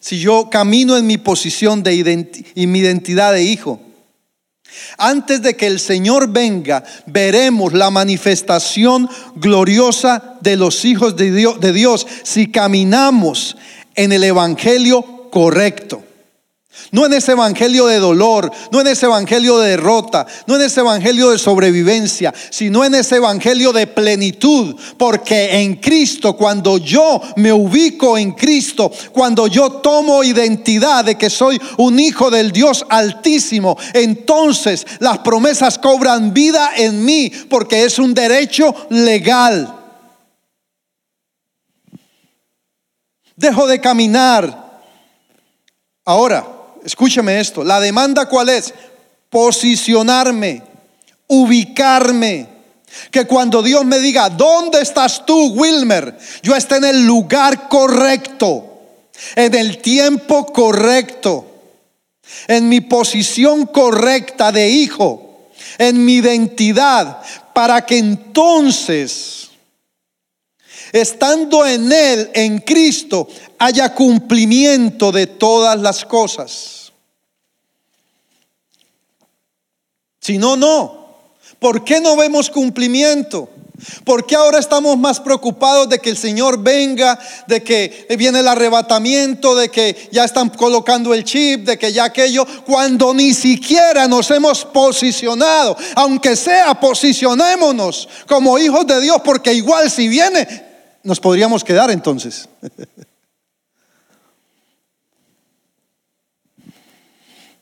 Si 0.00 0.20
yo 0.20 0.48
camino 0.50 0.96
en 0.96 1.06
mi 1.06 1.18
posición 1.18 1.82
de 1.82 2.44
y 2.54 2.66
mi 2.66 2.78
identidad 2.78 3.32
de 3.32 3.42
hijo. 3.42 3.80
Antes 4.98 5.42
de 5.42 5.56
que 5.56 5.66
el 5.66 5.80
Señor 5.80 6.28
venga, 6.28 6.84
veremos 7.06 7.72
la 7.72 7.90
manifestación 7.90 9.08
gloriosa 9.34 10.36
de 10.40 10.56
los 10.56 10.84
hijos 10.84 11.16
de 11.16 11.32
Dios, 11.32 11.60
de 11.60 11.72
Dios 11.72 12.06
si 12.22 12.50
caminamos 12.50 13.56
en 13.94 14.12
el 14.12 14.24
Evangelio 14.24 15.28
correcto. 15.30 16.02
No 16.92 17.06
en 17.06 17.12
ese 17.14 17.32
evangelio 17.32 17.86
de 17.86 17.98
dolor, 17.98 18.50
no 18.70 18.80
en 18.80 18.86
ese 18.86 19.06
evangelio 19.06 19.58
de 19.58 19.70
derrota, 19.70 20.26
no 20.46 20.56
en 20.56 20.62
ese 20.62 20.80
evangelio 20.80 21.30
de 21.30 21.38
sobrevivencia, 21.38 22.32
sino 22.50 22.84
en 22.84 22.94
ese 22.94 23.16
evangelio 23.16 23.72
de 23.72 23.86
plenitud. 23.86 24.76
Porque 24.96 25.60
en 25.60 25.76
Cristo, 25.76 26.36
cuando 26.36 26.78
yo 26.78 27.20
me 27.36 27.52
ubico 27.52 28.16
en 28.16 28.32
Cristo, 28.32 28.90
cuando 29.12 29.46
yo 29.46 29.70
tomo 29.70 30.22
identidad 30.22 31.04
de 31.04 31.16
que 31.16 31.30
soy 31.30 31.60
un 31.78 31.98
hijo 31.98 32.30
del 32.30 32.52
Dios 32.52 32.84
altísimo, 32.88 33.76
entonces 33.92 34.86
las 35.00 35.18
promesas 35.18 35.78
cobran 35.78 36.32
vida 36.32 36.70
en 36.76 37.04
mí, 37.04 37.30
porque 37.48 37.84
es 37.84 37.98
un 37.98 38.14
derecho 38.14 38.74
legal. 38.90 39.72
Dejo 43.36 43.66
de 43.66 43.80
caminar. 43.80 44.80
Ahora, 46.04 46.55
escúcheme 46.86 47.40
esto, 47.40 47.64
la 47.64 47.80
demanda 47.80 48.28
cuál 48.28 48.48
es? 48.48 48.72
Posicionarme, 49.28 50.62
ubicarme. 51.26 52.48
Que 53.10 53.26
cuando 53.26 53.62
Dios 53.62 53.84
me 53.84 53.98
diga, 53.98 54.30
¿dónde 54.30 54.80
estás 54.80 55.26
tú, 55.26 55.48
Wilmer? 55.48 56.16
Yo 56.42 56.54
esté 56.54 56.76
en 56.76 56.84
el 56.84 57.04
lugar 57.04 57.68
correcto, 57.68 58.80
en 59.34 59.54
el 59.54 59.78
tiempo 59.82 60.46
correcto, 60.46 61.44
en 62.46 62.68
mi 62.68 62.80
posición 62.80 63.66
correcta 63.66 64.52
de 64.52 64.70
hijo, 64.70 65.48
en 65.78 66.04
mi 66.04 66.14
identidad, 66.14 67.20
para 67.52 67.84
que 67.84 67.98
entonces, 67.98 69.50
estando 70.92 71.66
en 71.66 71.92
Él, 71.92 72.30
en 72.34 72.58
Cristo, 72.58 73.28
haya 73.58 73.94
cumplimiento 73.94 75.12
de 75.12 75.26
todas 75.26 75.78
las 75.80 76.04
cosas. 76.04 76.92
Si 80.20 80.38
no, 80.38 80.56
no. 80.56 81.06
¿Por 81.58 81.84
qué 81.84 82.00
no 82.00 82.16
vemos 82.16 82.50
cumplimiento? 82.50 83.48
¿Por 84.04 84.26
qué 84.26 84.36
ahora 84.36 84.58
estamos 84.58 84.96
más 84.96 85.20
preocupados 85.20 85.88
de 85.88 85.98
que 85.98 86.10
el 86.10 86.16
Señor 86.16 86.58
venga, 86.62 87.18
de 87.46 87.62
que 87.62 88.06
viene 88.18 88.40
el 88.40 88.48
arrebatamiento, 88.48 89.54
de 89.54 89.68
que 89.68 90.08
ya 90.10 90.24
están 90.24 90.48
colocando 90.48 91.12
el 91.12 91.24
chip, 91.24 91.66
de 91.66 91.78
que 91.78 91.92
ya 91.92 92.04
aquello, 92.04 92.46
cuando 92.64 93.12
ni 93.12 93.34
siquiera 93.34 94.08
nos 94.08 94.30
hemos 94.30 94.64
posicionado? 94.64 95.76
Aunque 95.94 96.36
sea, 96.36 96.74
posicionémonos 96.80 98.08
como 98.26 98.58
hijos 98.58 98.86
de 98.86 99.00
Dios, 99.00 99.18
porque 99.24 99.52
igual 99.52 99.90
si 99.90 100.08
viene, 100.08 100.65
nos 101.06 101.20
podríamos 101.20 101.62
quedar 101.62 101.90
entonces. 101.92 102.48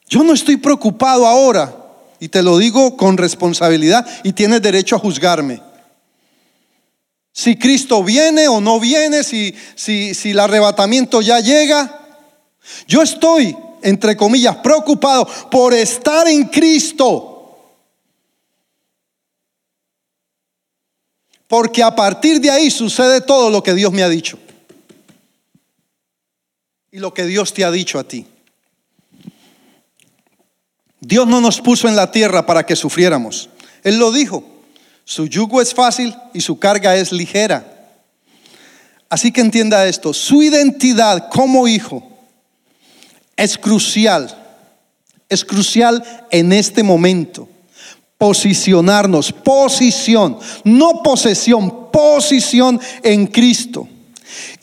Yo 0.09 0.25
no 0.25 0.33
estoy 0.33 0.57
preocupado 0.57 1.27
ahora 1.27 1.77
y 2.19 2.29
te 2.29 2.43
lo 2.43 2.57
digo 2.57 2.97
con 2.97 3.19
responsabilidad 3.19 4.07
y 4.23 4.33
tienes 4.33 4.63
derecho 4.63 4.97
a 4.97 4.99
juzgarme. 4.99 5.61
Si 7.33 7.59
Cristo 7.59 8.03
viene 8.03 8.49
o 8.49 8.63
no 8.63 8.81
viene, 8.81 9.23
si, 9.23 9.55
si, 9.75 10.15
si 10.15 10.31
el 10.31 10.41
arrebatamiento 10.41 11.21
ya 11.21 11.41
llega. 11.41 12.01
Yo 12.89 13.03
estoy, 13.03 13.55
entre 13.83 14.17
comillas, 14.17 14.57
preocupado 14.57 15.29
por 15.51 15.75
estar 15.75 16.27
en 16.29 16.45
Cristo. 16.45 17.34
Porque 21.49 21.83
a 21.83 21.95
partir 21.95 22.41
de 22.41 22.51
ahí 22.51 22.71
sucede 22.71 23.21
todo 23.21 23.51
lo 23.51 23.63
que 23.63 23.75
Dios 23.75 23.93
me 23.93 24.03
ha 24.03 24.09
dicho. 24.09 24.39
Y 26.91 26.99
lo 26.99 27.13
que 27.13 27.27
Dios 27.27 27.53
te 27.53 27.65
ha 27.65 27.71
dicho 27.71 27.99
a 27.99 28.05
ti. 28.05 28.27
Dios 31.01 31.27
no 31.27 31.41
nos 31.41 31.61
puso 31.61 31.87
en 31.89 31.97
la 31.97 32.11
tierra 32.11 32.47
para 32.47 32.65
que 32.65 32.77
sufriéramos. 32.77 33.51
Él 33.83 33.99
lo 33.99 34.11
dijo. 34.11 34.45
Su 35.05 35.27
yugo 35.27 35.61
es 35.61 35.75
fácil 35.75 36.15
y 36.33 36.41
su 36.41 36.59
carga 36.59 36.97
es 36.97 37.13
ligera. 37.13 37.71
Así 39.11 39.31
que 39.31 39.43
entienda 39.43 39.87
esto. 39.87 40.15
Su 40.15 40.43
identidad 40.43 41.29
como 41.29 41.69
hijo 41.69 42.03
es 43.37 43.59
crucial. 43.59 44.35
Es 45.29 45.45
crucial 45.45 46.27
en 46.31 46.53
este 46.53 46.83
momento. 46.83 47.49
Posicionarnos, 48.25 49.33
posición, 49.33 50.39
no 50.65 51.03
posesión, 51.03 51.91
posición 51.93 52.81
en 53.03 53.27
Cristo. 53.27 53.87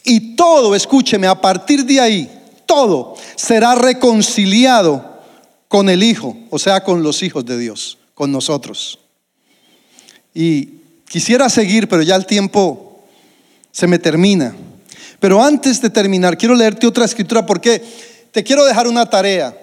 Y 0.04 0.36
todo, 0.36 0.74
escúcheme, 0.74 1.28
a 1.28 1.40
partir 1.40 1.86
de 1.86 2.00
ahí, 2.00 2.32
todo 2.66 3.14
será 3.36 3.76
reconciliado 3.76 5.22
con 5.68 5.90
el 5.90 6.02
Hijo, 6.02 6.36
o 6.50 6.58
sea, 6.58 6.84
con 6.84 7.04
los 7.04 7.22
hijos 7.22 7.46
de 7.46 7.60
Dios, 7.60 8.00
con 8.16 8.32
nosotros. 8.32 8.98
Y 10.34 10.66
quisiera 11.08 11.48
seguir, 11.48 11.88
pero 11.88 12.02
ya 12.02 12.16
el 12.16 12.26
tiempo 12.26 13.04
se 13.72 13.86
me 13.86 14.00
termina. 14.00 14.56
Pero 15.20 15.40
antes 15.40 15.80
de 15.80 15.92
terminar, 15.92 16.36
quiero 16.36 16.56
leerte 16.56 16.88
otra 16.88 17.06
escritura 17.06 17.46
porque 17.46 17.80
te 18.32 18.44
quiero 18.44 18.66
dejar 18.66 18.88
una 18.88 19.08
tarea. 19.08 19.56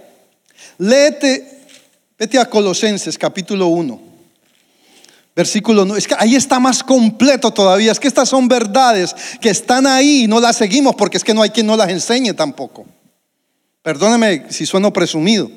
Léete, 0.79 1.58
vete 2.19 2.39
a 2.39 2.49
Colosenses 2.51 3.17
capítulo 3.17 3.69
1. 3.69 4.09
Versículo 5.37 5.85
9. 5.85 5.99
Es 5.99 6.09
que 6.09 6.17
ahí 6.19 6.35
está 6.35 6.59
más 6.59 6.83
completo 6.83 7.53
todavía. 7.53 7.93
Es 7.93 8.01
que 8.01 8.09
estas 8.09 8.29
son 8.29 8.49
verdades 8.49 9.15
que 9.41 9.51
están 9.51 9.87
ahí 9.87 10.25
y 10.25 10.27
no 10.27 10.41
las 10.41 10.57
seguimos 10.57 10.97
porque 10.97 11.17
es 11.17 11.25
que 11.25 11.33
no 11.33 11.43
hay 11.43 11.51
quien 11.51 11.67
no 11.67 11.77
las 11.77 11.91
enseñe 11.91 12.35
tampoco. 12.35 12.87
Perdóneme 13.83 14.47
si 14.51 14.67
sueno 14.67 14.93
presumido. 14.93 15.49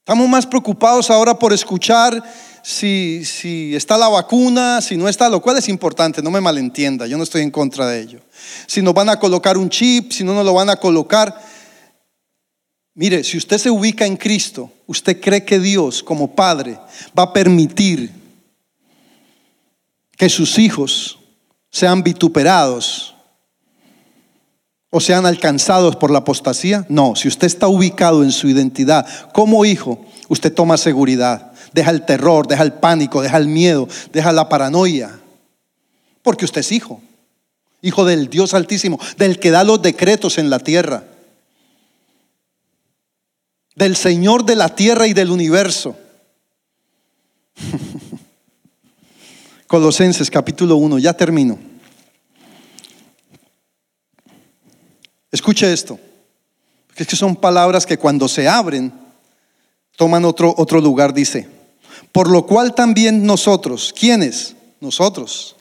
Estamos 0.00 0.28
más 0.28 0.46
preocupados 0.46 1.10
ahora 1.10 1.36
por 1.36 1.52
escuchar 1.52 2.22
si, 2.62 3.24
si, 3.24 3.74
está 3.74 3.96
la 3.96 4.08
vacuna, 4.08 4.80
si 4.80 4.96
no 4.96 5.08
está, 5.08 5.28
lo 5.28 5.40
cual 5.40 5.56
es 5.56 5.68
importante, 5.68 6.20
no 6.20 6.30
me 6.30 6.40
malentienda, 6.40 7.06
yo 7.06 7.16
no 7.16 7.22
estoy 7.22 7.42
en 7.42 7.50
contra 7.50 7.86
de 7.86 8.00
ello. 8.00 8.20
Si 8.66 8.82
nos 8.82 8.92
van 8.92 9.08
a 9.08 9.18
colocar 9.18 9.56
un 9.56 9.70
chip, 9.70 10.12
si 10.12 10.22
no 10.22 10.34
nos 10.34 10.44
lo 10.44 10.52
van 10.52 10.70
a 10.70 10.76
colocar. 10.76 11.40
Mire, 12.98 13.22
si 13.24 13.36
usted 13.36 13.58
se 13.58 13.70
ubica 13.70 14.06
en 14.06 14.16
Cristo, 14.16 14.72
usted 14.86 15.20
cree 15.20 15.44
que 15.44 15.60
Dios 15.60 16.02
como 16.02 16.34
Padre 16.34 16.78
va 17.16 17.24
a 17.24 17.32
permitir 17.34 18.10
que 20.16 20.30
sus 20.30 20.58
hijos 20.58 21.18
sean 21.70 22.02
vituperados 22.02 23.14
o 24.88 24.98
sean 24.98 25.26
alcanzados 25.26 25.94
por 25.96 26.10
la 26.10 26.20
apostasía. 26.20 26.86
No, 26.88 27.14
si 27.16 27.28
usted 27.28 27.46
está 27.46 27.68
ubicado 27.68 28.24
en 28.24 28.32
su 28.32 28.48
identidad 28.48 29.06
como 29.34 29.66
hijo, 29.66 30.02
usted 30.28 30.54
toma 30.54 30.78
seguridad, 30.78 31.52
deja 31.74 31.90
el 31.90 32.06
terror, 32.06 32.46
deja 32.46 32.62
el 32.62 32.72
pánico, 32.72 33.20
deja 33.20 33.36
el 33.36 33.48
miedo, 33.48 33.88
deja 34.10 34.32
la 34.32 34.48
paranoia, 34.48 35.20
porque 36.22 36.46
usted 36.46 36.62
es 36.62 36.72
hijo, 36.72 37.02
hijo 37.82 38.06
del 38.06 38.30
Dios 38.30 38.54
altísimo, 38.54 38.98
del 39.18 39.38
que 39.38 39.50
da 39.50 39.64
los 39.64 39.82
decretos 39.82 40.38
en 40.38 40.48
la 40.48 40.60
tierra, 40.60 41.04
del 43.76 43.94
Señor 43.94 44.44
de 44.44 44.56
la 44.56 44.74
tierra 44.74 45.06
y 45.06 45.12
del 45.12 45.30
universo. 45.30 45.96
Colosenses 49.68 50.30
capítulo 50.30 50.76
1, 50.76 50.98
ya 50.98 51.12
termino. 51.12 51.58
Escuche 55.30 55.70
esto, 55.72 55.98
porque 56.86 57.02
es 57.02 57.08
que 57.08 57.16
son 57.16 57.36
palabras 57.36 57.84
que 57.84 57.98
cuando 57.98 58.26
se 58.26 58.48
abren 58.48 58.92
toman 59.96 60.24
otro, 60.24 60.54
otro 60.56 60.80
lugar, 60.80 61.12
dice. 61.12 61.48
Por 62.12 62.30
lo 62.30 62.46
cual 62.46 62.74
también 62.74 63.26
nosotros, 63.26 63.92
¿quiénes? 63.98 64.54
Nosotros, 64.80 65.55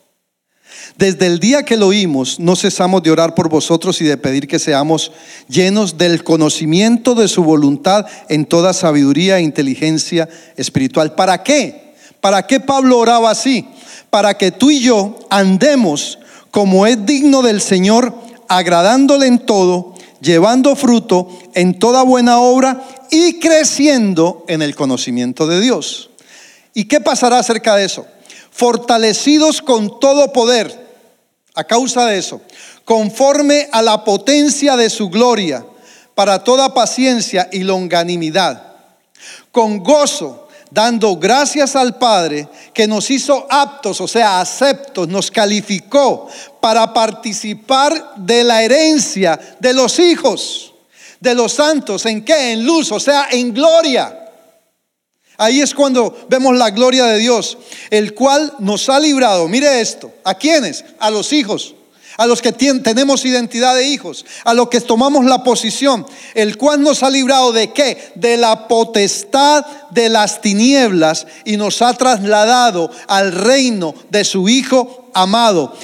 desde 0.98 1.26
el 1.26 1.40
día 1.40 1.64
que 1.64 1.78
lo 1.78 1.88
oímos, 1.88 2.40
no 2.40 2.56
cesamos 2.56 3.04
de 3.04 3.12
orar 3.12 3.36
por 3.36 3.50
vosotros 3.50 4.00
y 4.02 4.06
de 4.06 4.18
pedir 4.18 4.48
que 4.48 4.60
seamos 4.60 5.12
llenos 5.50 5.98
del 5.98 6.24
conocimiento 6.24 7.16
de 7.16 7.28
su 7.28 7.44
voluntad 7.44 8.06
en 8.30 8.46
toda 8.46 8.74
sabiduría 8.74 9.38
e 9.38 9.42
inteligencia 9.42 10.30
espiritual. 10.56 11.14
¿Para 11.16 11.44
qué? 11.44 11.96
¿Para 12.22 12.48
qué 12.48 12.60
Pablo 12.60 12.98
oraba 12.98 13.30
así? 13.30 13.68
Para 14.10 14.36
que 14.36 14.52
tú 14.52 14.72
y 14.72 14.80
yo 14.80 15.20
andemos 15.30 16.20
como 16.50 16.88
es 16.88 17.06
digno 17.06 17.42
del 17.42 17.60
Señor, 17.60 18.16
agradándole 18.48 19.28
en 19.28 19.40
todo, 19.40 19.94
llevando 20.22 20.76
fruto 20.78 21.28
en 21.54 21.78
toda 21.78 22.04
buena 22.04 22.40
obra 22.40 22.82
y 23.12 23.40
creciendo 23.40 24.46
en 24.48 24.62
el 24.62 24.76
conocimiento 24.76 25.48
de 25.48 25.60
Dios. 25.60 26.10
¿Y 26.74 26.86
qué 26.86 27.02
pasará 27.02 27.40
acerca 27.40 27.76
de 27.76 27.86
eso? 27.86 28.06
Fortalecidos 28.56 29.62
con 29.62 30.00
todo 30.00 30.32
poder, 30.32 30.88
a 31.56 31.66
causa 31.66 32.06
de 32.06 32.18
eso, 32.18 32.40
conforme 32.86 33.68
a 33.74 33.82
la 33.82 34.06
potencia 34.06 34.78
de 34.78 34.90
su 34.90 35.10
gloria, 35.10 35.66
para 36.14 36.42
toda 36.42 36.74
paciencia 36.74 37.50
y 37.52 37.64
longanimidad, 37.64 38.76
con 39.52 39.84
gozo, 39.84 40.48
dando 40.72 41.18
gracias 41.18 41.76
al 41.76 41.98
Padre 41.98 42.48
que 42.74 42.88
nos 42.88 43.12
hizo 43.12 43.46
aptos, 43.50 44.00
o 44.00 44.08
sea, 44.08 44.40
aceptos, 44.40 45.10
nos 45.10 45.30
calificó 45.30 46.30
para 46.62 46.94
participar 46.94 48.14
de 48.16 48.44
la 48.46 48.64
herencia 48.64 49.38
de 49.60 49.74
los 49.74 50.00
hijos, 50.00 50.74
de 51.20 51.36
los 51.36 51.52
santos, 51.52 52.06
¿en 52.06 52.24
qué? 52.24 52.54
En 52.54 52.66
luz, 52.66 52.92
o 52.94 53.00
sea, 53.02 53.28
en 53.32 53.54
gloria. 53.54 54.25
Ahí 55.38 55.62
es 55.62 55.74
cuando 55.74 56.26
vemos 56.30 56.56
la 56.56 56.70
gloria 56.70 57.06
de 57.06 57.20
Dios, 57.20 57.58
el 57.90 58.14
cual 58.14 58.54
nos 58.60 58.90
ha 58.90 59.00
librado. 59.00 59.48
Mire 59.48 59.82
esto, 59.82 60.12
¿a 60.24 60.36
quiénes? 60.36 60.86
A 61.00 61.10
los 61.10 61.34
hijos, 61.34 61.76
a 62.18 62.26
los 62.26 62.42
que 62.42 62.54
tenemos 62.54 63.26
identidad 63.26 63.76
de 63.76 63.88
hijos, 63.88 64.26
a 64.46 64.54
los 64.54 64.70
que 64.70 64.80
tomamos 64.80 65.26
la 65.26 65.44
posición, 65.44 66.06
el 66.34 66.58
cual 66.58 66.82
nos 66.82 67.04
ha 67.04 67.10
librado 67.10 67.52
de 67.52 67.74
qué? 67.74 68.14
De 68.16 68.38
la 68.38 68.70
potestad 68.70 69.66
de 69.92 70.08
las 70.08 70.40
tinieblas 70.40 71.28
y 71.44 71.58
nos 71.58 71.82
ha 71.82 71.94
trasladado 71.94 72.90
al 73.08 73.34
reino 73.34 73.94
de 74.10 74.24
su 74.24 74.48
Hijo 74.48 75.10
amado, 75.14 75.76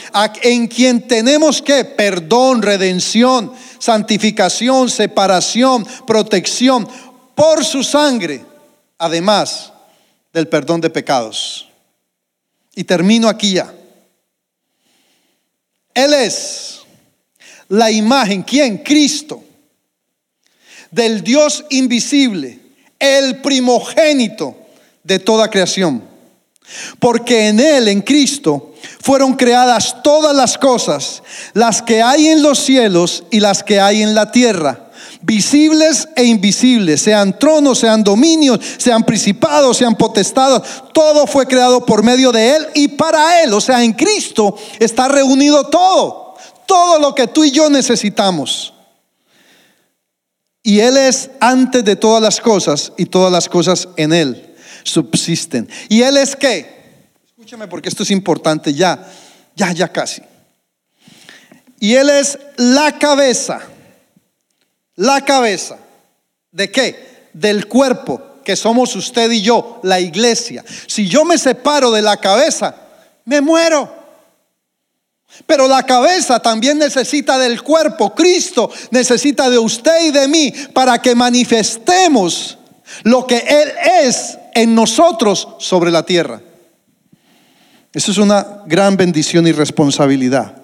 en 0.43 0.67
quien 0.67 1.07
tenemos 1.07 1.61
que 1.61 1.83
perdón, 1.83 2.61
redención, 2.61 3.51
santificación, 3.79 4.89
separación, 4.89 5.85
protección 6.05 6.87
por 7.35 7.65
su 7.65 7.83
sangre 7.83 8.50
además 9.01 9.73
del 10.31 10.47
perdón 10.47 10.79
de 10.79 10.91
pecados. 10.91 11.67
Y 12.75 12.83
termino 12.83 13.27
aquí 13.27 13.53
ya. 13.53 13.73
Él 15.95 16.13
es 16.13 16.81
la 17.67 17.89
imagen, 17.89 18.43
¿quién? 18.43 18.77
Cristo, 18.77 19.43
del 20.91 21.23
Dios 21.23 21.65
invisible, 21.71 22.59
el 22.99 23.41
primogénito 23.41 24.55
de 25.03 25.17
toda 25.17 25.49
creación. 25.49 26.03
Porque 26.99 27.47
en 27.47 27.59
Él, 27.59 27.87
en 27.87 28.01
Cristo, 28.01 28.75
fueron 29.01 29.33
creadas 29.33 30.03
todas 30.03 30.35
las 30.35 30.59
cosas, 30.59 31.23
las 31.53 31.81
que 31.81 32.03
hay 32.03 32.27
en 32.27 32.43
los 32.43 32.59
cielos 32.59 33.23
y 33.31 33.39
las 33.39 33.63
que 33.63 33.79
hay 33.79 34.03
en 34.03 34.13
la 34.13 34.31
tierra 34.31 34.90
visibles 35.21 36.07
e 36.15 36.23
invisibles, 36.23 37.01
sean 37.01 37.37
tronos, 37.37 37.79
sean 37.79 38.03
dominios, 38.03 38.59
sean 38.77 39.03
principados, 39.03 39.77
sean 39.77 39.95
potestados, 39.95 40.61
todo 40.93 41.27
fue 41.27 41.45
creado 41.45 41.85
por 41.85 42.03
medio 42.03 42.31
de 42.31 42.55
Él 42.55 42.67
y 42.73 42.87
para 42.89 43.43
Él, 43.43 43.53
o 43.53 43.61
sea, 43.61 43.83
en 43.83 43.93
Cristo 43.93 44.57
está 44.79 45.07
reunido 45.07 45.65
todo, 45.67 46.35
todo 46.65 46.99
lo 46.99 47.13
que 47.15 47.27
tú 47.27 47.43
y 47.43 47.51
yo 47.51 47.69
necesitamos. 47.69 48.73
Y 50.63 50.79
Él 50.79 50.97
es 50.97 51.31
antes 51.39 51.83
de 51.83 51.95
todas 51.95 52.21
las 52.21 52.39
cosas 52.39 52.93
y 52.97 53.05
todas 53.05 53.31
las 53.31 53.49
cosas 53.49 53.87
en 53.97 54.13
Él 54.13 54.55
subsisten. 54.83 55.67
¿Y 55.89 56.01
Él 56.01 56.17
es 56.17 56.35
qué? 56.35 56.81
Escúchame 57.25 57.67
porque 57.67 57.89
esto 57.89 58.03
es 58.03 58.11
importante 58.11 58.73
ya, 58.73 59.07
ya, 59.55 59.71
ya 59.71 59.87
casi. 59.87 60.21
Y 61.79 61.95
Él 61.95 62.09
es 62.11 62.37
la 62.57 62.99
cabeza 62.99 63.61
la 65.01 65.21
cabeza. 65.21 65.77
¿De 66.51 66.69
qué? 66.69 67.29
Del 67.33 67.67
cuerpo, 67.67 68.21
que 68.43 68.55
somos 68.55 68.95
usted 68.95 69.31
y 69.31 69.41
yo, 69.41 69.79
la 69.83 69.99
iglesia. 69.99 70.63
Si 70.85 71.07
yo 71.07 71.25
me 71.25 71.39
separo 71.39 71.89
de 71.91 72.03
la 72.03 72.17
cabeza, 72.17 72.75
me 73.25 73.41
muero. 73.41 73.91
Pero 75.47 75.67
la 75.67 75.83
cabeza 75.83 76.39
también 76.39 76.77
necesita 76.77 77.39
del 77.39 77.63
cuerpo. 77.63 78.13
Cristo 78.13 78.69
necesita 78.91 79.49
de 79.49 79.57
usted 79.57 80.05
y 80.05 80.11
de 80.11 80.27
mí 80.27 80.53
para 80.71 81.01
que 81.01 81.15
manifestemos 81.15 82.59
lo 83.03 83.25
que 83.25 83.37
Él 83.37 83.71
es 84.03 84.37
en 84.53 84.75
nosotros 84.75 85.47
sobre 85.57 85.89
la 85.89 86.03
tierra. 86.03 86.41
Eso 87.91 88.11
es 88.11 88.19
una 88.19 88.61
gran 88.67 88.97
bendición 88.97 89.47
y 89.47 89.51
responsabilidad. 89.51 90.61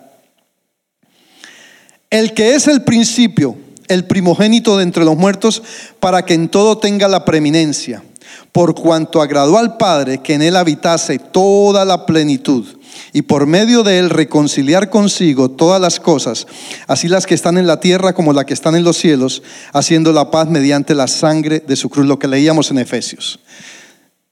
El 2.11 2.35
que 2.35 2.53
es 2.53 2.67
el 2.67 2.83
principio 2.83 3.66
el 3.87 4.05
primogénito 4.05 4.77
de 4.77 4.83
entre 4.83 5.05
los 5.05 5.17
muertos, 5.17 5.63
para 5.99 6.25
que 6.25 6.33
en 6.33 6.49
todo 6.49 6.77
tenga 6.77 7.07
la 7.07 7.25
preeminencia, 7.25 8.03
por 8.51 8.75
cuanto 8.75 9.21
agradó 9.21 9.57
al 9.57 9.77
Padre 9.77 10.19
que 10.19 10.33
en 10.33 10.41
él 10.41 10.55
habitase 10.55 11.19
toda 11.19 11.85
la 11.85 12.05
plenitud, 12.05 12.65
y 13.13 13.21
por 13.23 13.45
medio 13.45 13.83
de 13.83 13.99
él 13.99 14.09
reconciliar 14.09 14.89
consigo 14.89 15.51
todas 15.51 15.79
las 15.79 15.99
cosas, 15.99 16.47
así 16.87 17.07
las 17.07 17.25
que 17.25 17.35
están 17.35 17.57
en 17.57 17.67
la 17.67 17.79
tierra 17.79 18.13
como 18.13 18.33
las 18.33 18.45
que 18.45 18.53
están 18.53 18.75
en 18.75 18.83
los 18.83 18.97
cielos, 18.97 19.43
haciendo 19.73 20.11
la 20.11 20.31
paz 20.31 20.49
mediante 20.49 20.95
la 20.95 21.07
sangre 21.07 21.59
de 21.59 21.75
su 21.75 21.89
cruz, 21.89 22.05
lo 22.05 22.19
que 22.19 22.27
leíamos 22.27 22.71
en 22.71 22.79
Efesios. 22.79 23.39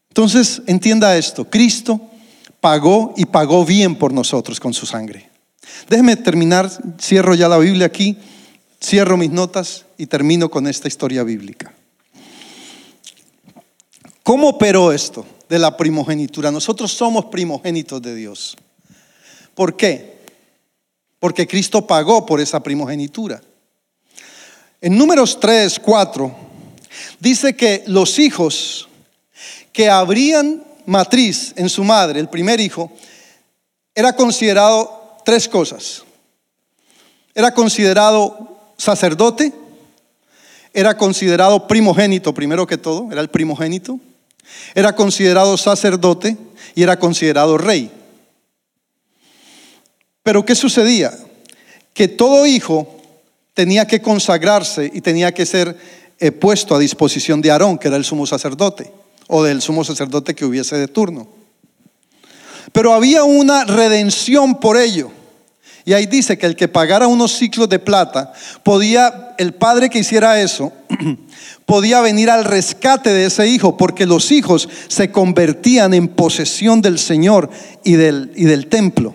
Entonces, 0.10 0.62
entienda 0.66 1.18
esto, 1.18 1.46
Cristo 1.50 2.00
pagó 2.62 3.14
y 3.16 3.26
pagó 3.26 3.64
bien 3.66 3.96
por 3.96 4.12
nosotros 4.12 4.60
con 4.60 4.74
su 4.74 4.86
sangre. 4.86 5.30
Déjeme 5.90 6.16
terminar, 6.16 6.70
cierro 7.00 7.36
ya 7.36 7.48
la 7.48 7.58
Biblia 7.58 7.86
aquí. 7.86 8.18
Cierro 8.84 9.18
mis 9.18 9.32
notas 9.32 9.86
y 9.98 10.06
termino 10.06 10.50
con 10.50 10.68
esta 10.68 10.88
historia 10.88 11.24
bíblica. 11.24 11.74
¿Cómo 14.24 14.50
operó 14.50 14.92
esto 14.92 15.26
de 15.48 15.60
la 15.60 15.78
primogenitura? 15.78 16.52
Nosotros 16.52 16.92
somos 16.92 17.26
primogénitos 17.26 18.02
de 18.02 18.16
Dios. 18.16 18.58
¿Por 19.54 19.78
qué? 19.78 20.20
Porque 21.20 21.48
Cristo 21.48 21.86
pagó 21.86 22.26
por 22.26 22.40
esa 22.40 22.62
primogenitura. 22.62 23.42
En 24.82 24.98
números 24.98 25.40
3, 25.40 25.80
4, 25.80 26.36
dice 27.20 27.56
que 27.56 27.84
los 27.88 28.20
hijos 28.20 28.88
que 29.72 29.90
abrían 29.90 30.64
matriz 30.86 31.54
en 31.56 31.70
su 31.70 31.84
madre, 31.84 32.20
el 32.20 32.30
primer 32.30 32.60
hijo, 32.60 32.92
era 33.94 34.16
considerado 34.16 35.18
tres 35.24 35.48
cosas. 35.48 36.04
Era 37.34 37.54
considerado 37.54 38.55
sacerdote, 38.78 39.54
era 40.74 40.98
considerado 40.98 41.68
primogénito 41.68 42.34
primero 42.34 42.68
que 42.68 42.78
todo, 42.78 43.12
era 43.12 43.22
el 43.22 43.30
primogénito, 43.30 44.00
era 44.74 44.94
considerado 44.96 45.58
sacerdote 45.58 46.38
y 46.76 46.84
era 46.84 47.00
considerado 47.00 47.58
rey. 47.58 47.92
Pero 50.24 50.46
¿qué 50.46 50.56
sucedía? 50.56 51.14
Que 51.94 52.08
todo 52.08 52.46
hijo 52.46 52.96
tenía 53.54 53.88
que 53.88 54.02
consagrarse 54.02 54.92
y 54.94 55.02
tenía 55.02 55.34
que 55.34 55.46
ser 55.46 55.78
eh, 56.20 56.32
puesto 56.32 56.76
a 56.76 56.80
disposición 56.80 57.42
de 57.42 57.52
Aarón, 57.52 57.78
que 57.78 57.88
era 57.88 57.98
el 57.98 58.04
sumo 58.04 58.26
sacerdote, 58.26 58.92
o 59.28 59.44
del 59.44 59.62
sumo 59.62 59.84
sacerdote 59.84 60.36
que 60.36 60.46
hubiese 60.46 60.78
de 60.78 60.88
turno. 60.88 61.28
Pero 62.72 62.94
había 62.94 63.24
una 63.24 63.64
redención 63.64 64.60
por 64.60 64.78
ello. 64.78 65.12
Y 65.88 65.94
ahí 65.94 66.08
dice 66.08 66.36
que 66.40 66.48
el 66.48 66.56
que 66.56 66.68
pagara 66.68 67.06
unos 67.08 67.32
ciclos 67.34 67.70
de 67.70 67.78
plata, 67.78 68.34
podía, 68.64 69.36
el 69.38 69.54
padre 69.54 69.92
que 69.92 70.00
hiciera 70.00 70.42
eso, 70.42 70.74
podía 71.68 72.02
venir 72.02 72.32
al 72.32 72.44
rescate 72.44 73.14
de 73.14 73.28
ese 73.28 73.48
hijo, 73.48 73.78
porque 73.78 74.08
los 74.08 74.32
hijos 74.32 74.68
se 74.88 75.12
convertían 75.12 75.94
en 75.94 76.08
posesión 76.08 76.82
del 76.82 76.98
Señor 76.98 77.52
y 77.84 77.94
del, 77.94 78.32
y 78.36 78.46
del 78.46 78.66
templo. 78.66 79.14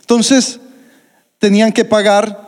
Entonces, 0.00 0.58
tenían 1.38 1.72
que 1.72 1.84
pagar 1.84 2.46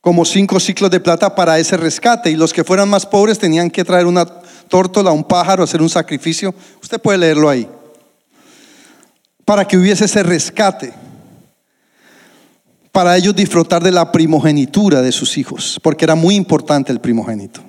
como 0.00 0.24
cinco 0.24 0.60
ciclos 0.60 0.90
de 0.92 1.00
plata 1.00 1.34
para 1.34 1.58
ese 1.58 1.76
rescate, 1.76 2.30
y 2.30 2.36
los 2.36 2.52
que 2.52 2.62
fueran 2.62 2.88
más 2.88 3.06
pobres 3.06 3.40
tenían 3.40 3.70
que 3.70 3.84
traer 3.84 4.06
una 4.06 4.24
tórtola, 4.68 5.10
un 5.10 5.24
pájaro, 5.24 5.64
hacer 5.64 5.82
un 5.82 5.90
sacrificio. 5.90 6.54
Usted 6.80 7.00
puede 7.00 7.18
leerlo 7.18 7.48
ahí 7.48 7.68
para 9.44 9.66
que 9.66 9.76
hubiese 9.76 10.04
ese 10.04 10.22
rescate. 10.22 10.92
para 12.92 13.16
ellos 13.16 13.34
disfrutar 13.34 13.82
de 13.82 13.90
la 13.90 14.12
primogenitura 14.12 15.00
de 15.00 15.12
sus 15.12 15.38
hijos, 15.38 15.80
porque 15.82 16.04
era 16.04 16.14
muy 16.14 16.34
importante 16.34 16.92
el 16.92 17.00
primogénito. 17.00 17.62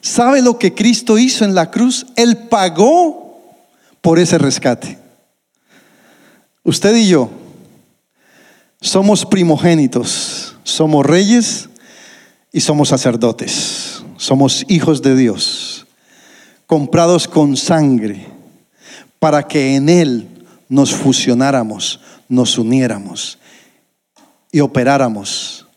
¿Sabe 0.00 0.40
lo 0.40 0.58
que 0.58 0.74
Cristo 0.74 1.18
hizo 1.18 1.44
en 1.44 1.54
la 1.54 1.70
cruz? 1.70 2.06
Él 2.16 2.38
pagó 2.48 3.42
por 4.00 4.18
ese 4.18 4.38
rescate. 4.38 4.98
Usted 6.62 6.96
y 6.96 7.08
yo 7.08 7.28
somos 8.80 9.24
primogénitos, 9.26 10.56
somos 10.62 11.04
reyes 11.04 11.68
y 12.52 12.60
somos 12.60 12.88
sacerdotes, 12.88 14.02
somos 14.16 14.64
hijos 14.68 15.02
de 15.02 15.16
Dios, 15.16 15.86
comprados 16.66 17.28
con 17.28 17.58
sangre, 17.58 18.26
para 19.18 19.46
que 19.46 19.76
en 19.76 19.88
Él 19.88 20.28
nos 20.74 20.92
fusionáramos, 20.92 22.00
nos 22.28 22.58
uniéramos 22.58 23.38
y 24.50 24.58
operáramos 24.58 25.68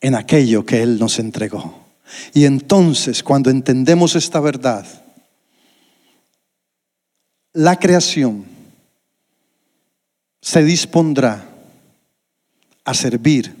en 0.00 0.16
aquello 0.16 0.66
que 0.66 0.82
Él 0.82 0.98
nos 0.98 1.20
entregó. 1.20 1.86
Y 2.34 2.44
entonces, 2.44 3.22
cuando 3.22 3.50
entendemos 3.50 4.16
esta 4.16 4.40
verdad, 4.40 4.84
la 7.52 7.78
creación 7.78 8.46
se 10.42 10.64
dispondrá 10.64 11.48
a 12.84 12.94
servir 12.94 13.54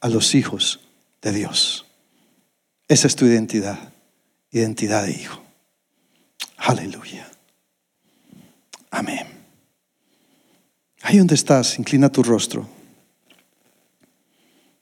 a 0.00 0.08
los 0.08 0.36
hijos 0.36 0.78
de 1.20 1.32
Dios. 1.32 1.84
Esa 2.86 3.08
es 3.08 3.16
tu 3.16 3.24
identidad, 3.24 3.92
identidad 4.52 5.04
de 5.04 5.10
hijo. 5.10 5.42
Aleluya. 6.58 7.28
Amén. 8.92 9.35
Ahí 11.08 11.18
donde 11.18 11.36
estás, 11.36 11.78
inclina 11.78 12.10
tu 12.10 12.20
rostro. 12.24 12.66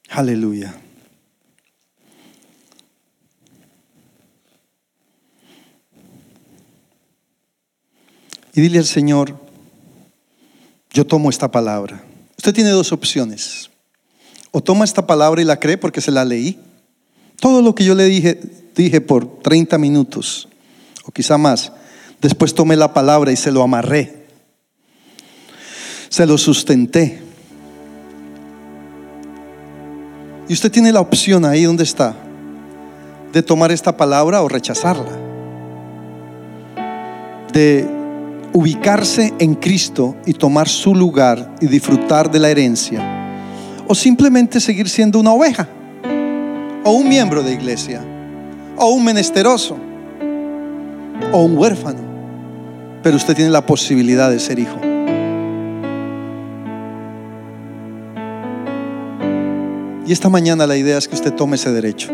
Aleluya. 0.09 0.75
Y 8.55 8.61
dile 8.63 8.79
al 8.79 8.87
Señor, 8.87 9.39
yo 10.95 11.07
tomo 11.07 11.29
esta 11.29 11.51
palabra. 11.51 12.03
Usted 12.39 12.55
tiene 12.55 12.71
dos 12.71 12.91
opciones. 12.93 13.69
O 14.51 14.63
toma 14.63 14.87
esta 14.87 15.07
palabra 15.07 15.43
y 15.43 15.45
la 15.45 15.61
cree 15.61 15.77
porque 15.77 16.01
se 16.01 16.11
la 16.11 16.25
leí. 16.25 16.59
Todo 17.39 17.61
lo 17.61 17.75
que 17.75 17.85
yo 17.85 17.95
le 17.95 18.07
dije, 18.07 19.01
por 19.03 19.43
30 19.43 19.77
minutos, 19.77 20.49
o 21.05 21.13
quizá 21.13 21.37
más. 21.37 21.71
Después 22.23 22.55
tomé 22.55 22.77
la 22.77 22.95
palabra 22.95 23.31
y 23.31 23.37
se 23.37 23.53
lo 23.53 23.63
amarré. 23.63 24.24
Se 26.15 26.25
lo 26.27 26.39
sustenté. 26.39 27.19
Y 30.49 30.53
usted 30.53 30.71
tiene 30.71 30.93
la 30.93 31.01
opción 31.01 31.45
ahí 31.45 31.65
donde 31.65 31.83
está 31.83 32.15
de 33.33 33.43
tomar 33.43 33.73
esta 33.73 33.97
palabra 33.97 34.41
o 34.41 34.49
rechazarla. 34.49 35.11
De 37.53 37.85
ubicarse 38.53 39.35
en 39.41 39.57
Cristo 39.57 40.15
y 40.25 40.35
tomar 40.35 40.69
su 40.69 40.95
lugar 40.95 41.57
y 41.61 41.67
disfrutar 41.67 42.31
de 42.31 42.39
la 42.39 42.49
herencia. 42.49 43.01
O 43.89 43.95
simplemente 43.97 44.61
seguir 44.61 44.89
siendo 44.89 45.19
una 45.19 45.33
oveja. 45.33 45.67
O 46.85 46.93
un 46.93 47.09
miembro 47.09 47.43
de 47.43 47.55
iglesia. 47.55 48.01
O 48.77 48.93
un 48.93 49.05
menesteroso. 49.05 49.77
O 51.33 51.43
un 51.43 51.59
huérfano. 51.59 51.99
Pero 53.03 53.17
usted 53.17 53.35
tiene 53.35 53.51
la 53.51 53.67
posibilidad 53.67 54.31
de 54.31 54.39
ser 54.39 54.61
hijo. 54.61 54.94
Y 60.07 60.13
esta 60.13 60.29
mañana 60.29 60.67
la 60.67 60.77
idea 60.77 60.99
es 60.99 61.09
que 61.09 61.15
usted 61.15 61.33
tome 61.33 61.57
ese 61.57 61.73
derecho. 61.73 62.11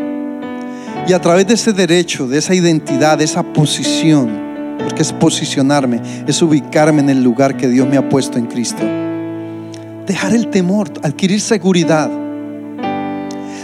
Y 1.07 1.13
a 1.13 1.19
través 1.19 1.45
de 1.47 1.55
ese 1.55 1.73
derecho, 1.73 2.27
de 2.27 2.37
esa 2.37 2.53
identidad, 2.53 3.17
de 3.17 3.25
esa 3.25 3.43
posición, 3.43 4.77
porque 4.79 5.01
es 5.01 5.11
posicionarme, 5.11 5.99
es 6.25 6.41
ubicarme 6.41 7.01
en 7.01 7.09
el 7.09 7.21
lugar 7.21 7.57
que 7.57 7.67
Dios 7.67 7.87
me 7.87 7.97
ha 7.97 8.07
puesto 8.07 8.37
en 8.37 8.45
Cristo. 8.45 8.81
Dejar 10.05 10.33
el 10.33 10.47
temor, 10.47 10.89
adquirir 11.03 11.41
seguridad. 11.41 12.09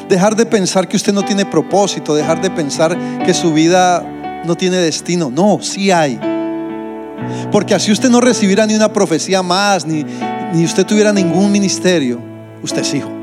Dejar 0.09 0.35
de 0.35 0.45
pensar 0.45 0.87
que 0.87 0.97
usted 0.97 1.13
no 1.13 1.23
tiene 1.23 1.45
propósito, 1.45 2.13
dejar 2.15 2.41
de 2.41 2.49
pensar 2.49 2.97
que 3.25 3.33
su 3.33 3.53
vida 3.53 4.03
no 4.45 4.55
tiene 4.55 4.77
destino. 4.77 5.29
No, 5.29 5.59
sí 5.61 5.89
hay. 5.91 6.19
Porque 7.51 7.75
así 7.75 7.91
usted 7.91 8.09
no 8.09 8.19
recibirá 8.19 8.65
ni 8.65 8.75
una 8.75 8.91
profecía 8.91 9.41
más, 9.41 9.85
ni, 9.85 10.05
ni 10.53 10.65
usted 10.65 10.85
tuviera 10.85 11.13
ningún 11.13 11.51
ministerio. 11.51 12.19
Usted 12.61 12.81
es 12.81 12.93
hijo 12.93 13.16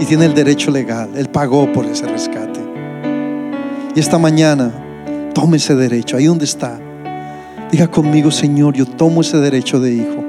y 0.00 0.04
tiene 0.04 0.26
el 0.26 0.34
derecho 0.34 0.70
legal. 0.70 1.10
Él 1.16 1.28
pagó 1.28 1.72
por 1.72 1.86
ese 1.86 2.06
rescate. 2.06 2.60
Y 3.94 4.00
esta 4.00 4.18
mañana, 4.18 4.70
tome 5.32 5.56
ese 5.56 5.74
derecho, 5.74 6.16
ahí 6.16 6.26
donde 6.26 6.44
está. 6.44 6.78
Diga 7.70 7.88
conmigo, 7.88 8.30
Señor, 8.30 8.74
yo 8.74 8.86
tomo 8.86 9.22
ese 9.22 9.38
derecho 9.38 9.80
de 9.80 9.94
hijo. 9.94 10.24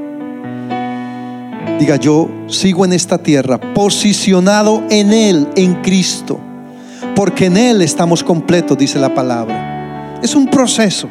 Diga, 1.80 1.98
yo 1.98 2.30
sigo 2.48 2.86
en 2.86 2.94
esta 2.94 3.18
tierra, 3.18 3.60
posicionado 3.74 4.84
en 4.90 5.14
Él, 5.14 5.48
en 5.56 5.76
Cristo. 5.82 6.40
Porque 7.16 7.46
en 7.46 7.58
Él 7.58 7.82
estamos 7.82 8.24
completos, 8.24 8.78
dice 8.78 9.00
la 9.00 9.14
palabra. 9.14 10.20
Es 10.24 10.34
un 10.34 10.48
proceso. 10.48 11.10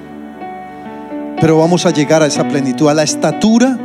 Pero 1.41 1.59
vamos 1.59 1.85
a 1.85 1.91
llegar 1.91 2.23
a 2.23 2.27
esa 2.27 2.49
plenitud, 2.49 2.89
a 2.89 2.95
la 2.95 3.03
estatura 3.03 3.79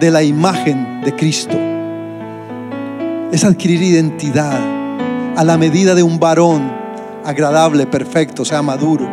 de 0.00 0.10
la 0.10 0.22
imagen 0.22 1.00
de 1.02 1.14
Cristo 1.14 1.56
es 3.32 3.44
adquirir 3.44 3.82
identidad 3.82 4.58
a 5.36 5.44
la 5.44 5.58
medida 5.58 5.94
de 5.94 6.02
un 6.02 6.18
varón 6.18 6.72
agradable, 7.24 7.86
perfecto, 7.86 8.44
sea 8.44 8.62
maduro. 8.62 9.08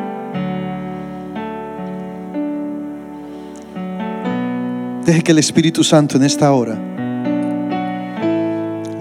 Deje 5.06 5.22
que 5.22 5.32
el 5.32 5.40
Espíritu 5.40 5.84
Santo 5.84 6.18
en 6.18 6.24
esta 6.24 6.52
hora 6.54 6.78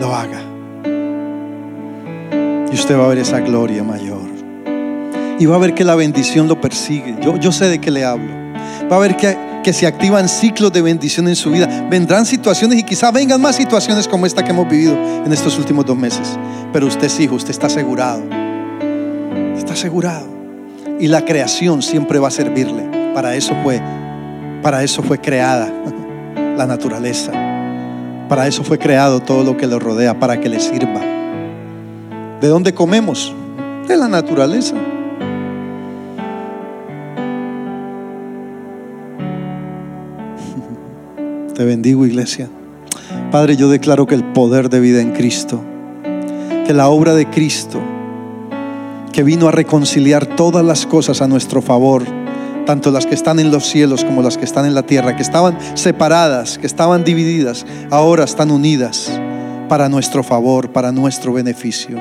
lo 0.00 0.14
haga. 0.14 0.40
Y 2.70 2.74
usted 2.74 2.98
va 2.98 3.04
a 3.04 3.08
ver 3.08 3.18
esa 3.18 3.40
gloria 3.40 3.84
mayor. 3.84 4.32
Y 5.38 5.46
va 5.46 5.56
a 5.56 5.58
ver 5.58 5.74
que 5.74 5.84
la 5.84 5.94
bendición 5.94 6.48
lo 6.48 6.60
persigue. 6.60 7.16
Yo, 7.22 7.36
yo 7.36 7.52
sé 7.52 7.68
de 7.68 7.80
qué 7.80 7.90
le 7.90 8.04
hablo. 8.04 8.32
Va 8.90 8.96
a 8.96 8.98
ver 8.98 9.16
que 9.16 9.36
que 9.62 9.72
se 9.72 9.86
activan 9.86 10.28
ciclos 10.28 10.72
de 10.72 10.82
bendición 10.82 11.28
en 11.28 11.36
su 11.36 11.50
vida. 11.50 11.68
Vendrán 11.93 12.24
situaciones 12.24 12.78
y 12.78 12.84
quizá 12.84 13.11
vengan 13.11 13.38
más 13.38 13.57
situaciones 13.57 14.09
como 14.09 14.24
esta 14.24 14.43
que 14.43 14.49
hemos 14.49 14.66
vivido 14.66 14.95
en 14.95 15.30
estos 15.30 15.59
últimos 15.59 15.84
dos 15.84 15.95
meses. 15.95 16.38
Pero 16.72 16.86
usted 16.86 17.05
es 17.05 17.20
hijo, 17.20 17.34
usted 17.34 17.51
está 17.51 17.66
asegurado. 17.66 18.22
Está 19.55 19.74
asegurado. 19.74 20.26
Y 20.99 21.09
la 21.09 21.22
creación 21.22 21.82
siempre 21.82 22.18
va 22.18 22.28
a 22.28 22.30
servirle. 22.30 23.12
Para 23.12 23.36
eso 23.36 23.55
fue, 23.62 23.78
para 24.62 24.82
eso 24.82 25.03
fue 25.03 25.18
creada 25.18 25.70
la 26.57 26.64
naturaleza. 26.66 27.30
Para 28.26 28.47
eso 28.47 28.64
fue 28.64 28.78
creado 28.78 29.20
todo 29.20 29.45
lo 29.45 29.59
que 29.59 29.66
le 29.66 29.78
rodea, 29.78 30.18
para 30.18 30.40
que 30.40 30.49
le 30.49 30.61
sirva. 30.61 31.03
¿De 32.40 32.49
dónde 32.49 32.72
comemos? 32.72 33.34
De 33.86 33.99
la 33.99 34.09
naturaleza. 34.09 34.76
Bendigo 41.64 42.06
iglesia. 42.06 42.48
Padre, 43.30 43.56
yo 43.56 43.68
declaro 43.68 44.06
que 44.06 44.14
el 44.14 44.24
poder 44.24 44.68
de 44.68 44.80
vida 44.80 45.00
en 45.00 45.12
Cristo, 45.12 45.62
que 46.66 46.74
la 46.74 46.88
obra 46.88 47.14
de 47.14 47.26
Cristo, 47.26 47.80
que 49.12 49.22
vino 49.22 49.48
a 49.48 49.52
reconciliar 49.52 50.26
todas 50.26 50.64
las 50.64 50.86
cosas 50.86 51.22
a 51.22 51.28
nuestro 51.28 51.62
favor, 51.62 52.04
tanto 52.66 52.90
las 52.90 53.06
que 53.06 53.14
están 53.14 53.40
en 53.40 53.50
los 53.50 53.64
cielos 53.66 54.04
como 54.04 54.22
las 54.22 54.38
que 54.38 54.44
están 54.44 54.66
en 54.66 54.74
la 54.74 54.82
tierra, 54.84 55.16
que 55.16 55.22
estaban 55.22 55.58
separadas, 55.74 56.58
que 56.58 56.66
estaban 56.66 57.04
divididas, 57.04 57.66
ahora 57.90 58.24
están 58.24 58.50
unidas 58.50 59.10
para 59.68 59.88
nuestro 59.88 60.22
favor, 60.22 60.70
para 60.70 60.92
nuestro 60.92 61.32
beneficio. 61.32 61.98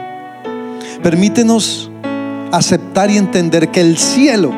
Permítenos 1.01 1.89
aceptar 2.51 3.09
y 3.09 3.17
entender 3.17 3.69
que 3.69 3.81
el 3.81 3.97
cielo 3.97 4.51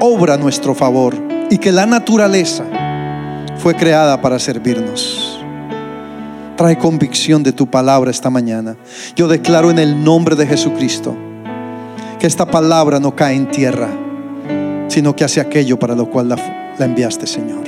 obra 0.00 0.34
a 0.34 0.38
nuestro 0.38 0.74
favor 0.74 1.14
y 1.50 1.58
que 1.58 1.72
la 1.72 1.86
naturaleza 1.86 2.64
fue 3.60 3.74
creada 3.74 4.20
para 4.20 4.38
servirnos. 4.38 5.38
Trae 6.56 6.78
convicción 6.78 7.42
de 7.42 7.52
tu 7.52 7.66
palabra 7.66 8.10
esta 8.10 8.30
mañana. 8.30 8.76
Yo 9.14 9.28
declaro 9.28 9.70
en 9.70 9.78
el 9.78 10.02
nombre 10.02 10.34
de 10.34 10.46
Jesucristo 10.46 11.14
que 12.18 12.26
esta 12.26 12.46
palabra 12.46 13.00
no 13.00 13.14
cae 13.14 13.36
en 13.36 13.50
tierra, 13.50 13.88
sino 14.88 15.14
que 15.14 15.24
hace 15.24 15.40
aquello 15.40 15.78
para 15.78 15.94
lo 15.94 16.10
cual 16.10 16.30
la, 16.30 16.36
enviaste, 16.84 17.26
Señor. 17.26 17.64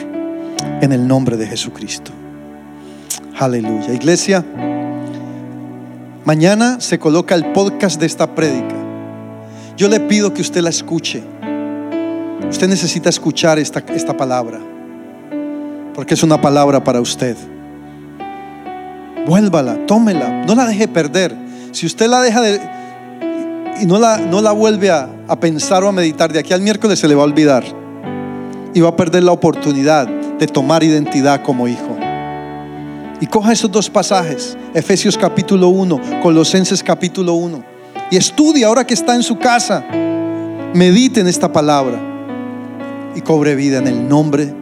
En 0.80 0.92
el 0.92 1.06
nombre 1.06 1.36
de 1.36 1.46
Jesucristo. 1.46 2.10
Aleluya. 3.38 3.92
Iglesia, 3.92 4.44
mañana 6.24 6.80
se 6.80 6.98
coloca 6.98 7.34
el 7.34 7.52
podcast 7.52 8.00
de 8.00 8.06
esta 8.06 8.34
prédica. 8.34 8.76
Yo 9.76 9.88
le 9.88 10.00
pido 10.00 10.32
que 10.32 10.40
usted 10.40 10.62
la 10.62 10.70
escuche. 10.70 11.22
Usted 12.48 12.68
necesita 12.68 13.08
escuchar 13.08 13.58
esta, 13.58 13.80
esta 13.94 14.16
palabra 14.16 14.71
porque 15.94 16.14
es 16.14 16.22
una 16.22 16.40
palabra 16.40 16.82
para 16.82 17.00
usted. 17.00 17.36
Vuélvala, 19.26 19.86
tómela, 19.86 20.44
no 20.46 20.54
la 20.54 20.66
deje 20.66 20.88
perder. 20.88 21.36
Si 21.72 21.86
usted 21.86 22.08
la 22.08 22.20
deja 22.20 22.40
de, 22.40 22.60
y 23.80 23.86
no 23.86 23.98
la, 23.98 24.18
no 24.18 24.40
la 24.40 24.52
vuelve 24.52 24.90
a, 24.90 25.08
a 25.28 25.38
pensar 25.38 25.84
o 25.84 25.88
a 25.88 25.92
meditar, 25.92 26.32
de 26.32 26.38
aquí 26.38 26.52
al 26.52 26.60
miércoles 26.60 26.98
se 26.98 27.08
le 27.08 27.14
va 27.14 27.22
a 27.22 27.26
olvidar. 27.26 27.64
Y 28.74 28.80
va 28.80 28.90
a 28.90 28.96
perder 28.96 29.22
la 29.22 29.32
oportunidad 29.32 30.08
de 30.08 30.46
tomar 30.46 30.82
identidad 30.82 31.42
como 31.42 31.68
hijo. 31.68 31.96
Y 33.20 33.26
coja 33.26 33.52
esos 33.52 33.70
dos 33.70 33.88
pasajes, 33.88 34.56
Efesios 34.74 35.16
capítulo 35.16 35.68
1, 35.68 36.20
Colosenses 36.22 36.82
capítulo 36.82 37.34
1, 37.34 37.62
y 38.10 38.16
estudie 38.16 38.64
ahora 38.64 38.84
que 38.84 38.94
está 38.94 39.14
en 39.14 39.22
su 39.22 39.38
casa. 39.38 39.84
Medite 40.74 41.20
en 41.20 41.28
esta 41.28 41.52
palabra 41.52 42.00
y 43.14 43.20
cobre 43.20 43.54
vida 43.54 43.78
en 43.78 43.86
el 43.86 44.08
nombre 44.08 44.46
de 44.46 44.61